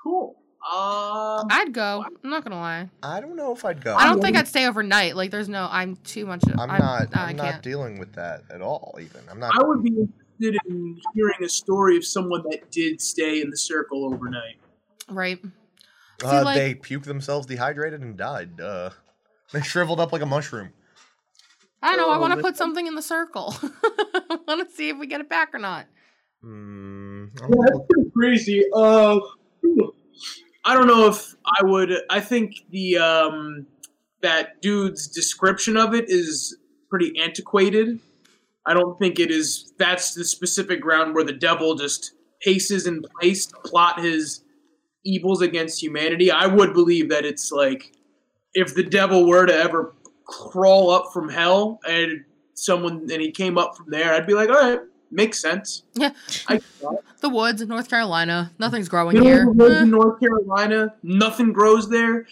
Cool. 0.02 0.36
Um, 0.64 1.46
I'd 1.50 1.72
go. 1.72 2.04
I'm 2.04 2.30
not 2.30 2.42
gonna 2.42 2.56
lie. 2.56 2.88
I 3.02 3.20
don't 3.20 3.36
know 3.36 3.52
if 3.52 3.64
I'd 3.64 3.82
go. 3.82 3.94
I 3.94 4.06
don't 4.06 4.20
think 4.20 4.36
I'd 4.36 4.48
stay 4.48 4.66
overnight. 4.66 5.14
Like, 5.14 5.30
there's 5.30 5.48
no. 5.48 5.68
I'm 5.70 5.96
too 5.96 6.26
much. 6.26 6.42
I'm 6.58 6.68
not. 6.68 7.16
I 7.16 7.30
I'm 7.30 7.36
can't. 7.38 7.62
dealing 7.62 7.98
with 7.98 8.12
that 8.14 8.42
at 8.50 8.60
all. 8.62 8.98
Even 9.00 9.22
I'm 9.30 9.38
not. 9.38 9.52
I 9.54 9.64
would 9.64 9.82
be 9.82 9.90
interested 9.90 10.58
in 10.68 11.00
hearing 11.14 11.44
a 11.44 11.48
story 11.48 11.96
of 11.96 12.04
someone 12.04 12.42
that 12.50 12.70
did 12.72 13.00
stay 13.00 13.40
in 13.40 13.50
the 13.50 13.56
circle 13.56 14.04
overnight. 14.12 14.56
Right. 15.08 15.38
See, 16.20 16.26
Uh, 16.26 16.44
like- 16.44 16.56
they 16.56 16.74
puked 16.74 17.04
themselves 17.04 17.46
dehydrated 17.46 18.00
and 18.02 18.16
died. 18.16 18.60
Uh, 18.60 18.90
they 19.52 19.62
shriveled 19.62 20.00
up 20.00 20.12
like 20.12 20.22
a 20.22 20.26
mushroom. 20.26 20.70
I 21.82 21.94
don't 21.94 21.98
know. 21.98 22.10
I 22.10 22.16
Oh, 22.16 22.20
want 22.20 22.34
to 22.34 22.40
put 22.42 22.56
something 22.56 22.86
in 22.86 22.94
the 22.94 23.02
circle. 23.02 23.54
I 23.62 24.38
want 24.48 24.68
to 24.68 24.74
see 24.74 24.88
if 24.88 24.98
we 24.98 25.06
get 25.06 25.20
it 25.20 25.28
back 25.28 25.54
or 25.54 25.58
not. 25.58 25.86
Mm, 26.44 27.30
Yeah, 27.40 27.46
that's 27.66 27.78
pretty 27.90 28.10
crazy. 28.16 28.64
Uh, 28.74 29.18
I 30.64 30.74
don't 30.74 30.86
know 30.86 31.06
if 31.06 31.34
I 31.44 31.64
would. 31.64 31.92
I 32.10 32.20
think 32.20 32.54
the 32.70 32.98
um, 32.98 33.66
that 34.22 34.60
dude's 34.62 35.06
description 35.06 35.76
of 35.76 35.94
it 35.94 36.06
is 36.08 36.56
pretty 36.90 37.18
antiquated. 37.20 38.00
I 38.64 38.74
don't 38.74 38.98
think 38.98 39.20
it 39.20 39.30
is. 39.30 39.72
That's 39.78 40.14
the 40.14 40.24
specific 40.24 40.80
ground 40.80 41.14
where 41.14 41.24
the 41.24 41.32
devil 41.34 41.76
just 41.76 42.12
paces 42.40 42.86
in 42.86 43.02
place 43.20 43.46
to 43.46 43.56
plot 43.64 44.00
his 44.02 44.42
evils 45.06 45.40
against 45.42 45.82
humanity. 45.82 46.30
I 46.30 46.46
would 46.46 46.72
believe 46.74 47.08
that 47.10 47.24
it's 47.24 47.52
like 47.52 47.92
if 48.54 48.74
the 48.74 48.82
devil 48.82 49.26
were 49.26 49.46
to 49.46 49.54
ever 49.54 49.94
crawl 50.24 50.90
up 50.90 51.12
from 51.12 51.28
hell 51.28 51.80
and 51.88 52.24
someone 52.54 53.06
and 53.12 53.20
he 53.22 53.30
came 53.30 53.56
up 53.58 53.76
from 53.76 53.86
there, 53.90 54.12
I'd 54.14 54.26
be 54.26 54.34
like, 54.34 54.48
all 54.48 54.54
right, 54.56 54.80
makes 55.10 55.40
sense. 55.40 55.82
Yeah. 55.94 56.10
I, 56.48 56.60
The 57.20 57.28
woods, 57.28 57.60
of 57.62 57.68
North 57.68 57.88
Carolina. 57.88 58.50
Nothing's 58.58 58.88
growing 58.88 59.14
Middle 59.14 59.28
here. 59.28 59.44
the 59.44 59.52
woods 59.52 59.74
Eh. 59.76 59.82
in 59.82 59.90
North 59.90 60.20
Carolina, 60.20 60.94
nothing 61.02 61.52
grows 61.52 61.88
there. 61.90 62.26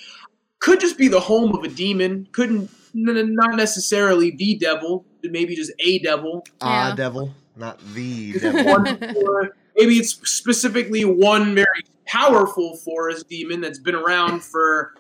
Could 0.61 0.81
just 0.81 0.97
be 0.99 1.09
the 1.09 1.21
home 1.21 1.53
of 1.55 1.63
a 1.65 1.69
demon. 1.69 2.27
Couldn't 2.33 2.71
n- 2.95 3.17
n- 3.17 3.35
not 3.35 3.55
necessarily 3.57 4.31
the 4.31 4.57
devil. 4.57 5.05
Maybe 5.23 5.55
just 5.55 5.73
a 5.79 5.99
devil. 6.01 6.45
Ah, 6.61 6.89
Yeah. 6.91 6.95
devil, 6.97 7.35
not 7.57 7.79
the 7.95 8.33
devil. 8.39 9.49
maybe 9.77 9.97
it's 9.99 10.15
specifically 10.31 11.05
one 11.05 11.55
very 11.55 11.83
powerful 12.07 12.77
forest 12.77 13.29
demon 13.29 13.61
that's 13.61 13.79
been 13.79 13.95
around 13.95 14.43
for 14.43 14.95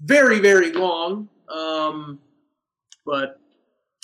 very 0.00 0.38
very 0.38 0.72
long. 0.72 1.28
Um, 1.48 2.18
but 3.04 3.38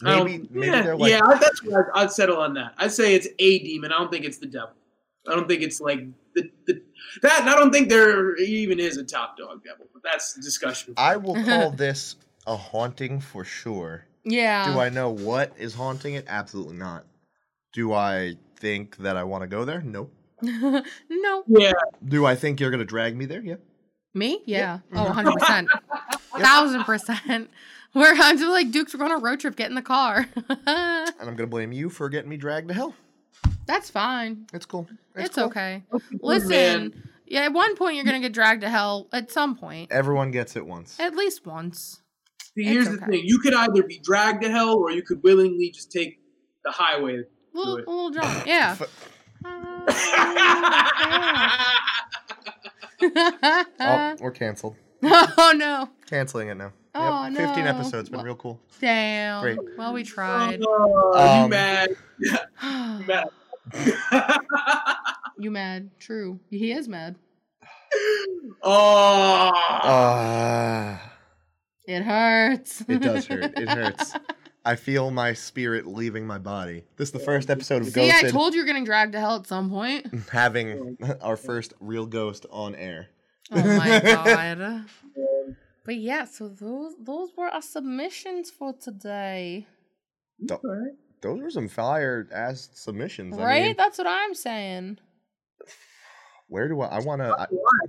Maybe, 0.00 0.46
maybe 0.50 0.66
yeah, 0.66 0.82
they're 0.82 0.96
like 0.96 1.10
yeah, 1.10 1.20
that's 1.40 1.62
what 1.64 1.86
I'd, 1.94 2.02
I'd 2.02 2.12
settle 2.12 2.36
on 2.36 2.54
that. 2.54 2.72
I'd 2.78 2.92
say 2.92 3.14
it's 3.14 3.26
a 3.38 3.58
demon. 3.58 3.92
I 3.92 3.98
don't 3.98 4.10
think 4.10 4.24
it's 4.24 4.38
the 4.38 4.46
devil. 4.46 4.70
I 5.26 5.34
don't 5.34 5.48
think 5.48 5.62
it's 5.62 5.80
like 5.80 6.00
the, 6.34 6.50
the 6.66 6.80
that. 7.22 7.40
and 7.40 7.50
I 7.50 7.56
don't 7.56 7.72
think 7.72 7.88
there 7.88 8.36
even 8.36 8.78
is 8.78 8.96
a 8.96 9.04
top 9.04 9.36
dog 9.36 9.64
devil. 9.64 9.86
But 9.92 10.02
that's 10.04 10.34
the 10.34 10.42
discussion. 10.42 10.94
I 10.96 11.16
will 11.16 11.34
call 11.44 11.70
this 11.72 12.14
a 12.46 12.56
haunting 12.56 13.20
for 13.20 13.44
sure. 13.44 14.04
Yeah. 14.24 14.72
Do 14.72 14.78
I 14.78 14.88
know 14.88 15.10
what 15.10 15.52
is 15.58 15.74
haunting 15.74 16.14
it? 16.14 16.26
Absolutely 16.28 16.76
not. 16.76 17.04
Do 17.72 17.92
I 17.92 18.36
think 18.56 18.98
that 18.98 19.16
I 19.16 19.24
want 19.24 19.42
to 19.42 19.48
go 19.48 19.64
there? 19.64 19.80
Nope. 19.80 20.12
no. 21.10 21.44
Yeah, 21.46 21.72
Do 22.06 22.26
I 22.26 22.34
think 22.34 22.60
you're 22.60 22.70
gonna 22.70 22.84
drag 22.84 23.16
me 23.16 23.26
there? 23.26 23.42
Yeah. 23.42 23.56
Me? 24.14 24.42
Yeah. 24.46 24.80
Oh, 24.92 25.04
100%. 25.06 25.66
Thousand 26.40 26.84
percent. 26.84 27.50
We're 27.94 28.14
I'm 28.14 28.38
just 28.38 28.50
like 28.50 28.70
Dukes. 28.70 28.94
We're 28.94 28.98
going 28.98 29.12
on 29.12 29.20
a 29.20 29.22
road 29.22 29.40
trip. 29.40 29.56
Get 29.56 29.68
in 29.68 29.74
the 29.74 29.82
car. 29.82 30.26
And 30.66 31.28
I'm 31.28 31.36
gonna 31.36 31.48
blame 31.48 31.72
you 31.72 31.90
for 31.90 32.08
getting 32.08 32.30
me 32.30 32.36
dragged 32.36 32.68
to 32.68 32.74
hell. 32.74 32.94
That's 33.66 33.90
fine. 33.90 34.46
It's 34.52 34.66
cool. 34.66 34.86
It's, 35.16 35.34
cool. 35.34 35.44
okay. 35.44 35.82
Oh, 35.92 36.00
man. 36.10 36.20
Listen. 36.22 37.10
Yeah. 37.26 37.40
At 37.42 37.52
one 37.52 37.76
point, 37.76 37.96
you're 37.96 38.04
gonna 38.04 38.20
get 38.20 38.32
dragged 38.32 38.60
to 38.62 38.70
hell. 38.70 39.08
At 39.12 39.32
some 39.32 39.56
point. 39.56 39.90
Everyone 39.90 40.30
gets 40.30 40.54
it 40.54 40.64
once. 40.64 40.98
At 41.00 41.16
least 41.16 41.44
once. 41.44 42.00
See, 42.54 42.62
It's 42.62 42.70
here's 42.70 42.88
the 42.88 43.04
thing: 43.04 43.22
you 43.24 43.38
could 43.40 43.54
either 43.54 43.82
be 43.82 43.98
dragged 43.98 44.42
to 44.42 44.50
hell, 44.50 44.74
or 44.74 44.90
you 44.90 45.02
could 45.02 45.22
willingly 45.22 45.70
just 45.70 45.90
take 45.90 46.20
the 46.64 46.70
highway. 46.70 47.22
Little, 47.52 47.76
a 47.76 47.78
little 47.78 48.10
John. 48.10 48.42
Yeah. 48.46 48.76
Uh, 49.44 49.67
Oh, 53.80 54.16
we're 54.20 54.30
canceled. 54.32 54.76
oh 55.02 55.54
no. 55.56 55.88
Canceling 56.08 56.48
it 56.48 56.56
now. 56.56 56.72
Oh, 56.94 57.26
yep. 57.28 57.36
15 57.48 57.66
episodes. 57.66 58.08
Been 58.08 58.18
Well- 58.18 58.24
real 58.26 58.34
cool. 58.34 58.60
Damn. 58.80 59.40
Great. 59.42 59.58
Well, 59.76 59.92
we 59.92 60.02
tried. 60.02 60.60
Oh, 60.66 61.12
you 61.14 61.44
Um, 61.44 61.50
mad? 61.50 61.90
You 62.60 63.04
mad? 63.06 63.28
you 65.38 65.50
mad? 65.50 65.90
True. 66.00 66.40
He 66.50 66.72
is 66.72 66.88
mad. 66.88 67.16
oh, 68.62 69.50
Ah. 69.54 71.12
It 71.86 72.02
hurts. 72.02 72.82
It 72.88 73.00
does 73.00 73.26
hurt. 73.26 73.52
It 73.56 73.68
hurts. 73.78 74.12
I 74.68 74.76
feel 74.76 75.10
my 75.10 75.32
spirit 75.32 75.86
leaving 75.86 76.26
my 76.26 76.36
body. 76.36 76.84
This 76.98 77.08
is 77.08 77.12
the 77.12 77.18
first 77.20 77.48
episode 77.48 77.76
of 77.80 77.90
Ghost. 77.94 77.94
See, 78.20 78.26
I 78.26 78.30
told 78.30 78.52
you 78.52 78.58
you're 78.58 78.66
getting 78.66 78.84
dragged 78.84 79.12
to 79.12 79.18
hell 79.18 79.36
at 79.36 79.46
some 79.46 79.70
point. 79.70 80.06
having 80.30 80.98
our 81.22 81.38
first 81.38 81.72
real 81.80 82.04
ghost 82.04 82.44
on 82.50 82.74
air. 82.74 83.08
Oh 83.50 83.62
my 83.78 83.98
god. 84.04 84.84
But 85.86 85.96
yeah, 85.96 86.26
so 86.26 86.48
those 86.48 86.92
those 87.00 87.30
were 87.34 87.46
our 87.48 87.62
submissions 87.62 88.50
for 88.50 88.74
today. 88.74 89.66
Th- 90.46 90.60
Those 91.22 91.40
were 91.40 91.50
some 91.50 91.68
fire 91.68 92.28
ass 92.30 92.68
submissions. 92.74 93.38
I 93.38 93.42
Right? 93.42 93.62
mean, 93.68 93.74
That's 93.78 93.96
what 93.96 94.06
I'm 94.06 94.34
saying. 94.34 94.98
Where 96.48 96.68
do 96.68 96.82
I? 96.82 96.88
I 96.88 97.00
want 97.00 97.22
to. 97.22 97.32
I 97.32 97.46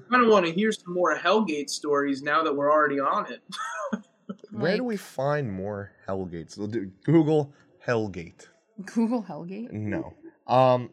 kind 0.10 0.24
of 0.24 0.30
want 0.30 0.46
to 0.46 0.54
hear 0.54 0.72
some 0.72 0.94
more 0.94 1.18
Hellgate 1.18 1.70
stories 1.70 2.22
now 2.24 2.42
that 2.44 2.56
we're 2.56 2.72
already 2.72 3.02
on 3.02 3.30
it. 3.34 3.42
Where 4.52 4.78
do 4.78 4.84
we 4.84 4.98
find 4.98 5.52
more 5.52 5.92
Hellgates? 6.08 6.58
We'll 6.58 6.68
do 6.68 6.92
Google 7.06 7.54
Hellgate. 7.86 8.48
Google 8.86 9.24
Hellgate? 9.24 9.72
No. 9.72 10.14
Um, 10.48 10.90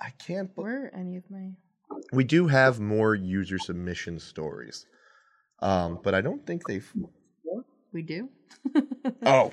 I 0.00 0.10
can't. 0.24 0.54
be- 0.54 0.62
Where 0.62 0.86
are 0.86 0.94
any 0.94 1.16
of 1.16 1.24
my. 1.30 1.50
We 2.12 2.24
do 2.24 2.46
have 2.48 2.80
more 2.80 3.14
user 3.14 3.58
submission 3.58 4.18
stories, 4.18 4.86
um, 5.60 5.98
but 6.02 6.14
I 6.14 6.20
don't 6.22 6.46
think 6.46 6.66
they've. 6.66 6.90
We 7.92 8.02
do? 8.02 8.28
Oh, 9.26 9.52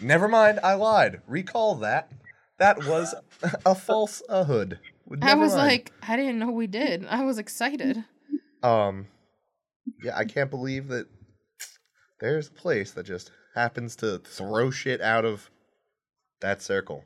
never 0.00 0.26
mind. 0.28 0.58
I 0.64 0.74
lied. 0.74 1.20
Recall 1.26 1.76
that. 1.76 2.10
That 2.58 2.84
was 2.86 3.14
a 3.66 3.74
false 3.74 4.22
a 4.28 4.44
hood. 4.44 4.78
I 5.20 5.34
was 5.34 5.54
mind. 5.54 5.66
like, 5.68 5.92
I 6.02 6.16
didn't 6.16 6.38
know 6.38 6.50
we 6.50 6.66
did. 6.66 7.06
I 7.06 7.22
was 7.24 7.38
excited. 7.38 8.04
um, 8.62 9.06
yeah, 10.02 10.16
I 10.16 10.24
can't 10.24 10.50
believe 10.50 10.88
that 10.88 11.06
there's 12.22 12.48
a 12.48 12.52
place 12.52 12.92
that 12.92 13.04
just 13.04 13.32
happens 13.54 13.96
to 13.96 14.18
throw 14.18 14.70
shit 14.70 15.00
out 15.00 15.24
of 15.24 15.50
that 16.40 16.62
circle. 16.62 17.04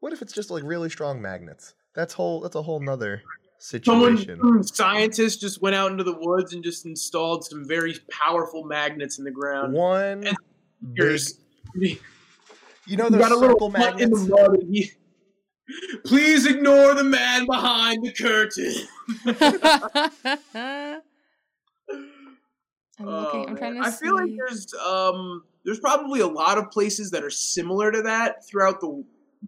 What 0.00 0.12
if 0.12 0.22
it's 0.22 0.32
just 0.32 0.50
like 0.50 0.62
really 0.64 0.88
strong 0.88 1.20
magnets? 1.20 1.74
That's 1.94 2.14
whole. 2.14 2.40
That's 2.40 2.56
a 2.56 2.62
whole 2.62 2.80
nother 2.80 3.22
situation. 3.58 4.38
some 4.40 4.62
scientist, 4.62 5.40
just 5.40 5.60
went 5.60 5.76
out 5.76 5.92
into 5.92 6.02
the 6.02 6.16
woods 6.18 6.54
and 6.54 6.64
just 6.64 6.86
installed 6.86 7.44
some 7.44 7.66
very 7.68 7.94
powerful 8.10 8.64
magnets 8.64 9.18
in 9.18 9.24
the 9.24 9.30
ground. 9.30 9.74
One. 9.74 10.26
And 10.26 10.36
Big, 10.94 11.20
you 11.74 11.98
you 12.86 12.96
know 12.96 13.10
those 13.10 13.20
got 13.20 13.32
a 13.32 13.36
little 13.36 13.56
circle 13.56 13.70
foot 13.70 14.00
in 14.00 14.10
the 14.10 14.16
magnets. 14.16 14.28
mud. 14.28 14.58
He, 14.72 14.90
Please 16.06 16.46
ignore 16.46 16.94
the 16.94 17.04
man 17.04 17.44
behind 17.44 18.02
the 18.02 18.12
curtain. 18.12 18.72
I'm 23.00 23.08
Oh, 23.08 23.20
looking. 23.22 23.48
I'm 23.48 23.56
trying 23.56 23.74
to 23.74 23.80
I 23.80 23.90
see. 23.90 24.06
feel 24.06 24.14
like 24.16 24.30
there's 24.36 24.72
um 24.74 25.42
there's 25.64 25.80
probably 25.80 26.20
a 26.20 26.26
lot 26.26 26.58
of 26.58 26.70
places 26.70 27.10
that 27.12 27.22
are 27.24 27.30
similar 27.30 27.90
to 27.92 28.02
that 28.02 28.46
throughout 28.46 28.80
the 28.80 28.88
you 28.88 29.04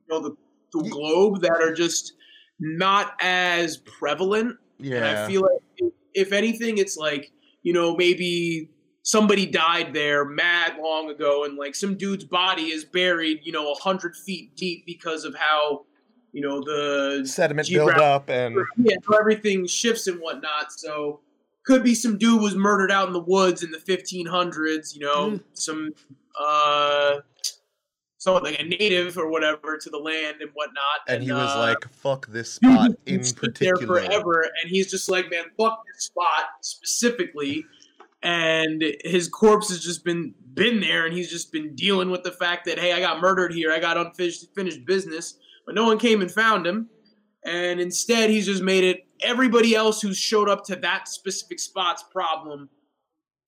know 0.08 0.20
the, 0.20 0.36
the 0.72 0.84
Ye- 0.84 0.90
globe 0.90 1.40
that 1.42 1.52
are 1.60 1.72
just 1.72 2.14
not 2.58 3.12
as 3.20 3.78
prevalent. 3.78 4.56
And 4.78 4.86
Yeah. 4.86 5.24
I 5.24 5.28
feel 5.28 5.42
like 5.42 5.60
if, 5.78 5.92
if 6.14 6.32
anything, 6.32 6.78
it's 6.78 6.96
like 6.96 7.32
you 7.62 7.72
know 7.72 7.96
maybe 7.96 8.70
somebody 9.02 9.46
died 9.46 9.94
there 9.94 10.24
mad 10.26 10.76
long 10.80 11.10
ago, 11.10 11.44
and 11.44 11.56
like 11.56 11.74
some 11.74 11.96
dude's 11.96 12.24
body 12.24 12.64
is 12.64 12.84
buried 12.84 13.40
you 13.42 13.52
know 13.52 13.72
a 13.72 13.74
hundred 13.76 14.14
feet 14.16 14.54
deep 14.56 14.84
because 14.86 15.24
of 15.24 15.34
how 15.34 15.86
you 16.32 16.40
know 16.42 16.60
the 16.60 17.22
Sediment 17.26 17.66
geographic- 17.66 17.96
buildup 17.96 18.30
and 18.30 18.56
yeah, 18.76 18.96
everything 19.18 19.66
shifts 19.66 20.06
and 20.06 20.18
whatnot. 20.20 20.70
So 20.72 21.20
could 21.64 21.82
be 21.84 21.94
some 21.94 22.18
dude 22.18 22.40
was 22.40 22.54
murdered 22.54 22.90
out 22.90 23.06
in 23.06 23.12
the 23.12 23.20
woods 23.20 23.62
in 23.62 23.70
the 23.70 23.78
1500s. 23.78 24.94
You 24.94 25.00
know, 25.00 25.30
Mm. 25.32 25.42
some 25.54 25.90
uh, 26.40 27.16
someone 28.18 28.42
like 28.42 28.58
a 28.60 28.64
native 28.64 29.16
or 29.18 29.28
whatever 29.30 29.76
to 29.78 29.90
the 29.90 29.98
land 29.98 30.36
and 30.40 30.50
whatnot. 30.54 31.00
and 31.08 31.22
he 31.22 31.32
was 31.32 31.50
uh, 31.54 31.58
like, 31.58 31.78
"Fuck 31.90 32.26
this 32.28 32.52
spot 32.52 32.72
has 32.80 32.88
in 33.06 33.16
been 33.16 33.24
stuck 33.24 33.54
there 33.54 33.74
particular." 33.74 34.02
forever, 34.04 34.42
and 34.42 34.70
he's 34.70 34.90
just 34.90 35.10
like, 35.10 35.30
man, 35.30 35.44
fuck 35.58 35.82
this 35.94 36.04
spot 36.06 36.44
specifically. 36.62 37.64
And 38.22 38.84
his 39.04 39.28
corpse 39.28 39.70
has 39.70 39.82
just 39.82 40.04
been 40.04 40.34
been 40.54 40.80
there, 40.80 41.06
and 41.06 41.14
he's 41.14 41.30
just 41.30 41.52
been 41.52 41.74
dealing 41.74 42.10
with 42.10 42.22
the 42.22 42.32
fact 42.32 42.66
that 42.66 42.78
hey, 42.78 42.92
I 42.92 43.00
got 43.00 43.20
murdered 43.20 43.52
here, 43.54 43.72
I 43.72 43.78
got 43.78 43.96
unfinished 43.96 44.54
finished 44.54 44.84
business, 44.84 45.38
but 45.64 45.74
no 45.74 45.84
one 45.86 45.98
came 45.98 46.20
and 46.20 46.30
found 46.30 46.66
him. 46.66 46.88
And 47.44 47.80
instead, 47.80 48.28
he's 48.28 48.44
just 48.44 48.62
made 48.62 48.84
it 48.84 49.06
everybody 49.22 49.74
else 49.74 50.00
who 50.02 50.12
showed 50.14 50.48
up 50.48 50.64
to 50.66 50.76
that 50.76 51.08
specific 51.08 51.58
spot's 51.60 52.02
problem 52.02 52.68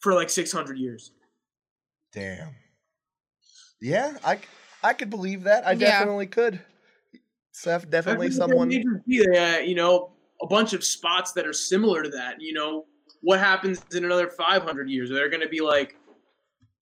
for 0.01 0.15
like 0.15 0.31
600 0.31 0.79
years. 0.79 1.13
Damn. 2.13 2.55
Yeah, 3.81 4.17
I 4.25 4.39
I 4.83 4.93
could 4.95 5.11
believe 5.11 5.45
that. 5.45 5.67
I 5.67 5.73
Yeah. 5.73 5.99
definitely 5.99 6.27
could. 6.27 6.61
Seth, 7.53 7.89
definitely 7.91 8.29
I 8.29 8.31
someone. 8.31 8.69
may 8.69 8.83
be, 9.07 9.27
uh, 9.37 9.59
you 9.59 9.75
know, 9.75 10.13
a 10.41 10.47
bunch 10.47 10.73
of 10.73 10.83
spots 10.85 11.33
that 11.33 11.47
are 11.47 11.53
similar 11.53 12.03
to 12.03 12.09
that. 12.11 12.41
You 12.41 12.53
know, 12.55 12.87
what 13.21 13.39
happens 13.39 13.83
in 13.95 14.05
another 14.05 14.29
500 14.29 14.89
years? 14.91 15.11
Are 15.11 15.15
there 15.15 15.29
going 15.29 15.43
to 15.43 15.49
be 15.49 15.61
like, 15.61 15.97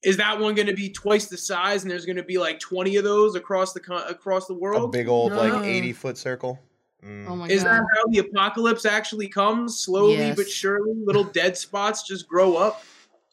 is 0.02 0.16
that 0.18 0.38
one 0.38 0.54
going 0.54 0.68
to 0.68 0.74
be 0.74 0.88
twice 0.88 1.26
the 1.26 1.36
size, 1.36 1.82
and 1.82 1.90
there's 1.90 2.06
going 2.06 2.16
to 2.16 2.22
be 2.22 2.38
like 2.38 2.58
20 2.60 2.96
of 2.96 3.04
those 3.04 3.34
across 3.34 3.72
the 3.74 3.80
con- 3.80 4.04
across 4.08 4.46
the 4.46 4.54
world. 4.54 4.76
A 4.76 4.80
world? 4.80 4.92
big 4.92 5.08
old 5.08 5.32
like 5.32 5.64
eighty 5.64 5.92
foot 5.92 6.16
circle. 6.16 6.58
Mm. 7.04 7.28
oh 7.28 7.36
my 7.36 7.46
is 7.48 7.62
god. 7.64 7.70
that 7.72 7.84
how 7.96 8.06
the 8.10 8.18
apocalypse 8.18 8.84
actually 8.84 9.28
comes? 9.28 9.78
Slowly 9.78 10.14
Yes. 10.18 10.36
but 10.36 10.48
surely, 10.48 10.92
little 10.96 11.24
dead 11.24 11.56
spots 11.56 12.02
just 12.02 12.28
grow 12.28 12.56
up 12.56 12.82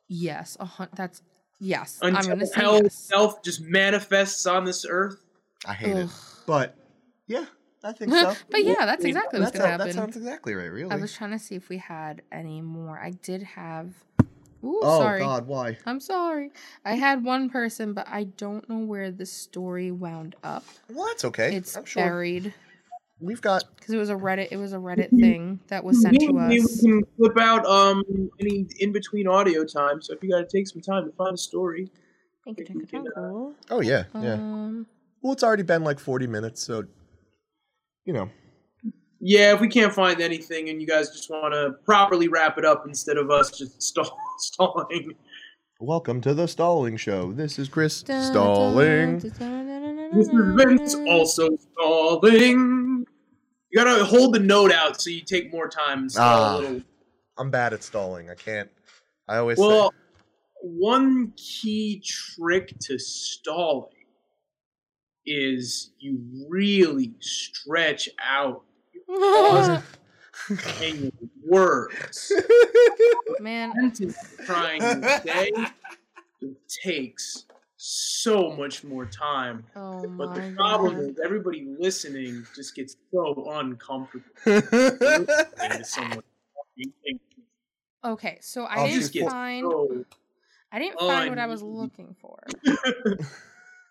Yes. 0.07 0.55
A 0.59 0.65
hun- 0.65 0.87
that's 0.95 1.21
yes. 1.59 1.99
I'm 2.01 2.15
until 2.15 2.37
hell 2.55 2.73
yes. 2.75 2.85
itself 2.85 3.43
just 3.43 3.61
manifests 3.61 4.45
on 4.45 4.63
this 4.63 4.85
earth. 4.89 5.21
I 5.65 5.73
hate 5.73 5.97
it, 5.97 6.09
but 6.45 6.75
yeah, 7.27 7.45
I 7.83 7.91
think 7.91 8.13
so. 8.13 8.33
but 8.49 8.63
yeah, 8.63 8.85
that's 8.85 9.03
exactly 9.03 9.39
what's 9.41 9.51
That 9.51 9.57
gonna 9.57 9.69
sound- 9.71 9.81
happen. 9.81 9.87
that 9.87 9.93
sounds 9.93 10.15
exactly 10.15 10.53
right. 10.53 10.71
Really. 10.71 10.91
I 10.91 10.95
was 10.95 11.13
trying 11.13 11.31
to 11.31 11.39
see 11.39 11.55
if 11.55 11.67
we 11.67 11.77
had 11.77 12.21
any 12.31 12.61
more. 12.61 12.97
I 12.99 13.09
did 13.11 13.43
have. 13.43 13.93
Ooh, 14.63 14.79
oh 14.81 14.99
sorry. 14.99 15.19
God, 15.19 15.45
why? 15.45 15.77
I'm 15.85 15.99
sorry. 15.99 16.51
I 16.85 16.93
had 16.95 17.23
one 17.23 17.49
person, 17.49 17.93
but 17.93 18.07
I 18.07 18.23
don't 18.23 18.67
know 18.69 18.79
where 18.79 19.11
the 19.11 19.25
story 19.25 19.91
wound 19.91 20.35
up. 20.43 20.63
Well, 20.89 21.05
that's 21.07 21.25
okay. 21.25 21.53
It's 21.55 21.75
I'm 21.75 21.85
sure 21.85 22.03
buried 22.03 22.53
we've 23.19 23.41
got. 23.41 23.63
because 23.75 23.93
it 23.93 23.97
was 23.97 24.09
a 24.09 24.15
Reddit. 24.15 24.49
It 24.51 24.57
was 24.57 24.73
a 24.73 24.77
Reddit 24.77 25.09
thing 25.09 25.59
that 25.67 25.83
was 25.83 26.01
sent 26.01 26.19
to 26.19 26.37
us. 26.37 26.49
We 26.49 26.57
can 26.81 27.03
flip 27.17 27.37
out 27.39 27.65
um 27.65 28.03
any 28.39 28.67
in 28.79 28.91
between 28.91 29.27
audio 29.27 29.63
time. 29.63 30.01
So 30.01 30.13
if 30.13 30.23
you 30.23 30.29
got 30.29 30.39
to 30.39 30.57
take 30.57 30.67
some 30.67 30.81
time 30.81 31.05
to 31.05 31.11
find 31.15 31.33
a 31.33 31.37
story, 31.37 31.89
Thank 32.45 32.59
you, 32.59 32.65
think 32.65 32.89
thank 32.89 33.05
you, 33.05 33.11
can, 33.13 33.23
uh. 33.23 33.73
Oh 33.73 33.81
yeah, 33.81 34.03
yeah. 34.15 34.33
Um, 34.33 34.85
Well, 35.21 35.33
it's 35.33 35.43
already 35.43 35.63
been 35.63 35.83
like 35.83 35.99
forty 35.99 36.27
minutes, 36.27 36.63
so 36.63 36.83
you 38.05 38.13
know. 38.13 38.29
yeah, 39.19 39.53
if 39.53 39.59
we 39.59 39.67
can't 39.67 39.93
find 39.93 40.21
anything 40.21 40.69
and 40.69 40.79
you 40.79 40.87
guys 40.87 41.09
just 41.09 41.29
want 41.29 41.53
to 41.53 41.71
properly 41.85 42.27
wrap 42.29 42.57
it 42.57 42.63
up 42.65 42.85
instead 42.87 43.17
of 43.17 43.29
us 43.31 43.51
just 43.51 43.81
stall, 43.81 44.17
stalling. 44.37 45.13
Welcome 45.79 46.21
to 46.21 46.33
the 46.33 46.47
Stalling 46.47 46.97
Show. 46.97 47.33
This 47.33 47.59
is 47.59 47.69
Chris 47.69 48.01
dun, 48.01 48.19
dun, 48.21 48.31
Stalling. 48.31 49.19
This 49.19 50.27
is 50.27 50.33
Vince 50.55 50.95
also 51.07 51.49
stalling. 51.57 52.76
You 53.77 53.83
gotta 53.83 54.05
hold 54.05 54.33
the 54.33 54.39
note 54.39 54.71
out 54.71 54.99
so 54.99 55.11
you 55.11 55.21
take 55.21 55.51
more 55.53 55.67
time 55.69 55.99
and 55.99 56.11
stall 56.11 56.25
Ah. 56.25 56.55
a 56.55 56.59
little. 56.59 56.81
I'm 57.37 57.51
bad 57.51 57.73
at 57.73 57.83
stalling. 57.83 58.27
I 58.27 58.33
can't. 58.33 58.71
I 59.27 59.37
always 59.37 59.59
Well, 59.59 59.91
say, 59.91 59.97
one 60.63 61.31
key 61.37 62.01
trick 62.03 62.73
to 62.79 62.97
stalling 62.97 63.93
is 65.27 65.91
you 65.99 66.19
really 66.49 67.13
stretch 67.19 68.09
out 68.19 68.63
and 70.81 71.03
your 71.03 71.11
words. 71.45 72.31
Man, 73.39 73.91
trying 74.45 74.79
to 74.81 75.21
say 75.23 75.51
it 76.41 76.57
takes 76.83 77.45
so 77.87 78.51
much 78.55 78.83
more 78.83 79.05
time. 79.05 79.63
oh 79.75 80.03
But 80.17 80.35
the 80.35 80.53
problem 80.57 80.97
god. 80.97 81.09
is 81.11 81.19
everybody 81.23 81.65
listening 81.79 82.45
just 82.55 82.75
gets 82.75 82.95
so 83.11 83.49
uncomfortable 83.51 84.25
listening 84.45 85.27
to 85.77 85.83
someone 85.83 86.23
talking. 86.77 87.19
Okay, 88.03 88.37
so 88.41 88.65
I 88.65 88.75
I'll 88.75 88.83
didn't 88.85 88.99
just 88.99 89.01
Just 89.01 89.13
get 89.13 89.29
find. 89.31 89.63
so 89.71 90.05
I 90.71 90.79
didn't 90.79 90.99
find 90.99 91.29
what 91.29 91.39
I 91.39 91.47
was 91.47 91.61
looking 91.63 92.15
for. 92.19 92.37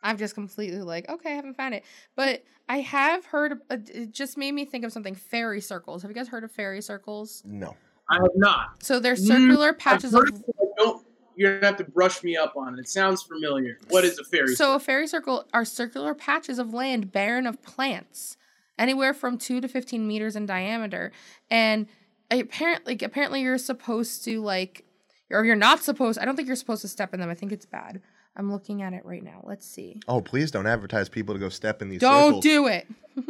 I'm 0.03 0.19
just 0.19 0.35
completely 0.35 0.83
like, 0.83 1.09
okay, 1.09 1.33
I 1.33 1.35
haven't 1.37 1.57
found 1.57 1.75
it. 1.75 1.85
But 2.15 2.45
I 2.69 2.81
have 2.81 3.25
heard, 3.25 3.53
of- 3.53 3.63
uh, 3.71 3.79
it 3.89 4.13
just 4.13 4.37
made 4.37 4.53
me 4.53 4.65
think 4.67 4.85
of 4.85 4.93
something 4.93 5.15
fairy 5.15 5.61
circles. 5.61 6.03
Have 6.03 6.11
you 6.11 6.15
guys 6.15 6.29
heard 6.29 6.45
of 6.45 6.53
fairy 6.53 6.83
circles? 6.83 7.43
no. 7.45 7.75
I 8.09 8.17
have 8.17 8.31
not. 8.37 8.85
So 8.85 9.01
they're 9.01 9.15
Mm, 9.17 9.27
circular 9.27 9.69
I've 9.71 9.79
patches 9.79 10.15
of. 10.15 10.21
heard 10.21 10.33
I 10.61 10.65
don't. 10.79 11.06
You're 11.37 11.55
gonna 11.61 11.67
have 11.67 11.77
to 11.77 11.85
brush 11.85 12.23
me 12.25 12.37
up 12.37 12.57
on 12.57 12.75
it. 12.79 12.81
It 12.81 12.89
sounds 12.89 13.23
familiar. 13.23 13.79
What 13.91 14.05
is 14.05 14.19
a 14.19 14.25
fairy? 14.25 14.49
Circle? 14.55 14.57
So 14.57 14.75
a 14.75 14.81
fairy 14.81 15.07
circle 15.07 15.45
are 15.53 15.65
circular 15.65 16.15
patches 16.15 16.59
of 16.59 16.73
land 16.75 17.13
barren 17.13 17.47
of 17.47 17.63
plants, 17.63 18.37
anywhere 18.79 19.13
from 19.15 19.39
two 19.39 19.61
to 19.61 19.69
fifteen 19.69 20.07
meters 20.09 20.35
in 20.37 20.47
diameter, 20.47 21.13
and 21.51 21.87
apparently, 22.31 22.95
like, 22.95 23.03
apparently 23.03 23.43
you're 23.43 23.59
supposed 23.59 24.25
to 24.25 24.41
like, 24.43 24.85
or 25.31 25.45
you're 25.45 25.55
not 25.57 25.83
supposed. 25.83 26.19
I 26.19 26.25
don't 26.25 26.37
think 26.37 26.49
you're 26.49 26.57
supposed 26.57 26.83
to 26.83 26.89
step 26.89 27.13
in 27.15 27.21
them. 27.21 27.31
I 27.31 27.35
think 27.35 27.53
it's 27.53 27.67
bad. 27.67 28.01
I'm 28.39 28.53
looking 28.53 28.83
at 28.83 28.93
it 28.93 29.05
right 29.07 29.23
now. 29.23 29.41
Let's 29.45 29.67
see. 29.67 30.01
Oh, 30.09 30.21
please 30.21 30.51
don't 30.51 30.67
advertise 30.67 31.09
people 31.09 31.35
to 31.35 31.39
go 31.39 31.49
step 31.49 31.81
in 31.81 31.89
these 31.89 32.01
Don't 32.01 32.43
circles. 32.43 32.43
do 32.45 32.67
it. 32.67 32.87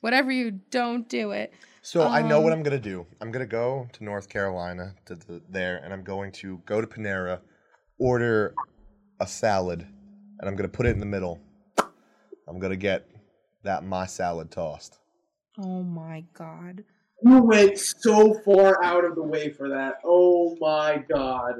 Whatever 0.00 0.30
you 0.30 0.50
don't 0.70 1.08
do 1.08 1.32
it. 1.32 1.52
So 1.82 2.02
I 2.02 2.20
know 2.22 2.40
what 2.40 2.52
Um, 2.52 2.58
I'm 2.58 2.62
gonna 2.64 2.78
do. 2.78 3.06
I'm 3.20 3.30
gonna 3.30 3.46
go 3.46 3.88
to 3.92 4.04
North 4.04 4.28
Carolina 4.28 4.94
to 5.06 5.14
the, 5.14 5.42
there, 5.48 5.78
and 5.78 5.92
I'm 5.92 6.02
going 6.02 6.32
to 6.32 6.60
go 6.66 6.80
to 6.80 6.86
Panera, 6.86 7.40
order 7.98 8.56
a 9.20 9.26
salad, 9.26 9.82
and 10.38 10.48
I'm 10.48 10.56
gonna 10.56 10.68
put 10.68 10.86
it 10.86 10.90
in 10.90 11.00
the 11.00 11.06
middle. 11.06 11.40
I'm 12.48 12.58
gonna 12.58 12.76
get 12.76 13.08
that 13.62 13.84
my 13.84 14.06
salad 14.06 14.50
tossed. 14.50 14.98
Oh 15.58 15.82
my 15.82 16.24
god. 16.34 16.84
You 17.22 17.42
went 17.42 17.78
so 17.78 18.34
far 18.44 18.82
out 18.84 19.04
of 19.04 19.14
the 19.14 19.22
way 19.22 19.50
for 19.50 19.68
that. 19.70 19.94
Oh 20.04 20.56
my 20.60 21.02
god. 21.08 21.54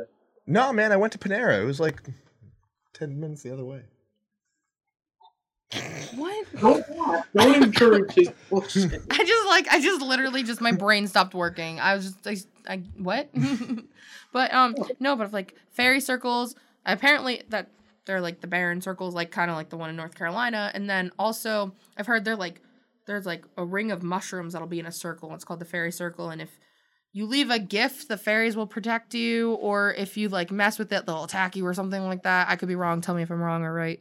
No, 0.46 0.72
man, 0.72 0.92
I 0.92 0.96
went 0.96 1.12
to 1.14 1.18
Panera. 1.18 1.60
It 1.62 1.64
was 1.64 1.80
like 1.80 2.02
ten 2.92 3.18
minutes 3.18 3.42
the 3.42 3.52
other 3.52 3.64
way. 3.64 3.82
What? 6.14 6.46
Don't 6.60 6.96
laugh. 6.96 7.26
Don't 7.34 7.62
encourage 7.62 8.14
this 8.14 8.28
bullshit. 8.50 9.02
I 9.10 9.24
just 9.24 9.46
like 9.48 9.68
I 9.68 9.80
just 9.80 10.00
literally 10.00 10.42
just 10.42 10.60
my 10.60 10.72
brain 10.72 11.06
stopped 11.08 11.34
working. 11.34 11.80
I 11.80 11.94
was 11.94 12.12
just 12.12 12.48
I, 12.68 12.72
I 12.74 12.76
what? 12.98 13.28
but 14.32 14.52
um 14.54 14.74
no, 15.00 15.16
but 15.16 15.32
like 15.32 15.54
fairy 15.70 16.00
circles. 16.00 16.54
Apparently 16.84 17.42
that 17.48 17.70
they're 18.04 18.20
like 18.20 18.40
the 18.40 18.46
barren 18.46 18.80
circles, 18.80 19.14
like 19.14 19.32
kind 19.32 19.50
of 19.50 19.56
like 19.56 19.70
the 19.70 19.76
one 19.76 19.90
in 19.90 19.96
North 19.96 20.14
Carolina. 20.14 20.70
And 20.72 20.88
then 20.88 21.10
also 21.18 21.74
I've 21.96 22.06
heard 22.06 22.24
they're 22.24 22.36
like 22.36 22.60
there's 23.06 23.26
like 23.26 23.44
a 23.56 23.64
ring 23.64 23.90
of 23.90 24.02
mushrooms 24.02 24.52
that'll 24.52 24.68
be 24.68 24.80
in 24.80 24.86
a 24.86 24.92
circle. 24.92 25.34
It's 25.34 25.44
called 25.44 25.60
the 25.60 25.64
fairy 25.64 25.92
circle, 25.92 26.30
and 26.30 26.42
if 26.42 26.58
you 27.12 27.24
leave 27.24 27.50
a 27.50 27.58
gift, 27.58 28.08
the 28.08 28.18
fairies 28.18 28.56
will 28.56 28.66
protect 28.66 29.14
you, 29.14 29.54
or 29.54 29.94
if 29.94 30.16
you 30.16 30.28
like 30.28 30.50
mess 30.50 30.78
with 30.78 30.92
it, 30.92 31.06
they'll 31.06 31.24
attack 31.24 31.56
you 31.56 31.64
or 31.64 31.72
something 31.72 32.04
like 32.04 32.24
that. 32.24 32.48
I 32.48 32.56
could 32.56 32.68
be 32.68 32.74
wrong. 32.76 33.00
Tell 33.00 33.14
me 33.14 33.22
if 33.22 33.30
I'm 33.30 33.40
wrong 33.40 33.62
or 33.64 33.72
right. 33.72 34.00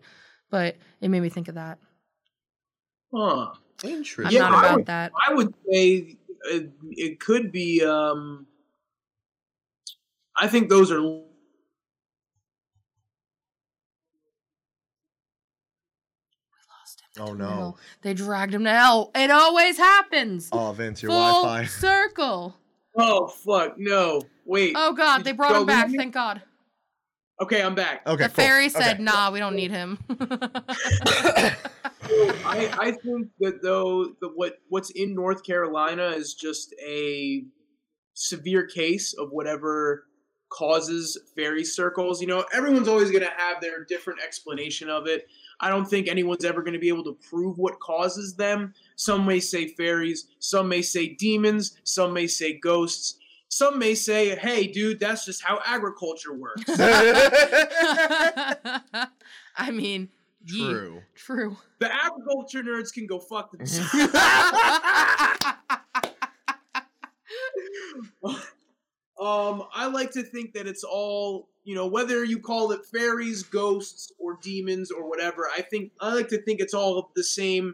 But 0.49 0.75
it 1.01 1.09
made 1.09 1.21
me 1.21 1.29
think 1.29 1.47
of 1.47 1.55
that. 1.55 1.79
Huh. 3.13 3.53
I'm 3.83 3.89
Interesting. 3.89 4.31
Yeah, 4.35 4.47
not 4.49 4.53
I 4.53 4.59
about 4.67 4.75
would- 4.77 4.85
that. 4.85 5.11
I 5.27 5.33
would 5.33 5.53
say 5.69 6.17
it, 6.51 6.71
it 6.91 7.19
could 7.19 7.51
be. 7.51 7.83
Um, 7.83 8.47
I 10.37 10.47
think 10.47 10.69
those 10.69 10.91
are. 10.91 11.01
Oh 17.17 17.33
no. 17.33 17.77
They 18.01 18.13
dragged 18.13 18.53
him 18.53 18.65
to 18.65 18.71
hell. 18.71 19.11
It 19.15 19.31
always 19.31 19.77
happens. 19.77 20.49
Oh, 20.51 20.73
Vince, 20.73 21.01
your 21.01 21.11
Full 21.11 21.19
Wi-Fi. 21.43 21.65
circle. 21.65 22.55
Oh 22.97 23.27
fuck! 23.27 23.77
No, 23.77 24.21
wait. 24.45 24.73
Oh 24.77 24.93
God, 24.93 25.17
Did 25.17 25.25
they 25.25 25.31
brought 25.33 25.55
him 25.55 25.65
back. 25.65 25.89
Thank 25.91 26.13
God. 26.13 26.41
Okay, 27.41 27.61
I'm 27.61 27.75
back. 27.75 28.01
Okay. 28.07 28.23
the 28.23 28.29
cool. 28.29 28.43
fairy 28.43 28.69
said, 28.69 28.95
Okay. 28.95 29.03
"Nah, 29.03 29.31
we 29.31 29.39
don't 29.39 29.55
need 29.55 29.71
him." 29.71 29.97
I, 32.45 32.71
I 32.79 32.91
think 32.91 33.27
that 33.39 33.61
though 33.61 34.05
the 34.21 34.29
what 34.35 34.59
what's 34.69 34.91
in 34.91 35.13
North 35.13 35.43
Carolina 35.43 36.09
is 36.09 36.33
just 36.33 36.73
a 36.85 37.43
severe 38.13 38.65
case 38.65 39.13
of 39.13 39.29
whatever 39.31 40.05
causes 40.49 41.17
fairy 41.35 41.63
circles. 41.63 42.21
You 42.21 42.27
know, 42.27 42.45
everyone's 42.53 42.87
always 42.87 43.11
going 43.11 43.23
to 43.23 43.31
have 43.35 43.61
their 43.61 43.83
different 43.83 44.21
explanation 44.23 44.89
of 44.89 45.07
it. 45.07 45.27
I 45.59 45.69
don't 45.69 45.85
think 45.85 46.07
anyone's 46.07 46.45
ever 46.45 46.61
going 46.61 46.73
to 46.73 46.79
be 46.79 46.89
able 46.89 47.03
to 47.05 47.17
prove 47.29 47.57
what 47.57 47.79
causes 47.79 48.35
them. 48.35 48.73
Some 48.95 49.25
may 49.25 49.39
say 49.39 49.67
fairies, 49.69 50.27
some 50.39 50.69
may 50.69 50.81
say 50.81 51.09
demons, 51.15 51.77
some 51.83 52.13
may 52.13 52.27
say 52.27 52.57
ghosts. 52.57 53.17
Some 53.55 53.79
may 53.79 53.95
say, 53.95 54.35
"Hey, 54.35 54.67
dude, 54.67 54.99
that's 54.99 55.23
just 55.23 55.41
how 55.41 55.61
agriculture 55.65 56.33
works." 56.33 56.61
I 59.57 59.71
mean, 59.71 60.09
ye- 60.43 60.59
True. 60.59 61.01
true. 61.15 61.55
the 61.79 61.89
agriculture 61.89 62.61
nerds 62.63 62.91
can 62.93 63.07
go 63.07 63.17
fuck 63.17 63.51
themselves. 63.57 63.93
um, 69.19 69.63
I 69.73 69.87
like 69.87 70.11
to 70.11 70.23
think 70.23 70.53
that 70.53 70.67
it's 70.67 70.83
all 70.83 71.47
you 71.63 71.73
know, 71.73 71.87
whether 71.87 72.23
you 72.23 72.37
call 72.39 72.71
it 72.73 72.81
fairies, 72.93 73.41
ghosts, 73.41 74.11
or 74.19 74.37
demons, 74.43 74.91
or 74.91 75.09
whatever. 75.09 75.47
I 75.55 75.61
think 75.61 75.91
I 75.99 76.13
like 76.13 76.27
to 76.29 76.37
think 76.41 76.59
it's 76.59 76.73
all 76.75 77.09
the 77.15 77.23
same 77.23 77.73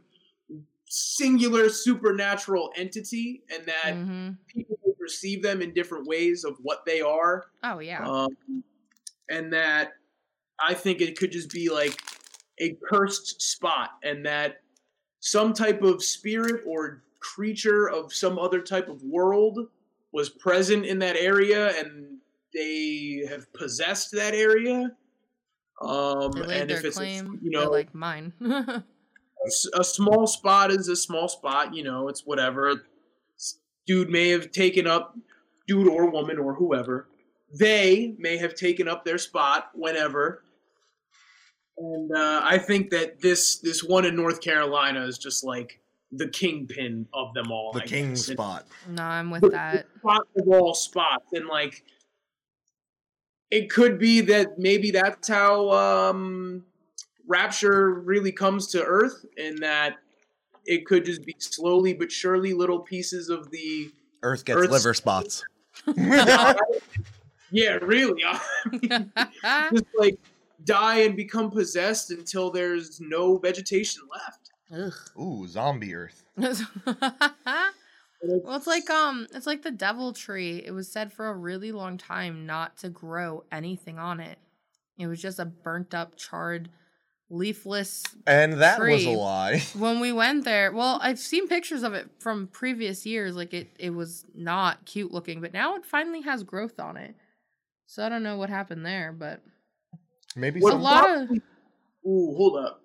singular 0.88 1.69
supernatural 1.69 2.71
entity, 2.77 3.41
and 3.53 3.65
that 3.65 3.93
Mhm. 3.95 4.38
people 4.47 4.77
will 4.80 4.80
perceive 5.01 5.41
them 5.41 5.61
in 5.61 5.73
different 5.73 6.05
ways 6.05 6.43
of 6.43 6.57
what 6.61 6.85
they 6.85 7.01
are. 7.01 7.45
Oh 7.63 7.79
yeah. 7.79 8.05
Um, 8.07 8.63
and 9.29 9.51
that 9.53 9.93
I 10.59 10.73
think 10.73 11.01
it 11.01 11.17
could 11.17 11.31
just 11.31 11.49
be 11.49 11.69
like 11.69 11.99
a 12.59 12.77
cursed 12.89 13.41
spot, 13.41 13.91
and 14.03 14.25
that 14.25 14.57
some 15.19 15.53
type 15.53 15.81
of 15.81 16.03
spirit 16.03 16.63
or 16.67 17.03
creature 17.19 17.89
of 17.89 18.13
some 18.13 18.37
other 18.37 18.61
type 18.61 18.87
of 18.87 19.01
world 19.03 19.59
was 20.11 20.29
present 20.29 20.85
in 20.85 20.99
that 20.99 21.15
area, 21.15 21.77
and 21.79 22.17
they 22.53 23.23
have 23.29 23.51
possessed 23.53 24.11
that 24.11 24.33
area. 24.33 24.91
Um, 25.81 26.31
and 26.43 26.69
if 26.69 26.85
it's 26.85 26.97
claim. 26.97 27.39
you 27.41 27.49
know 27.49 27.69
like 27.69 27.93
mine. 27.95 28.33
a 29.73 29.83
small 29.83 30.27
spot 30.27 30.71
is 30.71 30.87
a 30.87 30.95
small 30.95 31.27
spot. 31.27 31.73
You 31.73 31.83
know, 31.83 32.07
it's 32.07 32.25
whatever. 32.25 32.85
S- 33.82 33.86
Dude 33.88 34.09
may 34.09 34.29
have 34.29 34.51
taken 34.51 34.88
up, 34.88 35.17
dude 35.67 35.88
or 35.88 36.09
woman 36.09 36.38
or 36.38 36.53
whoever, 36.53 37.07
they 37.53 38.15
may 38.17 38.38
have 38.38 38.53
taken 38.55 38.88
up 38.88 39.03
their 39.05 39.17
spot 39.17 39.71
whenever. 39.73 40.43
And 41.77 42.11
uh, 42.15 42.41
I 42.43 42.57
think 42.57 42.91
that 42.91 43.21
this 43.21 43.57
this 43.57 43.84
one 43.84 44.05
in 44.05 44.15
North 44.15 44.41
Carolina 44.41 45.03
is 45.05 45.17
just 45.17 45.43
like 45.43 45.79
the 46.11 46.27
kingpin 46.27 47.07
of 47.13 47.34
them 47.34 47.51
all. 47.51 47.71
The 47.73 47.82
I 47.82 47.86
king 47.86 48.09
guess. 48.09 48.19
It's 48.29 48.32
spot. 48.34 48.67
no, 48.88 49.03
I'm 49.03 49.32
with 49.32 49.41
the- 49.41 49.49
that. 49.49 49.88
the 49.93 49.99
spot 49.99 50.27
of 50.38 50.47
all 50.47 50.73
spots, 50.75 51.34
and 51.34 51.47
like 51.47 51.84
it 53.49 53.69
could 53.69 53.97
be 53.99 54.21
that 54.21 54.59
maybe 54.59 54.91
that's 54.91 55.27
how 55.27 55.71
um, 55.71 56.63
Rapture 57.27 57.89
really 57.91 58.32
comes 58.32 58.67
to 58.67 58.84
Earth, 58.84 59.25
and 59.38 59.57
that 59.59 59.95
it 60.66 60.86
could 60.86 61.05
just 61.05 61.26
be 61.26 61.36
slowly 61.39 61.93
but 61.93 62.12
surely 62.12 62.53
little 62.53 62.80
pieces 62.80 63.30
of 63.30 63.49
the 63.51 63.91
Earth 64.24 64.45
gets 64.45 64.59
Earth's- 64.59 64.72
liver 64.72 64.93
spots. 64.93 65.43
yeah, 67.51 67.74
really, 67.82 68.24
just 68.84 69.86
like 69.97 70.20
die 70.66 70.99
and 70.99 71.16
become 71.16 71.49
possessed 71.49 72.12
until 72.12 72.51
there's 72.51 72.99
no 73.01 73.38
vegetation 73.38 74.03
left. 74.12 74.51
Ugh. 74.74 74.93
Ooh, 75.20 75.47
zombie 75.47 75.95
Earth. 75.95 76.24
well, 76.38 76.55
it's 78.24 78.68
like 78.68 78.89
um, 78.89 79.28
it's 79.34 79.47
like 79.47 79.64
the 79.64 79.72
devil 79.72 80.14
tree. 80.14 80.62
It 80.66 80.72
was 80.72 80.91
said 80.91 81.12
for 81.12 81.30
a 81.30 81.36
really 81.36 81.72
long 81.72 81.97
time 81.97 82.45
not 82.45 82.78
to 82.78 82.89
grow 82.89 83.43
anything 83.51 83.97
on 83.99 84.20
it. 84.20 84.38
It 84.97 85.07
was 85.07 85.22
just 85.22 85.39
a 85.39 85.45
burnt 85.45 85.93
up, 85.93 86.16
charred, 86.16 86.70
leafless. 87.32 88.03
And 88.27 88.53
that 88.53 88.79
was 88.79 89.05
a 89.05 89.11
lie. 89.11 89.63
When 89.75 89.99
we 89.99 90.11
went 90.11 90.45
there, 90.45 90.71
well, 90.71 90.99
I've 91.01 91.19
seen 91.19 91.47
pictures 91.47 91.82
of 91.84 91.93
it 91.93 92.09
from 92.19 92.47
previous 92.47 93.05
years. 93.05 93.36
Like 93.36 93.53
it, 93.53 93.69
it 93.79 93.91
was 93.91 94.25
not 94.36 94.86
cute 94.86 95.11
looking, 95.11 95.41
but 95.41 95.53
now 95.53 95.75
it 95.75 95.86
finally 95.86 96.21
has 96.21 96.43
growth 96.43 96.79
on 96.79 96.97
it. 96.97 97.15
So 97.88 98.05
I 98.05 98.09
don't 98.09 98.23
know 98.23 98.38
what 98.38 98.49
happened 98.49 98.86
there, 98.86 99.11
but 99.11 99.41
Maybe 100.36 100.59
What 100.59 100.73
a 100.73 100.77
lot 100.77 101.09
of 101.09 101.29
Ooh, 102.05 102.34
hold 102.36 102.57
up. 102.57 102.82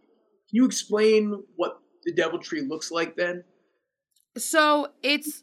Can 0.49 0.57
you 0.57 0.67
explain 0.67 1.43
what 1.57 1.81
the 2.05 2.13
devil 2.13 2.39
tree 2.39 2.61
looks 2.61 2.91
like 2.91 3.17
then? 3.17 3.45
So 4.37 4.89
it's 5.03 5.43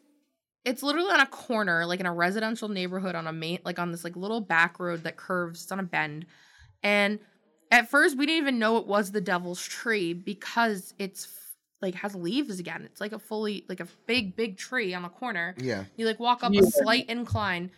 it's 0.65 0.83
literally 0.83 1.11
on 1.11 1.19
a 1.19 1.25
corner, 1.25 1.85
like 1.85 1.99
in 1.99 2.05
a 2.05 2.13
residential 2.13 2.69
neighborhood 2.69 3.15
on 3.15 3.27
a 3.27 3.33
main 3.33 3.59
like 3.65 3.79
on 3.79 3.91
this 3.91 4.03
like 4.03 4.15
little 4.15 4.41
back 4.41 4.79
road 4.79 5.03
that 5.03 5.17
curves 5.17 5.63
it's 5.63 5.71
on 5.71 5.79
a 5.79 5.83
bend. 5.83 6.25
And 6.83 7.19
at 7.73 7.89
first 7.89 8.17
we 8.17 8.25
didn't 8.25 8.41
even 8.43 8.59
know 8.59 8.77
it 8.77 8.87
was 8.87 9.11
the 9.11 9.21
devil's 9.21 9.61
tree 9.65 10.13
because 10.13 10.93
it's 10.99 11.27
like 11.81 11.95
has 11.95 12.15
leaves 12.15 12.59
again. 12.59 12.83
It's 12.85 13.01
like 13.01 13.11
a 13.11 13.19
fully 13.19 13.65
like 13.67 13.79
a 13.81 13.87
big, 14.05 14.35
big 14.35 14.57
tree 14.57 14.93
on 14.93 15.03
a 15.03 15.09
corner. 15.09 15.55
yeah, 15.57 15.83
You 15.97 16.05
like 16.05 16.19
walk 16.19 16.43
up 16.43 16.53
Yeah. 16.53 16.61
a 16.61 16.65
slight 16.65 17.09
incline 17.09 17.71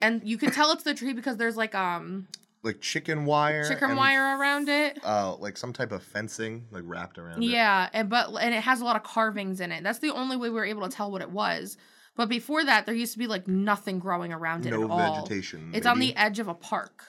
and 0.00 0.22
you 0.24 0.38
can 0.38 0.50
tell 0.50 0.70
it's 0.72 0.82
the 0.84 0.94
tree 0.94 1.12
because 1.12 1.36
there's 1.36 1.56
like 1.56 1.74
um 1.74 2.26
like 2.62 2.80
chicken 2.80 3.24
wire. 3.24 3.68
chicken 3.68 3.90
and, 3.90 3.98
wire 3.98 4.38
around 4.38 4.68
it. 4.68 4.98
Uh, 5.04 5.34
like 5.36 5.56
some 5.56 5.72
type 5.72 5.92
of 5.92 6.02
fencing, 6.02 6.66
like 6.70 6.82
wrapped 6.86 7.18
around 7.18 7.42
it. 7.42 7.46
Yeah, 7.46 7.88
and 7.92 8.08
but 8.08 8.28
and 8.40 8.54
it 8.54 8.62
has 8.62 8.80
a 8.80 8.84
lot 8.84 8.96
of 8.96 9.02
carvings 9.02 9.60
in 9.60 9.72
it. 9.72 9.82
That's 9.82 9.98
the 9.98 10.10
only 10.10 10.36
way 10.36 10.48
we 10.50 10.54
were 10.56 10.64
able 10.66 10.86
to 10.88 10.94
tell 10.94 11.10
what 11.10 11.22
it 11.22 11.30
was. 11.30 11.76
But 12.16 12.28
before 12.28 12.62
that, 12.64 12.84
there 12.86 12.94
used 12.94 13.12
to 13.14 13.18
be 13.18 13.26
like 13.26 13.48
nothing 13.48 13.98
growing 13.98 14.32
around 14.32 14.66
it 14.66 14.70
No 14.72 14.84
at 14.84 14.90
all. 14.90 15.14
vegetation. 15.22 15.70
It's 15.74 15.86
on 15.86 15.98
the 16.00 16.14
edge 16.16 16.38
of 16.38 16.48
a 16.48 16.54
park. 16.54 17.04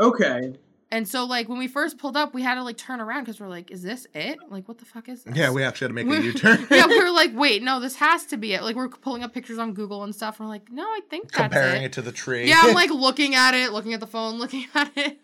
Okay. 0.00 0.54
And 0.90 1.08
so 1.08 1.24
like 1.24 1.48
when 1.48 1.58
we 1.58 1.66
first 1.66 1.98
pulled 1.98 2.16
up, 2.16 2.32
we 2.32 2.42
had 2.42 2.54
to 2.54 2.62
like 2.62 2.76
turn 2.76 3.00
around 3.00 3.22
because 3.24 3.40
we're 3.40 3.48
like, 3.48 3.72
is 3.72 3.82
this 3.82 4.06
it? 4.14 4.38
Like 4.50 4.68
what 4.68 4.78
the 4.78 4.84
fuck 4.84 5.08
is 5.08 5.24
this? 5.24 5.36
Yeah, 5.36 5.50
we 5.50 5.64
actually 5.64 5.86
had 5.86 5.88
to 5.88 5.94
make 5.94 6.06
a 6.06 6.08
We're- 6.08 6.22
U-turn. 6.32 6.64
yeah, 6.70 6.86
we 6.86 6.98
were 7.02 7.10
like, 7.10 7.32
wait, 7.34 7.62
no, 7.64 7.80
this 7.80 7.96
has 7.96 8.24
to 8.26 8.36
be 8.36 8.54
it. 8.54 8.62
Like 8.62 8.76
we're 8.76 8.88
pulling 8.88 9.24
up 9.24 9.34
pictures 9.34 9.58
on 9.58 9.72
Google 9.74 10.04
and 10.04 10.14
stuff. 10.14 10.38
And 10.38 10.46
we're 10.48 10.54
like, 10.54 10.70
no, 10.70 10.84
I 10.84 11.00
think 11.10 11.32
that's 11.32 11.36
comparing 11.42 11.82
it. 11.82 11.86
it 11.86 11.92
to 11.94 12.02
the 12.02 12.12
tree. 12.12 12.48
yeah, 12.48 12.60
I'm 12.62 12.74
like 12.74 12.90
looking 12.92 13.34
at 13.34 13.54
it, 13.54 13.72
looking 13.72 13.94
at 13.94 14.00
the 14.00 14.06
phone, 14.06 14.38
looking 14.38 14.66
at 14.74 14.92
it. 14.96 15.18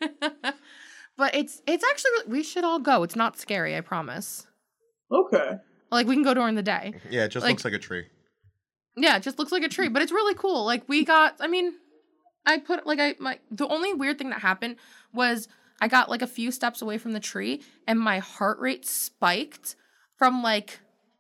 but 1.17 1.35
it's 1.35 1.63
it's 1.67 1.85
actually 1.89 2.11
we 2.27 2.43
should 2.43 2.65
all 2.65 2.81
go. 2.81 3.03
It's 3.05 3.17
not 3.17 3.39
scary, 3.39 3.77
I 3.77 3.83
promise. 3.83 4.47
Okay. 5.13 5.59
Like 5.93 6.07
we 6.09 6.15
can 6.17 6.25
go 6.25 6.35
during 6.35 6.55
the 6.57 6.63
day. 6.63 6.95
yeah, 7.11 7.25
it 7.25 7.29
just 7.29 7.45
like- 7.45 7.53
looks 7.53 7.65
like 7.65 7.75
a 7.75 7.79
tree. 7.79 8.07
Yeah, 8.97 9.17
it 9.17 9.23
just 9.23 9.39
looks 9.39 9.53
like 9.53 9.63
a 9.63 9.69
tree, 9.69 9.89
but 9.89 10.03
it's 10.03 10.13
really 10.13 10.35
cool. 10.35 10.65
Like 10.67 10.87
we 10.87 11.03
got, 11.05 11.37
I 11.41 11.47
mean, 11.47 11.73
I 12.45 12.59
put 12.59 12.87
like 12.87 12.99
I 12.99 13.15
my 13.19 13.39
the 13.51 13.67
only 13.69 13.95
weird 13.95 14.19
thing 14.19 14.31
that 14.31 14.41
happened 14.41 14.77
was 15.13 15.49
I 15.81 15.89
got 15.89 16.09
like 16.09 16.23
a 16.23 16.27
few 16.27 16.51
steps 16.51 16.83
away 16.83 16.99
from 16.99 17.13
the 17.13 17.21
tree 17.21 17.63
and 17.87 17.99
my 17.99 18.19
heart 18.19 18.59
rate 18.61 18.87
spiked 18.87 19.77
from 20.17 20.43
like 20.43 20.79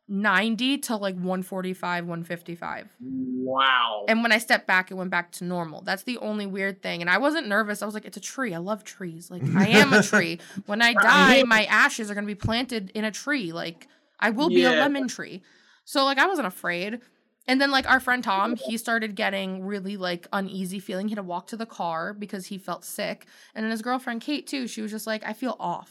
90 0.09 0.78
to 0.78 0.97
like 0.97 1.14
145, 1.14 2.05
155. 2.05 2.97
Wow. 3.01 4.05
And 4.09 4.22
when 4.22 4.30
I 4.30 4.38
stepped 4.38 4.66
back, 4.66 4.90
it 4.90 4.95
went 4.95 5.11
back 5.11 5.32
to 5.32 5.45
normal. 5.45 5.80
That's 5.82 6.03
the 6.03 6.18
only 6.18 6.45
weird 6.45 6.82
thing. 6.82 7.01
And 7.01 7.09
I 7.09 7.18
wasn't 7.18 7.49
nervous. 7.49 7.82
I 7.82 7.86
was 7.86 7.95
like, 7.95 8.05
it's 8.05 8.16
a 8.16 8.20
tree. 8.20 8.53
I 8.53 8.59
love 8.59 8.84
trees. 8.84 9.30
Like, 9.30 9.43
I 9.57 9.68
am 9.68 9.93
a 9.93 10.03
tree. 10.03 10.38
When 10.66 10.82
I 10.82 10.93
die, 10.93 11.45
my 11.45 11.64
ashes 11.64 12.11
are 12.11 12.14
going 12.14 12.26
to 12.26 12.34
be 12.34 12.38
planted 12.38 12.90
in 12.95 13.05
a 13.05 13.11
tree. 13.11 13.53
Like, 13.53 13.88
I 14.20 14.30
will 14.30 14.49
be 14.49 14.64
a 14.64 14.70
lemon 14.70 15.09
tree. 15.09 15.43
So, 15.84 16.05
like, 16.05 16.18
I 16.18 16.26
wasn't 16.26 16.47
afraid. 16.47 17.01
And 17.49 17.61
then, 17.61 17.70
like, 17.72 17.88
our 17.90 17.99
friend 17.99 18.22
Tom, 18.22 18.55
he 18.57 18.76
started 18.76 19.16
getting 19.16 19.64
really, 19.64 19.97
like, 19.97 20.28
uneasy 20.32 20.78
feeling. 20.78 21.09
He 21.09 21.12
had 21.12 21.16
to 21.16 21.22
walk 21.24 21.49
to 21.49 21.57
the 21.57 21.66
car 21.66 22.14
because 22.14 22.47
he 22.47 22.57
felt 22.59 22.84
sick. 22.84 23.26
And 23.55 23.64
then 23.64 23.70
his 23.72 23.82
girlfriend, 23.82 24.20
Kate, 24.20 24.47
too, 24.47 24.68
she 24.68 24.80
was 24.80 24.93
just 24.93 25.07
like, 25.09 25.24
I 25.26 25.32
feel 25.32 25.57
off. 25.59 25.90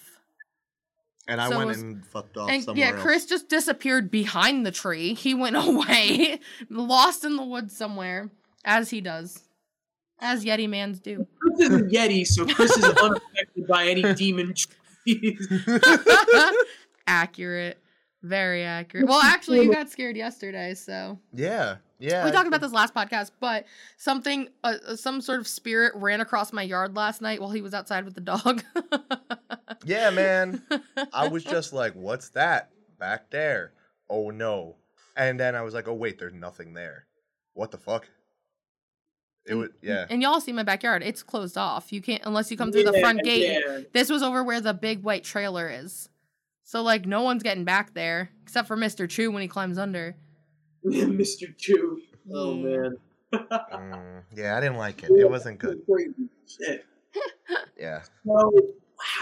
And 1.28 1.41
I 1.41 1.49
So 1.49 1.58
went 1.58 1.68
was- 1.68 1.82
and 1.82 2.06
fucked 2.08 2.38
off 2.38 2.49
And 2.49 2.64
somewhere 2.64 2.86
yeah, 2.88 2.93
else. 2.93 3.02
Chris 3.02 3.26
just 3.26 3.49
disappeared 3.49 4.10
behind 4.10 4.66
the 4.66 4.72
tree. 4.72 5.14
He 5.14 5.34
went 5.34 5.56
away, 5.58 6.39
lost 6.70 7.26
in 7.26 7.36
the 7.36 7.43
woods 7.45 7.76
somewhere, 7.76 8.30
as 8.64 8.89
he 8.89 9.02
does, 9.02 9.41
as 10.20 10.45
Yeti 10.45 10.70
mans 10.70 10.99
do. 10.99 11.28
Chris 11.39 11.70
is 11.70 11.76
a 11.76 11.84
Yeti, 11.84 12.26
so 12.26 12.45
Chris 12.45 12.76
is 12.78 12.84
unaffected 12.86 13.68
by 13.68 13.88
any 13.88 14.14
demon 14.16 14.54
trees. 14.56 15.47
accurate, 17.08 17.78
very 18.24 18.63
accurate. 18.63 19.07
Well, 19.07 19.22
actually, 19.24 19.63
you 19.63 19.72
got 19.72 19.89
scared 19.89 20.15
yesterday, 20.15 20.74
so 20.74 21.19
yeah, 21.34 21.78
yeah. 21.99 22.26
we 22.26 22.32
talked 22.32 22.47
about 22.47 22.61
this 22.61 22.72
last 22.72 22.93
podcast. 22.93 23.32
But 23.39 23.65
something, 23.97 24.49
uh, 24.63 24.76
uh, 24.88 24.95
some 24.95 25.22
sort 25.22 25.39
of 25.39 25.47
spirit 25.47 25.93
ran 25.95 26.22
across 26.22 26.53
my 26.53 26.63
yard 26.63 26.95
last 26.95 27.22
night 27.22 27.41
while 27.41 27.51
he 27.51 27.61
was 27.61 27.74
outside 27.74 28.05
with 28.05 28.15
the 28.15 28.22
dog. 28.22 28.63
Yeah, 29.84 30.11
man. 30.11 30.61
I 31.11 31.28
was 31.28 31.43
just 31.43 31.74
like, 31.74 31.93
"What's 31.93 32.30
that 32.30 32.69
back 32.99 33.32
there?" 33.32 33.74
Oh 34.09 34.30
no! 34.30 34.76
And 35.17 35.39
then 35.39 35.55
I 35.55 35.63
was 35.63 35.74
like, 35.74 35.88
"Oh 35.88 35.93
wait, 35.93 36.19
there's 36.19 36.34
nothing 36.34 36.74
there. 36.74 37.07
What 37.53 37.72
the 37.72 37.78
fuck?" 37.78 38.07
It 39.47 39.55
would, 39.55 39.72
yeah. 39.82 40.05
and 40.07 40.22
y'all 40.22 40.39
see 40.39 40.51
my 40.51 40.61
backyard; 40.61 41.01
it's 41.01 41.24
closed 41.24 41.57
off. 41.57 41.91
You 41.91 41.99
can't 41.99 42.22
unless 42.26 42.51
you 42.51 42.57
come 42.57 42.72
through 42.72 42.84
the 42.84 42.99
front 42.99 43.24
gate. 43.24 43.59
yeah. 43.65 43.80
This 43.91 44.09
was 44.09 44.22
over 44.22 44.43
where 44.43 44.61
the 44.61 44.74
big 44.74 45.01
white 45.01 45.24
trailer 45.24 45.67
is. 45.67 46.09
So 46.72 46.82
like 46.84 47.05
no 47.05 47.22
one's 47.22 47.43
getting 47.43 47.65
back 47.65 47.93
there 47.93 48.30
except 48.43 48.65
for 48.65 48.78
Mr. 48.78 49.09
Chu 49.09 49.30
when 49.30 49.41
he 49.41 49.49
climbs 49.49 49.78
under. 49.78 50.15
Mr. 50.86 51.53
Chew. 51.57 51.99
Oh 52.34 52.53
man. 52.53 52.95
Mm, 53.34 54.24
yeah, 54.34 54.55
I 54.55 54.61
didn't 54.61 54.78
like 54.78 55.03
it. 55.03 55.11
It 55.11 55.30
wasn't 55.30 55.59
good. 55.59 55.82
Yeah. 57.78 58.01
So, 58.26 58.51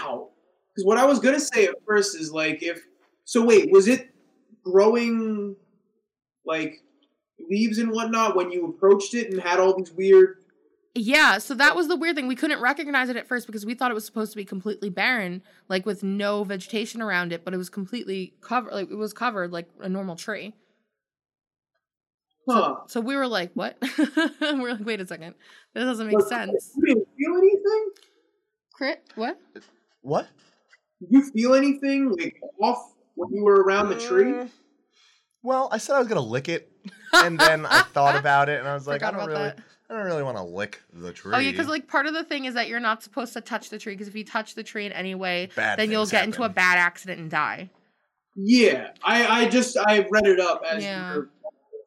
wow. 0.04 0.28
Because 0.68 0.84
what 0.84 0.96
I 0.96 1.04
was 1.04 1.18
gonna 1.18 1.40
say 1.40 1.64
at 1.64 1.74
first 1.84 2.14
is 2.14 2.30
like, 2.30 2.62
if 2.62 2.86
so, 3.24 3.44
wait, 3.44 3.72
was 3.72 3.88
it 3.88 4.14
growing 4.62 5.56
like 6.46 6.76
leaves 7.50 7.78
and 7.78 7.90
whatnot 7.90 8.36
when 8.36 8.52
you 8.52 8.66
approached 8.66 9.14
it 9.14 9.32
and 9.32 9.40
had 9.40 9.58
all 9.58 9.76
these 9.76 9.90
weird? 9.90 10.39
Yeah, 10.94 11.38
so 11.38 11.54
that 11.54 11.76
was 11.76 11.86
the 11.86 11.94
weird 11.96 12.16
thing. 12.16 12.26
We 12.26 12.34
couldn't 12.34 12.60
recognize 12.60 13.08
it 13.08 13.16
at 13.16 13.28
first 13.28 13.46
because 13.46 13.64
we 13.64 13.74
thought 13.74 13.92
it 13.92 13.94
was 13.94 14.04
supposed 14.04 14.32
to 14.32 14.36
be 14.36 14.44
completely 14.44 14.90
barren, 14.90 15.42
like 15.68 15.86
with 15.86 16.02
no 16.02 16.42
vegetation 16.42 17.00
around 17.00 17.32
it, 17.32 17.44
but 17.44 17.54
it 17.54 17.58
was 17.58 17.70
completely 17.70 18.34
covered 18.40 18.72
like 18.72 18.90
it 18.90 18.96
was 18.96 19.12
covered 19.12 19.52
like 19.52 19.68
a 19.80 19.88
normal 19.88 20.16
tree. 20.16 20.52
Huh? 22.48 22.78
So 22.88 23.00
we 23.00 23.14
were 23.14 23.28
like, 23.28 23.52
what? 23.54 23.76
we 24.40 24.60
were 24.60 24.72
like, 24.72 24.84
wait 24.84 25.00
a 25.00 25.06
second. 25.06 25.34
this 25.74 25.84
doesn't 25.84 26.08
make 26.08 26.20
sense. 26.22 26.72
You 26.76 26.86
didn't 26.86 27.08
feel 27.16 27.36
anything? 27.36 27.88
Crit? 28.72 29.04
What? 29.14 29.38
What? 30.02 30.28
Did 31.00 31.10
you 31.12 31.30
feel 31.30 31.54
anything 31.54 32.10
like 32.10 32.40
off 32.60 32.94
when 33.14 33.32
you 33.32 33.44
were 33.44 33.62
around 33.62 33.90
the 33.90 33.98
tree? 33.98 34.24
Mm, 34.32 34.50
Well, 35.42 35.68
I 35.70 35.78
said 35.78 35.94
I 35.94 35.98
was 36.00 36.08
gonna 36.08 36.20
lick 36.20 36.48
it, 36.48 36.72
and 37.12 37.38
then 37.38 37.64
I 37.66 37.82
thought 37.92 38.16
about 38.16 38.48
it, 38.48 38.58
and 38.58 38.66
I 38.68 38.74
was 38.74 38.86
like, 38.88 39.02
I 39.02 39.10
don't 39.10 39.26
really, 39.26 39.34
that. 39.34 39.58
I 39.90 39.94
don't 39.94 40.04
really 40.04 40.22
want 40.22 40.36
to 40.36 40.44
lick 40.44 40.80
the 40.92 41.12
tree. 41.12 41.32
Oh 41.34 41.38
yeah, 41.40 41.50
because 41.50 41.66
like 41.66 41.88
part 41.88 42.06
of 42.06 42.14
the 42.14 42.22
thing 42.22 42.44
is 42.44 42.54
that 42.54 42.68
you're 42.68 42.78
not 42.78 43.02
supposed 43.02 43.32
to 43.32 43.40
touch 43.40 43.70
the 43.70 43.78
tree 43.78 43.94
because 43.94 44.06
if 44.06 44.14
you 44.14 44.24
touch 44.24 44.54
the 44.54 44.62
tree 44.62 44.86
in 44.86 44.92
any 44.92 45.16
way, 45.16 45.50
Bad 45.56 45.80
then 45.80 45.90
you'll 45.90 46.02
things 46.02 46.12
get 46.12 46.24
into 46.24 46.44
a 46.44 46.48
bad 46.48 46.78
accident 46.78 47.18
and 47.20 47.28
die. 47.28 47.70
Yeah, 48.36 48.90
I, 49.02 49.42
I 49.42 49.48
just 49.48 49.76
I 49.76 50.06
read 50.08 50.26
it 50.26 50.38
up 50.38 50.62
as 50.64 50.84
Yeah. 50.84 51.14
you 51.14 51.18
were 51.20 51.30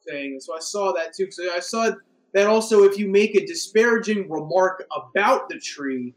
saying, 0.05 0.39
so 0.41 0.53
I 0.53 0.59
saw 0.59 0.91
that 0.91 1.13
too. 1.13 1.31
So 1.31 1.49
I 1.53 1.59
saw 1.59 1.91
that 2.33 2.47
also 2.47 2.83
if 2.83 2.97
you 2.99 3.07
make 3.07 3.35
a 3.35 3.45
disparaging 3.45 4.29
remark 4.29 4.85
about 4.93 5.47
the 5.47 5.57
tree, 5.57 6.13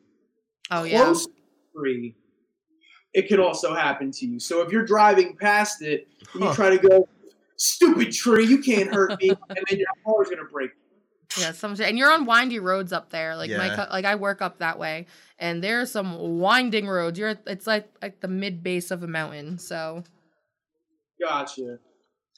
Oh 0.72 0.82
yeah. 0.82 1.04
to 1.04 1.12
the 1.14 1.28
tree, 1.78 2.16
it 3.14 3.28
can 3.28 3.38
also 3.38 3.74
happen 3.74 4.10
to 4.10 4.26
you. 4.26 4.40
So 4.40 4.60
if 4.62 4.72
you're 4.72 4.84
driving 4.84 5.36
past 5.36 5.82
it 5.82 6.08
and 6.34 6.42
you 6.42 6.52
try 6.52 6.70
to 6.70 6.78
go, 6.78 7.08
"Stupid 7.54 8.10
tree, 8.12 8.44
you 8.44 8.58
can't 8.58 8.92
hurt 8.92 9.10
me," 9.22 9.28
and 9.50 9.58
then 9.70 9.78
your 9.78 9.86
car's 10.04 10.28
gonna 10.28 10.42
break. 10.50 10.72
Yeah, 11.38 11.52
some 11.52 11.74
and 11.80 11.98
you're 11.98 12.12
on 12.12 12.24
windy 12.26 12.58
roads 12.58 12.92
up 12.92 13.10
there. 13.10 13.36
Like 13.36 13.50
my 13.50 13.74
co- 13.74 13.86
like 13.90 14.04
I 14.04 14.14
work 14.14 14.40
up 14.42 14.58
that 14.58 14.78
way, 14.78 15.06
and 15.38 15.62
there's 15.62 15.90
some 15.90 16.38
winding 16.38 16.86
roads. 16.86 17.18
You're 17.18 17.34
it's 17.46 17.66
like 17.66 17.88
like 18.02 18.20
the 18.20 18.28
mid 18.28 18.62
base 18.62 18.90
of 18.90 19.02
a 19.02 19.06
mountain. 19.06 19.58
So 19.58 20.04
Gotcha. 21.20 21.78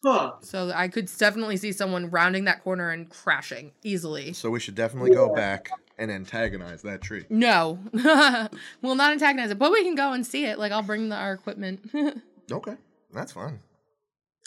Huh. 0.05 0.34
so 0.42 0.70
I 0.72 0.86
could 0.86 1.11
definitely 1.18 1.57
see 1.57 1.72
someone 1.72 2.11
rounding 2.11 2.44
that 2.44 2.62
corner 2.62 2.90
and 2.90 3.11
crashing 3.11 3.72
easily. 3.82 4.32
So 4.32 4.49
we 4.49 4.61
should 4.61 4.76
definitely 4.76 5.11
go 5.11 5.34
back 5.34 5.70
and 5.99 6.09
antagonize 6.11 6.82
that 6.82 7.03
tree. 7.03 7.24
No, 7.28 7.80
we'll 8.82 8.94
not 8.94 9.12
antagonize 9.12 9.51
it, 9.51 9.59
but 9.59 9.72
we 9.72 9.82
can 9.82 9.96
go 9.96 10.12
and 10.12 10.24
see 10.24 10.44
it. 10.44 10.57
Like 10.59 10.70
I'll 10.70 10.82
bring 10.82 11.09
the, 11.09 11.16
our 11.16 11.32
equipment. 11.32 11.90
Okay, 12.51 12.76
that's 13.12 13.32
fun. 13.32 13.61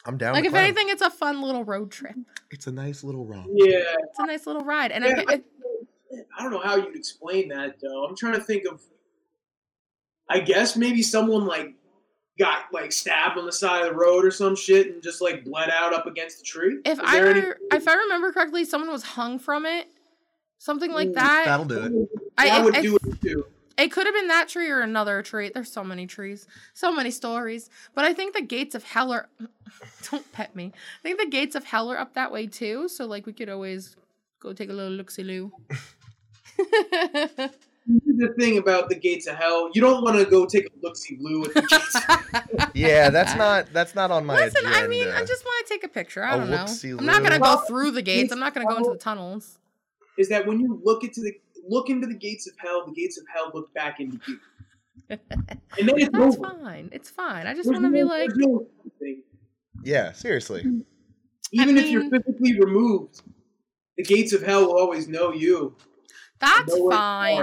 I'm 0.06 0.18
down. 0.18 0.34
Like 0.34 0.46
if 0.46 0.52
to 0.52 0.52
climb. 0.52 0.66
anything, 0.66 0.90
it's 0.90 1.02
a 1.02 1.10
fun 1.10 1.42
little 1.42 1.64
road 1.64 1.92
trip. 1.92 2.16
it's 2.50 2.68
a 2.68 2.72
nice 2.72 3.04
little 3.04 3.26
ride. 3.26 3.46
Yeah. 3.54 3.80
It's 4.00 4.20
a 4.20 4.26
nice 4.26 4.48
little 4.48 4.64
ride, 4.64 4.92
and 4.92 5.04
Yeah, 5.06 5.24
I, 5.28 5.34
it, 5.34 5.46
I 6.38 6.42
don't 6.44 6.52
know 6.52 6.60
how 6.62 6.76
you'd 6.76 6.96
explain 6.96 7.50
that 7.50 7.76
though. 7.82 8.06
I'm 8.06 8.16
trying 8.16 8.34
to 8.34 8.42
think 8.42 8.66
of. 8.66 8.82
I 10.30 10.40
guess 10.40 10.76
maybe 10.78 11.02
someone 11.02 11.46
like 11.46 11.74
got 12.40 12.64
like 12.72 12.92
stabbed 12.92 13.38
on 13.38 13.46
the 13.46 13.52
side 13.52 13.84
of 13.86 13.90
the 13.90 13.96
road 13.96 14.24
or 14.26 14.32
some 14.32 14.56
shit 14.56 14.88
and 14.92 15.04
just 15.04 15.22
like 15.22 15.44
bled 15.44 15.70
out 15.70 15.94
up 15.94 16.08
against 16.08 16.40
the 16.40 16.44
tree. 16.46 16.80
if 16.86 17.00
I 17.00 17.20
there 17.20 17.30
any- 17.36 17.48
if 17.72 17.88
I 17.88 17.94
remember 17.96 18.32
correctly, 18.32 18.66
someone 18.66 18.90
was 18.90 19.04
hung 19.04 19.38
from 19.40 19.66
it, 19.66 19.88
something 20.58 20.92
like 20.92 21.14
that. 21.14 21.44
That'll 21.46 21.66
do 21.66 21.84
it. 21.84 22.10
I- 22.38 22.46
that 22.46 22.62
I- 22.62 22.64
would 22.64 22.76
I 22.78 22.82
do 22.82 22.96
it 22.96 23.22
too. 23.22 23.46
It 23.82 23.92
could 23.92 24.06
have 24.06 24.14
been 24.14 24.28
that 24.28 24.48
tree 24.48 24.70
or 24.70 24.82
another 24.82 25.24
tree. 25.24 25.50
There's 25.52 25.72
so 25.72 25.84
many 25.84 26.06
trees, 26.06 26.48
so 26.74 26.92
many 26.92 27.10
stories. 27.10 27.70
But 27.96 28.06
I 28.06 28.14
think 28.14 28.36
the 28.36 28.42
gates 28.42 28.76
of 28.76 28.84
hell 28.84 29.12
are. 29.12 29.28
Don't 30.12 30.32
pet 30.32 30.56
me. 30.56 30.72
I 30.76 31.02
think 31.02 31.20
the 31.20 31.28
gates 31.28 31.56
of 31.56 31.66
hell 31.66 31.92
are 31.92 31.98
up 31.98 32.14
that 32.14 32.32
way 32.32 32.46
too. 32.46 32.88
So 32.90 33.06
like 33.06 33.26
we 33.26 33.34
could 33.34 33.50
always 33.50 33.96
go 34.40 34.54
take 34.54 34.70
a 34.70 34.74
little 34.74 34.94
look 34.94 35.10
see 35.10 35.24
loo. 35.24 35.52
The 37.88 38.34
thing 38.38 38.60
about 38.60 38.90
the 38.90 38.96
gates 38.96 39.26
of 39.26 39.36
hell. 39.36 39.72
You 39.74 39.82
don't 39.82 40.04
want 40.04 40.16
to 40.18 40.26
go 40.26 40.46
take 40.46 40.68
a 40.68 40.70
look 40.84 40.96
see 40.96 41.16
blue 41.16 41.46
at 41.46 41.54
the 41.56 41.62
gates. 41.62 42.72
Yeah, 42.76 43.10
that's 43.10 43.36
not 43.36 43.74
that's 43.74 43.96
not 43.96 44.12
on 44.12 44.24
my 44.26 44.36
Listen, 44.36 44.66
agenda. 44.66 44.86
I 44.86 44.88
mean, 44.88 45.08
I 45.10 45.26
just 45.26 45.44
want 45.44 45.68
to 45.68 45.74
take 45.74 45.84
a 45.84 45.88
picture. 45.88 46.24
I 46.24 46.36
a 46.36 46.38
don't 46.38 46.52
know. 46.52 46.68
I'm 47.00 47.06
not 47.06 47.24
gonna 47.24 47.40
go 47.40 47.58
through 47.68 47.92
the 47.92 48.04
gates. 48.04 48.32
I'm 48.32 48.40
not 48.40 48.54
gonna 48.54 48.68
go 48.68 48.78
into 48.78 48.92
the 48.92 48.98
tunnels. 48.98 49.58
is 50.18 50.30
that 50.30 50.46
when 50.46 50.60
you 50.60 50.80
look 50.84 51.04
into 51.04 51.22
the 51.22 51.34
look 51.68 51.90
into 51.90 52.08
the 52.08 52.16
gates 52.16 52.48
of 52.48 52.54
hell, 52.58 52.86
the 52.86 52.94
gates 52.94 53.18
of 53.18 53.26
hell 53.34 53.52
look 53.54 53.74
back 53.74 54.00
into 54.00 54.20
you, 54.28 54.38
and 55.10 55.20
then 55.90 55.98
it's 55.98 56.10
That's 56.12 56.38
over. 56.38 56.50
fine. 56.60 56.90
It's 56.92 57.10
fine. 57.10 57.48
I 57.48 57.54
just 57.54 57.70
want 57.70 57.84
to 57.84 57.92
be 57.92 58.04
like, 58.04 58.30
no 58.36 58.68
yeah, 59.84 60.12
seriously. 60.12 60.62
Even 61.52 61.78
if 61.78 61.90
you're 61.90 62.10
physically 62.10 62.60
removed, 62.60 63.22
the 63.98 64.04
gates 64.04 64.32
of 64.34 64.42
hell 64.44 64.68
will 64.68 64.78
always 64.80 65.08
know 65.08 65.32
you. 65.34 65.76
that's 66.40 66.74
know 66.76 66.84
where 66.86 66.94
you 66.94 66.98
are. 66.98 66.98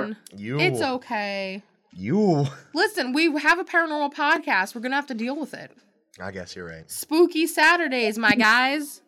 fine. 0.05 0.16
You, 0.37 0.59
It's 0.61 0.81
okay. 0.81 1.62
you. 1.93 2.47
Listen, 2.75 3.12
we 3.12 3.37
have 3.39 3.59
a 3.59 3.64
paranormal 3.64 4.14
podcast. 4.14 4.75
We're 4.75 4.81
gonna 4.83 4.95
have 4.97 5.07
to 5.09 5.14
deal 5.14 5.39
with 5.39 5.53
it. 5.55 5.73
I 6.21 6.31
guess 6.31 6.57
you're 6.57 6.66
right. 6.66 6.91
Spooky 6.91 7.47
Saturdays, 7.47 8.19
my 8.19 8.35
guys. 8.35 9.03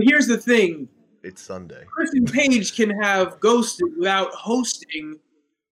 Here's 0.00 0.26
the 0.26 0.38
thing: 0.38 0.88
It's 1.26 1.42
Sunday. 1.42 1.82
Kristen 1.92 2.24
Page 2.24 2.76
can 2.76 2.90
have 3.02 3.40
ghosted 3.40 3.88
without 3.98 4.30
hosting 4.32 5.18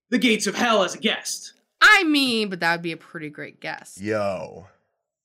the 0.09 0.17
gates 0.17 0.47
of 0.47 0.55
hell 0.55 0.83
as 0.83 0.95
a 0.95 0.97
guest. 0.97 1.53
I 1.81 2.03
mean, 2.03 2.49
but 2.49 2.59
that 2.59 2.73
would 2.73 2.81
be 2.81 2.91
a 2.91 2.97
pretty 2.97 3.29
great 3.29 3.61
guest. 3.61 4.01
Yo, 4.01 4.67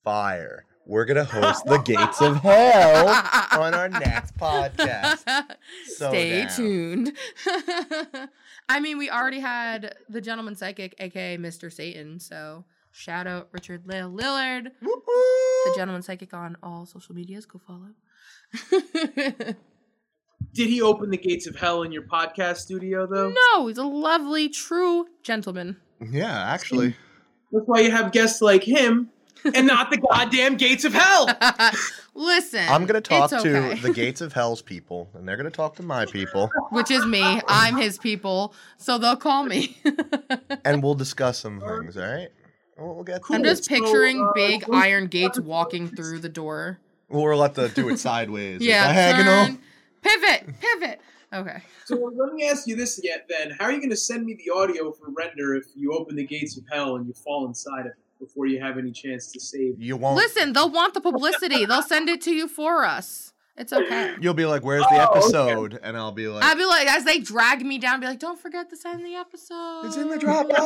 fire. 0.05 0.67
We're 0.87 1.05
gonna 1.05 1.25
host 1.25 1.65
the 1.67 1.79
gates 1.79 2.21
of 2.21 2.37
hell 2.37 3.09
on 3.61 3.75
our 3.75 3.89
next 3.89 4.37
podcast. 4.37 5.25
So 5.97 6.09
Stay 6.11 6.43
down. 6.43 6.49
tuned. 6.57 7.13
I 8.69 8.79
mean, 8.81 8.99
we 8.99 9.11
already 9.11 9.41
had 9.41 9.97
the 10.09 10.21
gentleman 10.21 10.55
psychic, 10.55 10.95
aka 11.01 11.37
Mr. 11.39 11.73
Satan. 11.73 12.21
So 12.21 12.65
shout 12.93 13.27
out 13.27 13.49
Richard 13.53 13.83
Lil 13.87 14.11
Lillard, 14.13 14.65
the 14.81 14.87
Woo-hoo. 14.87 15.75
gentleman 15.77 16.03
psychic 16.03 16.33
on 16.35 16.57
all 16.63 16.87
social 16.87 17.15
medias. 17.17 17.47
Go 17.47 17.61
follow. 17.67 17.91
Did 20.53 20.69
he 20.69 20.83
open 20.83 21.11
the 21.11 21.17
gates 21.17 21.47
of 21.47 21.57
hell 21.57 21.83
in 21.83 21.93
your 21.93 22.03
podcast 22.03 22.59
studio, 22.59 23.07
though? 23.07 23.33
no, 23.55 23.67
he's 23.67 23.79
a 23.79 23.85
lovely, 23.85 24.49
true 24.49 25.07
gentleman. 25.23 25.77
Yeah, 26.01 26.53
actually. 26.53 26.97
That's 27.53 27.67
why 27.67 27.81
you 27.81 27.91
have 27.91 28.13
guests 28.13 28.41
like 28.41 28.65
him 28.65 29.11
and 29.55 29.67
not 29.67 29.91
the 29.91 29.99
goddamn 29.99 30.57
gates 30.57 30.85
of 30.85 30.93
hell. 30.93 31.29
Listen, 32.15 32.69
I'm 32.69 32.87
gonna 32.87 33.01
talk 33.01 33.33
it's 33.33 33.43
to 33.43 33.75
the 33.81 33.93
gates 33.93 34.21
of 34.21 34.33
hell's 34.33 34.63
people, 34.63 35.09
and 35.15 35.27
they're 35.27 35.37
gonna 35.37 35.51
talk 35.51 35.77
to 35.77 35.83
my 35.83 36.07
people, 36.07 36.51
which 36.71 36.91
is 36.91 37.07
me. 37.07 37.41
I'm 37.47 37.77
his 37.77 37.99
people, 37.99 38.55
so 38.77 38.99
they'll 38.99 39.17
call 39.17 39.45
me. 39.45 39.79
and 40.65 40.83
we'll 40.83 40.95
discuss 40.95 41.39
some 41.39 41.61
things. 41.61 41.97
All 41.97 42.03
right, 42.03 42.29
we'll, 42.77 42.97
we'll 42.97 43.05
get. 43.05 43.23
I'm 43.31 43.43
just 43.45 43.63
it. 43.63 43.65
So, 43.67 43.75
picturing 43.77 44.21
uh, 44.21 44.33
big 44.35 44.65
who's- 44.65 44.83
iron 44.83 45.07
gates 45.07 45.39
walking 45.39 45.89
through 45.89 46.19
the 46.19 46.29
door. 46.29 46.79
We'll 47.09 47.37
let 47.37 47.55
the 47.55 47.69
do 47.69 47.89
it 47.89 47.99
sideways. 47.99 48.61
Yeah, 48.61 48.93
diagonal. 48.93 49.47
turn, 49.47 49.59
pivot, 50.03 50.47
pivot. 50.61 51.01
Okay. 51.33 51.63
So 51.85 52.13
let 52.17 52.33
me 52.35 52.49
ask 52.49 52.67
you 52.67 52.75
this 52.75 53.01
yet 53.03 53.29
then. 53.29 53.57
How 53.59 53.67
are 53.67 53.73
you 53.73 53.79
going 53.79 53.91
to 53.91 53.97
send 53.97 54.25
me 54.25 54.35
the 54.35 54.51
audio 54.53 54.91
for 54.93 55.11
render 55.11 55.55
if 55.55 55.67
you 55.77 55.93
open 55.93 56.17
the 56.17 56.27
gates 56.27 56.57
of 56.57 56.65
hell 56.71 56.97
and 56.97 57.07
you 57.07 57.13
fall 57.13 57.47
inside 57.47 57.83
of 57.83 57.93
it 57.93 57.95
before 58.19 58.47
you 58.47 58.61
have 58.61 58.79
any 58.79 58.91
chance 58.91 59.31
to 59.33 59.41
save? 59.41 59.81
You 59.81 59.97
won't. 59.97 60.17
Listen, 60.17 60.53
they'll 60.53 60.71
want 60.71 60.95
the 60.95 61.01
publicity. 61.01 61.65
They'll 61.67 61.83
send 61.83 62.09
it 62.09 62.21
to 62.23 62.33
you 62.33 62.49
for 62.49 62.85
us. 62.85 63.30
It's 63.61 63.73
okay. 63.75 64.15
You'll 64.21 64.33
be 64.35 64.47
like, 64.47 64.65
"Where's 64.65 64.83
the 64.85 65.07
Oh, 65.07 65.11
okay. 65.11 65.19
episode?" 65.19 65.79
And 65.83 65.97
I'll 65.97 66.13
be 66.13 66.27
like, 66.29 66.43
"I'll 66.43 66.57
be 66.57 66.65
like, 66.65 66.87
as 66.89 67.05
they 67.05 67.19
drag 67.19 67.65
me 67.65 67.77
down, 67.79 68.01
be 68.01 68.07
like, 68.07 68.19
don't 68.19 68.41
forget 68.41 68.71
to 68.71 68.77
send 68.77 69.05
the 69.05 69.15
episode. 69.15 69.83
"It's 69.85 69.97
in 69.97 70.09
the 70.09 70.17
Dropbox." 70.17 70.51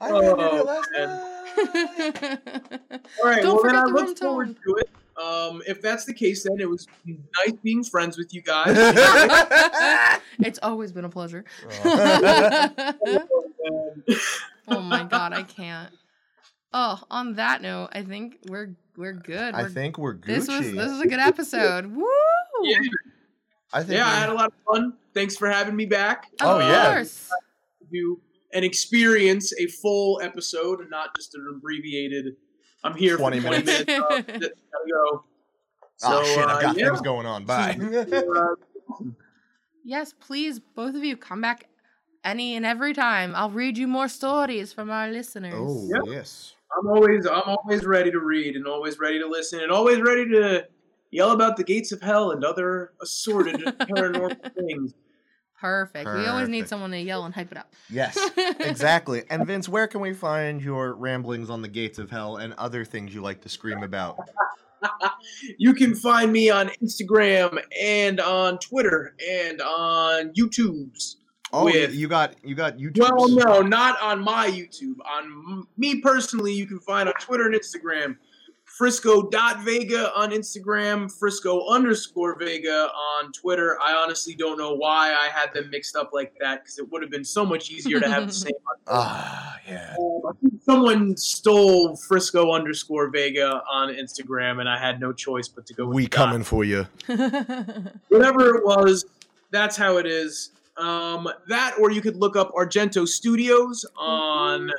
Oh, 0.00 0.20
it 0.20 0.36
last 0.66 0.90
night. 0.92 1.06
All 3.22 3.30
right, 3.30 3.42
Don't 3.42 3.54
well 3.54 3.62
then 3.62 3.62
forget 3.62 3.76
I 3.76 3.84
look 3.84 4.06
room 4.06 4.16
forward 4.16 4.46
tone. 4.46 4.56
to 4.66 4.74
it. 4.76 4.90
Um, 5.22 5.62
if 5.66 5.80
that's 5.80 6.04
the 6.06 6.12
case, 6.14 6.42
then 6.42 6.58
it 6.60 6.68
was 6.68 6.88
nice 7.06 7.52
being 7.62 7.84
friends 7.84 8.18
with 8.18 8.34
you 8.34 8.42
guys. 8.42 8.74
it's 10.40 10.58
always 10.62 10.90
been 10.90 11.04
a 11.04 11.08
pleasure. 11.08 11.44
Oh 14.66 14.80
my 14.80 15.04
god, 15.04 15.32
I 15.32 15.44
can't. 15.44 15.92
Oh, 16.76 17.00
on 17.08 17.34
that 17.34 17.62
note, 17.62 17.90
I 17.92 18.02
think 18.02 18.38
we're 18.48 18.74
we're 18.96 19.12
good. 19.12 19.54
I 19.54 19.62
We're- 19.62 19.72
think 19.72 19.96
we're 19.96 20.14
Gucci. 20.16 20.26
this 20.26 20.48
was 20.48 20.72
this 20.72 20.90
is 20.90 21.00
a 21.00 21.06
good 21.06 21.20
episode. 21.20 21.86
Woo! 21.96 22.04
yeah, 22.64 22.78
I 23.72 23.82
think. 23.84 23.98
yeah, 23.98 24.06
I 24.06 24.10
we're- 24.10 24.20
had 24.20 24.28
a 24.30 24.34
lot 24.34 24.46
of 24.48 24.52
fun. 24.70 24.94
Thanks 25.14 25.36
for 25.36 25.48
having 25.48 25.76
me 25.76 25.86
back. 25.86 26.26
Of 26.40 26.46
Oh, 26.48 26.58
yeah. 26.58 26.94
course. 26.94 27.30
do 27.92 28.20
and 28.52 28.64
experience 28.64 29.52
a 29.58 29.66
full 29.66 30.20
episode 30.22 30.80
and 30.80 30.90
not 30.90 31.14
just 31.16 31.34
an 31.36 31.46
abbreviated. 31.56 32.34
I'm 32.84 32.94
here 32.96 33.16
20 33.16 33.40
for 33.40 33.46
20 33.48 33.64
minutes. 33.64 33.86
minutes. 33.86 34.10
uh, 34.10 34.20
gotta 34.26 34.54
go. 34.90 35.24
oh 36.04 36.24
shit! 36.24 36.38
I've 36.44 36.56
uh, 36.56 36.60
got 36.60 36.76
yeah. 36.76 36.86
things 36.88 37.00
going 37.00 37.26
on. 37.26 37.44
Bye. 37.44 37.78
Uh, 38.12 39.04
Yes, 39.86 40.12
please, 40.18 40.60
both 40.60 40.94
of 40.94 41.04
you 41.04 41.16
come 41.16 41.40
back 41.40 41.68
any 42.24 42.56
and 42.56 42.64
every 42.64 42.94
time. 42.94 43.34
I'll 43.34 43.50
read 43.50 43.76
you 43.76 43.86
more 43.86 44.08
stories 44.08 44.72
from 44.72 44.90
our 44.90 45.10
listeners. 45.10 45.54
oh 45.56 45.88
Yep. 45.94 46.02
yes. 46.06 46.54
I'm 46.78 46.86
always 46.88 47.26
I'm 47.26 47.42
always 47.46 47.84
ready 47.84 48.10
to 48.10 48.20
read 48.20 48.56
and 48.56 48.66
always 48.66 48.98
ready 48.98 49.18
to 49.18 49.26
listen 49.26 49.60
and 49.60 49.70
always 49.70 50.00
ready 50.00 50.28
to 50.30 50.66
yell 51.10 51.30
about 51.30 51.56
the 51.56 51.64
gates 51.64 51.92
of 51.92 52.00
hell 52.00 52.32
and 52.32 52.44
other 52.44 52.92
assorted 53.00 53.56
paranormal 53.64 54.54
things. 54.54 54.94
Perfect. 55.60 56.06
We 56.06 56.26
always 56.26 56.48
need 56.48 56.68
someone 56.68 56.90
to 56.90 57.00
yell 57.00 57.24
and 57.24 57.34
hype 57.34 57.50
it 57.50 57.56
up. 57.56 57.72
Yes. 57.88 58.18
Exactly. 58.60 59.22
And 59.30 59.46
Vince, 59.46 59.68
where 59.68 59.86
can 59.86 60.00
we 60.00 60.12
find 60.14 60.60
your 60.60 60.94
ramblings 60.94 61.48
on 61.48 61.62
the 61.62 61.68
gates 61.68 61.98
of 61.98 62.10
hell 62.10 62.36
and 62.36 62.52
other 62.54 62.84
things 62.84 63.14
you 63.14 63.22
like 63.22 63.40
to 63.42 63.48
scream 63.48 63.82
about? 63.82 64.18
You 65.56 65.72
can 65.72 65.94
find 65.94 66.30
me 66.30 66.50
on 66.50 66.68
Instagram 66.82 67.58
and 67.80 68.20
on 68.20 68.58
Twitter 68.58 69.14
and 69.26 69.62
on 69.62 70.34
YouTube's. 70.34 71.16
Oh, 71.56 71.64
With- 71.66 71.94
you 71.94 72.08
got 72.08 72.34
you 72.42 72.56
got 72.56 72.78
YouTube. 72.78 72.98
Well, 72.98 73.28
no, 73.28 73.62
not 73.62 74.00
on 74.02 74.20
my 74.20 74.50
YouTube. 74.50 74.96
On 75.08 75.66
me 75.76 76.00
personally, 76.00 76.52
you 76.52 76.66
can 76.66 76.80
find 76.80 77.08
on 77.08 77.14
Twitter 77.20 77.44
and 77.44 77.54
Instagram, 77.54 78.16
Frisco.Vega 78.64 80.12
on 80.16 80.30
Instagram, 80.30 81.10
Frisco 81.16 81.68
underscore 81.68 82.36
Vega 82.36 82.88
on 82.92 83.30
Twitter. 83.30 83.78
I 83.80 83.92
honestly 83.92 84.34
don't 84.34 84.58
know 84.58 84.74
why 84.74 85.12
I 85.12 85.28
had 85.28 85.54
them 85.54 85.70
mixed 85.70 85.94
up 85.94 86.10
like 86.12 86.34
that 86.40 86.64
because 86.64 86.78
it 86.80 86.90
would 86.90 87.02
have 87.02 87.10
been 87.10 87.24
so 87.24 87.46
much 87.46 87.70
easier 87.70 88.00
to 88.00 88.10
have 88.10 88.26
the 88.26 88.32
same. 88.32 88.52
Ah, 88.86 89.56
yeah. 89.66 89.96
Um, 89.98 90.34
someone 90.60 91.16
stole 91.16 91.96
Frisco 91.96 92.52
underscore 92.52 93.08
Vega 93.08 93.62
on 93.72 93.88
Instagram, 93.88 94.60
and 94.60 94.68
I 94.68 94.78
had 94.78 95.00
no 95.00 95.10
choice 95.10 95.48
but 95.48 95.64
to 95.68 95.72
go 95.72 95.86
with 95.86 95.94
We 95.94 96.02
the 96.02 96.10
dot 96.10 96.26
coming 96.28 96.42
for 96.42 96.64
you. 96.64 96.86
whatever 98.08 98.56
it 98.56 98.66
was, 98.66 99.06
that's 99.50 99.74
how 99.74 99.96
it 99.96 100.06
is. 100.06 100.50
Um, 100.76 101.28
that, 101.48 101.76
or 101.80 101.90
you 101.90 102.00
could 102.00 102.16
look 102.16 102.36
up 102.36 102.52
Argento 102.54 103.06
Studios 103.06 103.86
on 103.96 104.70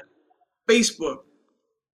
Facebook, 0.70 1.20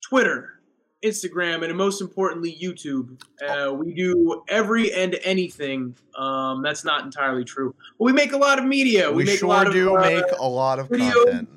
Twitter, 0.04 0.60
Instagram, 1.06 1.64
and 1.68 1.76
most 1.78 2.02
importantly, 2.02 2.58
YouTube. 2.62 3.22
Uh, 3.48 3.74
we 3.74 3.94
do 3.94 4.44
every 4.48 4.94
and 4.94 5.20
anything. 5.24 5.96
Um, 6.16 6.62
that's 6.64 6.84
not 6.86 7.04
entirely 7.06 7.44
true, 7.44 7.76
but 7.98 8.06
we 8.06 8.14
make 8.14 8.34
a 8.34 8.38
lot 8.38 8.60
of 8.60 8.66
media. 8.66 9.10
We, 9.10 9.18
We, 9.18 9.24
make 9.26 9.40
sure 9.40 9.48
a 9.48 9.50
lot 9.50 9.68
of 9.68 9.74
do 9.74 9.96
uh, 9.96 10.02
make 10.02 10.26
a 10.40 10.48
lot 10.48 10.80
of 10.80 10.90
video- 10.90 11.12
content. 11.26 11.50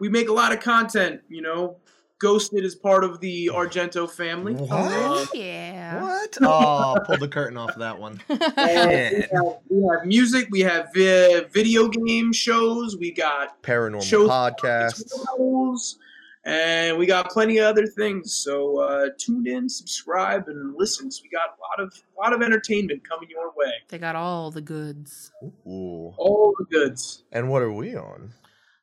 we 0.00 0.08
make 0.08 0.28
a 0.28 0.32
lot 0.32 0.52
of 0.52 0.60
content. 0.60 1.20
You 1.28 1.42
know, 1.42 1.76
Ghosted 2.20 2.64
is 2.64 2.74
part 2.74 3.02
of 3.02 3.18
the 3.20 3.50
Argento 3.52 4.08
family. 4.08 4.52
What? 4.54 4.68
oh, 4.70 5.26
yeah. 5.34 5.70
What? 6.02 6.38
Oh, 6.42 6.96
pull 7.04 7.16
the 7.16 7.26
curtain 7.26 7.56
off 7.56 7.70
of 7.70 7.78
that 7.80 7.98
one. 7.98 8.20
Uh, 8.30 8.36
we, 8.56 8.62
have, 8.62 9.56
we 9.68 9.82
have 9.88 10.04
music. 10.06 10.46
We 10.50 10.60
have 10.60 10.88
vi- 10.94 11.40
video 11.50 11.88
game 11.88 12.32
shows. 12.32 12.96
We 12.96 13.10
got 13.12 13.60
Paranormal 13.62 14.02
Shows- 14.04 14.28
podcasts. 14.30 15.02
tutorials, 15.12 15.96
and 16.44 16.96
we 16.98 17.06
got 17.06 17.30
plenty 17.30 17.58
of 17.58 17.64
other 17.66 17.86
things. 17.86 18.34
So 18.34 18.78
uh, 18.80 19.08
tune 19.18 19.46
in, 19.48 19.68
subscribe, 19.68 20.46
and 20.48 20.74
listen. 20.76 21.10
So 21.10 21.22
we 21.24 21.30
got 21.30 21.48
a 21.48 21.58
lot 21.60 21.84
of 21.84 22.00
lot 22.18 22.32
of 22.32 22.42
entertainment 22.42 23.02
coming 23.08 23.28
your 23.30 23.48
way. 23.56 23.72
they 23.88 23.98
got 23.98 24.14
all 24.14 24.50
the 24.50 24.60
goods. 24.60 25.32
Ooh. 25.66 26.12
All 26.18 26.54
the 26.58 26.66
goods. 26.66 27.24
And 27.32 27.48
what 27.50 27.62
are 27.62 27.72
we 27.72 27.96
on? 27.96 28.32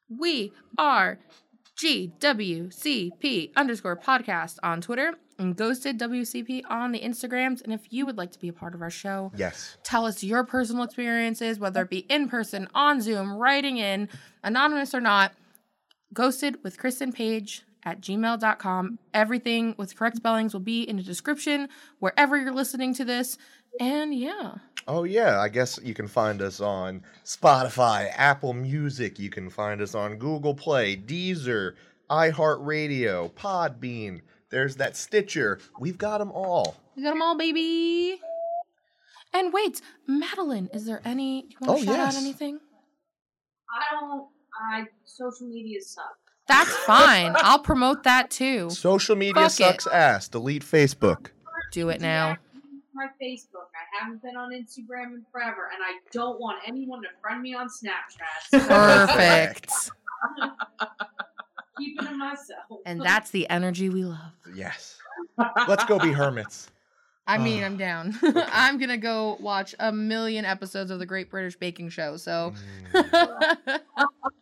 We 0.10 0.54
are 0.78 1.20
GWCP 1.78 3.52
underscore 3.56 3.96
podcast 3.98 4.58
on 4.64 4.82
Twitter 4.82 5.14
and 5.40 5.56
Ghosted 5.56 6.00
WCP 6.00 6.64
on 6.70 6.92
the 6.92 7.00
Instagrams. 7.00 7.62
And 7.62 7.72
if 7.72 7.82
you 7.94 8.06
would 8.06 8.18
like 8.18 8.32
to 8.32 8.40
be 8.40 8.48
a 8.48 8.54
part 8.54 8.74
of 8.74 8.82
our 8.82 8.90
show, 8.90 9.32
Yes. 9.36 9.78
tell 9.84 10.06
us 10.06 10.24
your 10.24 10.44
personal 10.44 10.84
experiences, 10.84 11.60
whether 11.60 11.84
it 11.84 11.90
be 11.90 12.00
in 12.10 12.28
person, 12.30 12.68
on 12.74 13.02
Zoom, 13.02 13.34
writing 13.34 13.78
in, 13.78 14.10
anonymous 14.44 14.94
or 14.96 15.02
not. 15.02 15.34
Ghosted 16.14 16.64
with 16.64 16.80
Kristen 16.80 17.12
Page 17.12 17.64
at 17.88 18.02
gmail.com. 18.02 19.00
Everything 19.14 19.74
with 19.78 19.96
correct 19.96 20.18
spellings 20.18 20.52
will 20.54 20.60
be 20.60 20.84
in 20.84 20.98
the 20.98 21.04
description 21.04 21.70
wherever 22.00 22.38
you're 22.38 22.54
listening 22.54 22.94
to 22.96 23.06
this. 23.06 23.38
And 23.80 24.14
yeah. 24.14 24.56
Oh 24.90 25.06
yeah, 25.06 25.40
I 25.40 25.48
guess 25.48 25.80
you 25.82 25.94
can 25.94 26.08
find 26.08 26.42
us 26.42 26.60
on 26.60 27.04
Spotify, 27.24 28.10
Apple 28.16 28.54
Music. 28.54 29.20
You 29.20 29.30
can 29.30 29.50
find 29.50 29.82
us 29.82 29.96
on 29.96 30.18
Google 30.18 30.54
Play, 30.54 30.98
Deezer, 30.98 31.74
iHeartRadio, 32.10 33.32
Podbean. 33.32 34.22
There's 34.50 34.76
that 34.78 34.98
Stitcher. 34.98 35.60
We've 35.80 35.98
got 35.98 36.18
them 36.18 36.32
all. 36.32 36.76
We 36.96 37.04
got 37.04 37.12
them 37.12 37.22
all, 37.22 37.38
baby. 37.38 38.20
And 39.34 39.54
wait, 39.54 39.82
Madeline, 40.08 40.70
is 40.74 40.86
there 40.86 41.02
any? 41.06 41.44
Do 41.44 41.48
you 41.48 41.58
want 41.62 41.72
Oh, 41.72 41.80
to 41.80 41.86
shout 41.86 41.98
yes. 41.98 42.16
out 42.16 42.22
anything? 42.22 42.60
I 43.70 43.96
don't. 44.00 44.28
I 44.72 44.86
social 45.06 45.48
media 45.48 45.80
suck. 45.82 46.18
That's 46.48 46.76
fine. 46.86 47.34
I'll 47.38 47.60
promote 47.60 48.04
that 48.04 48.30
too. 48.32 48.70
Social 48.70 49.16
media 49.16 49.34
Fuck 49.36 49.46
it. 49.52 49.52
sucks 49.52 49.88
ass. 49.88 50.28
Delete 50.28 50.64
Facebook. 50.64 51.28
Do 51.72 51.90
it 51.90 52.00
now. 52.02 52.38
My 52.94 53.08
Facebook. 53.22 53.68
I 53.76 54.04
haven't 54.04 54.22
been 54.24 54.36
on 54.38 54.52
Instagram 54.52 55.14
in 55.16 55.26
forever, 55.32 55.70
and 55.74 55.84
I 55.84 56.00
don't 56.12 56.40
want 56.40 56.60
anyone 56.66 57.02
to 57.04 57.08
friend 57.22 57.42
me 57.42 57.54
on 57.54 57.68
Snapchat. 57.68 58.68
Perfect. 58.68 59.72
Keep 61.78 62.02
it 62.02 62.06
to 62.06 62.12
myself. 62.16 62.80
And 62.86 63.02
that's 63.02 63.30
the 63.32 63.48
energy 63.50 63.90
we 63.90 64.04
love. 64.04 64.32
Yes. 64.56 64.98
Let's 65.68 65.84
go 65.86 66.00
be 66.00 66.12
hermits. 66.12 66.70
I 67.28 67.38
mean, 67.38 67.62
Ah, 67.62 67.66
I'm 67.66 67.78
down. 67.78 68.18
I'm 68.24 68.78
gonna 68.80 68.98
go 68.98 69.38
watch 69.42 69.76
a 69.80 69.92
million 69.92 70.46
episodes 70.46 70.90
of 70.92 71.00
the 71.00 71.06
Great 71.06 71.30
British 71.30 71.56
Baking 71.58 71.90
Show. 71.90 72.16
So, 72.18 72.54
Mm. 72.94 73.80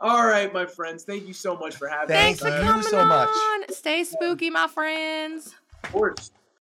All 0.00 0.24
right, 0.26 0.52
my 0.52 0.64
friends. 0.64 1.02
Thank 1.04 1.26
you 1.26 1.34
so 1.34 1.56
much 1.56 1.74
for 1.76 1.88
having 1.88 2.08
Thank 2.08 2.38
thanks 2.38 2.42
us. 2.42 2.48
for 2.60 2.64
you 2.64 2.70
coming 2.70 2.86
so 2.86 3.04
much. 3.04 3.28
on. 3.28 3.74
Stay 3.74 4.04
spooky, 4.04 4.48
my 4.50 4.68
friends. 4.68 5.54
Of 5.84 5.92
course. 5.92 6.30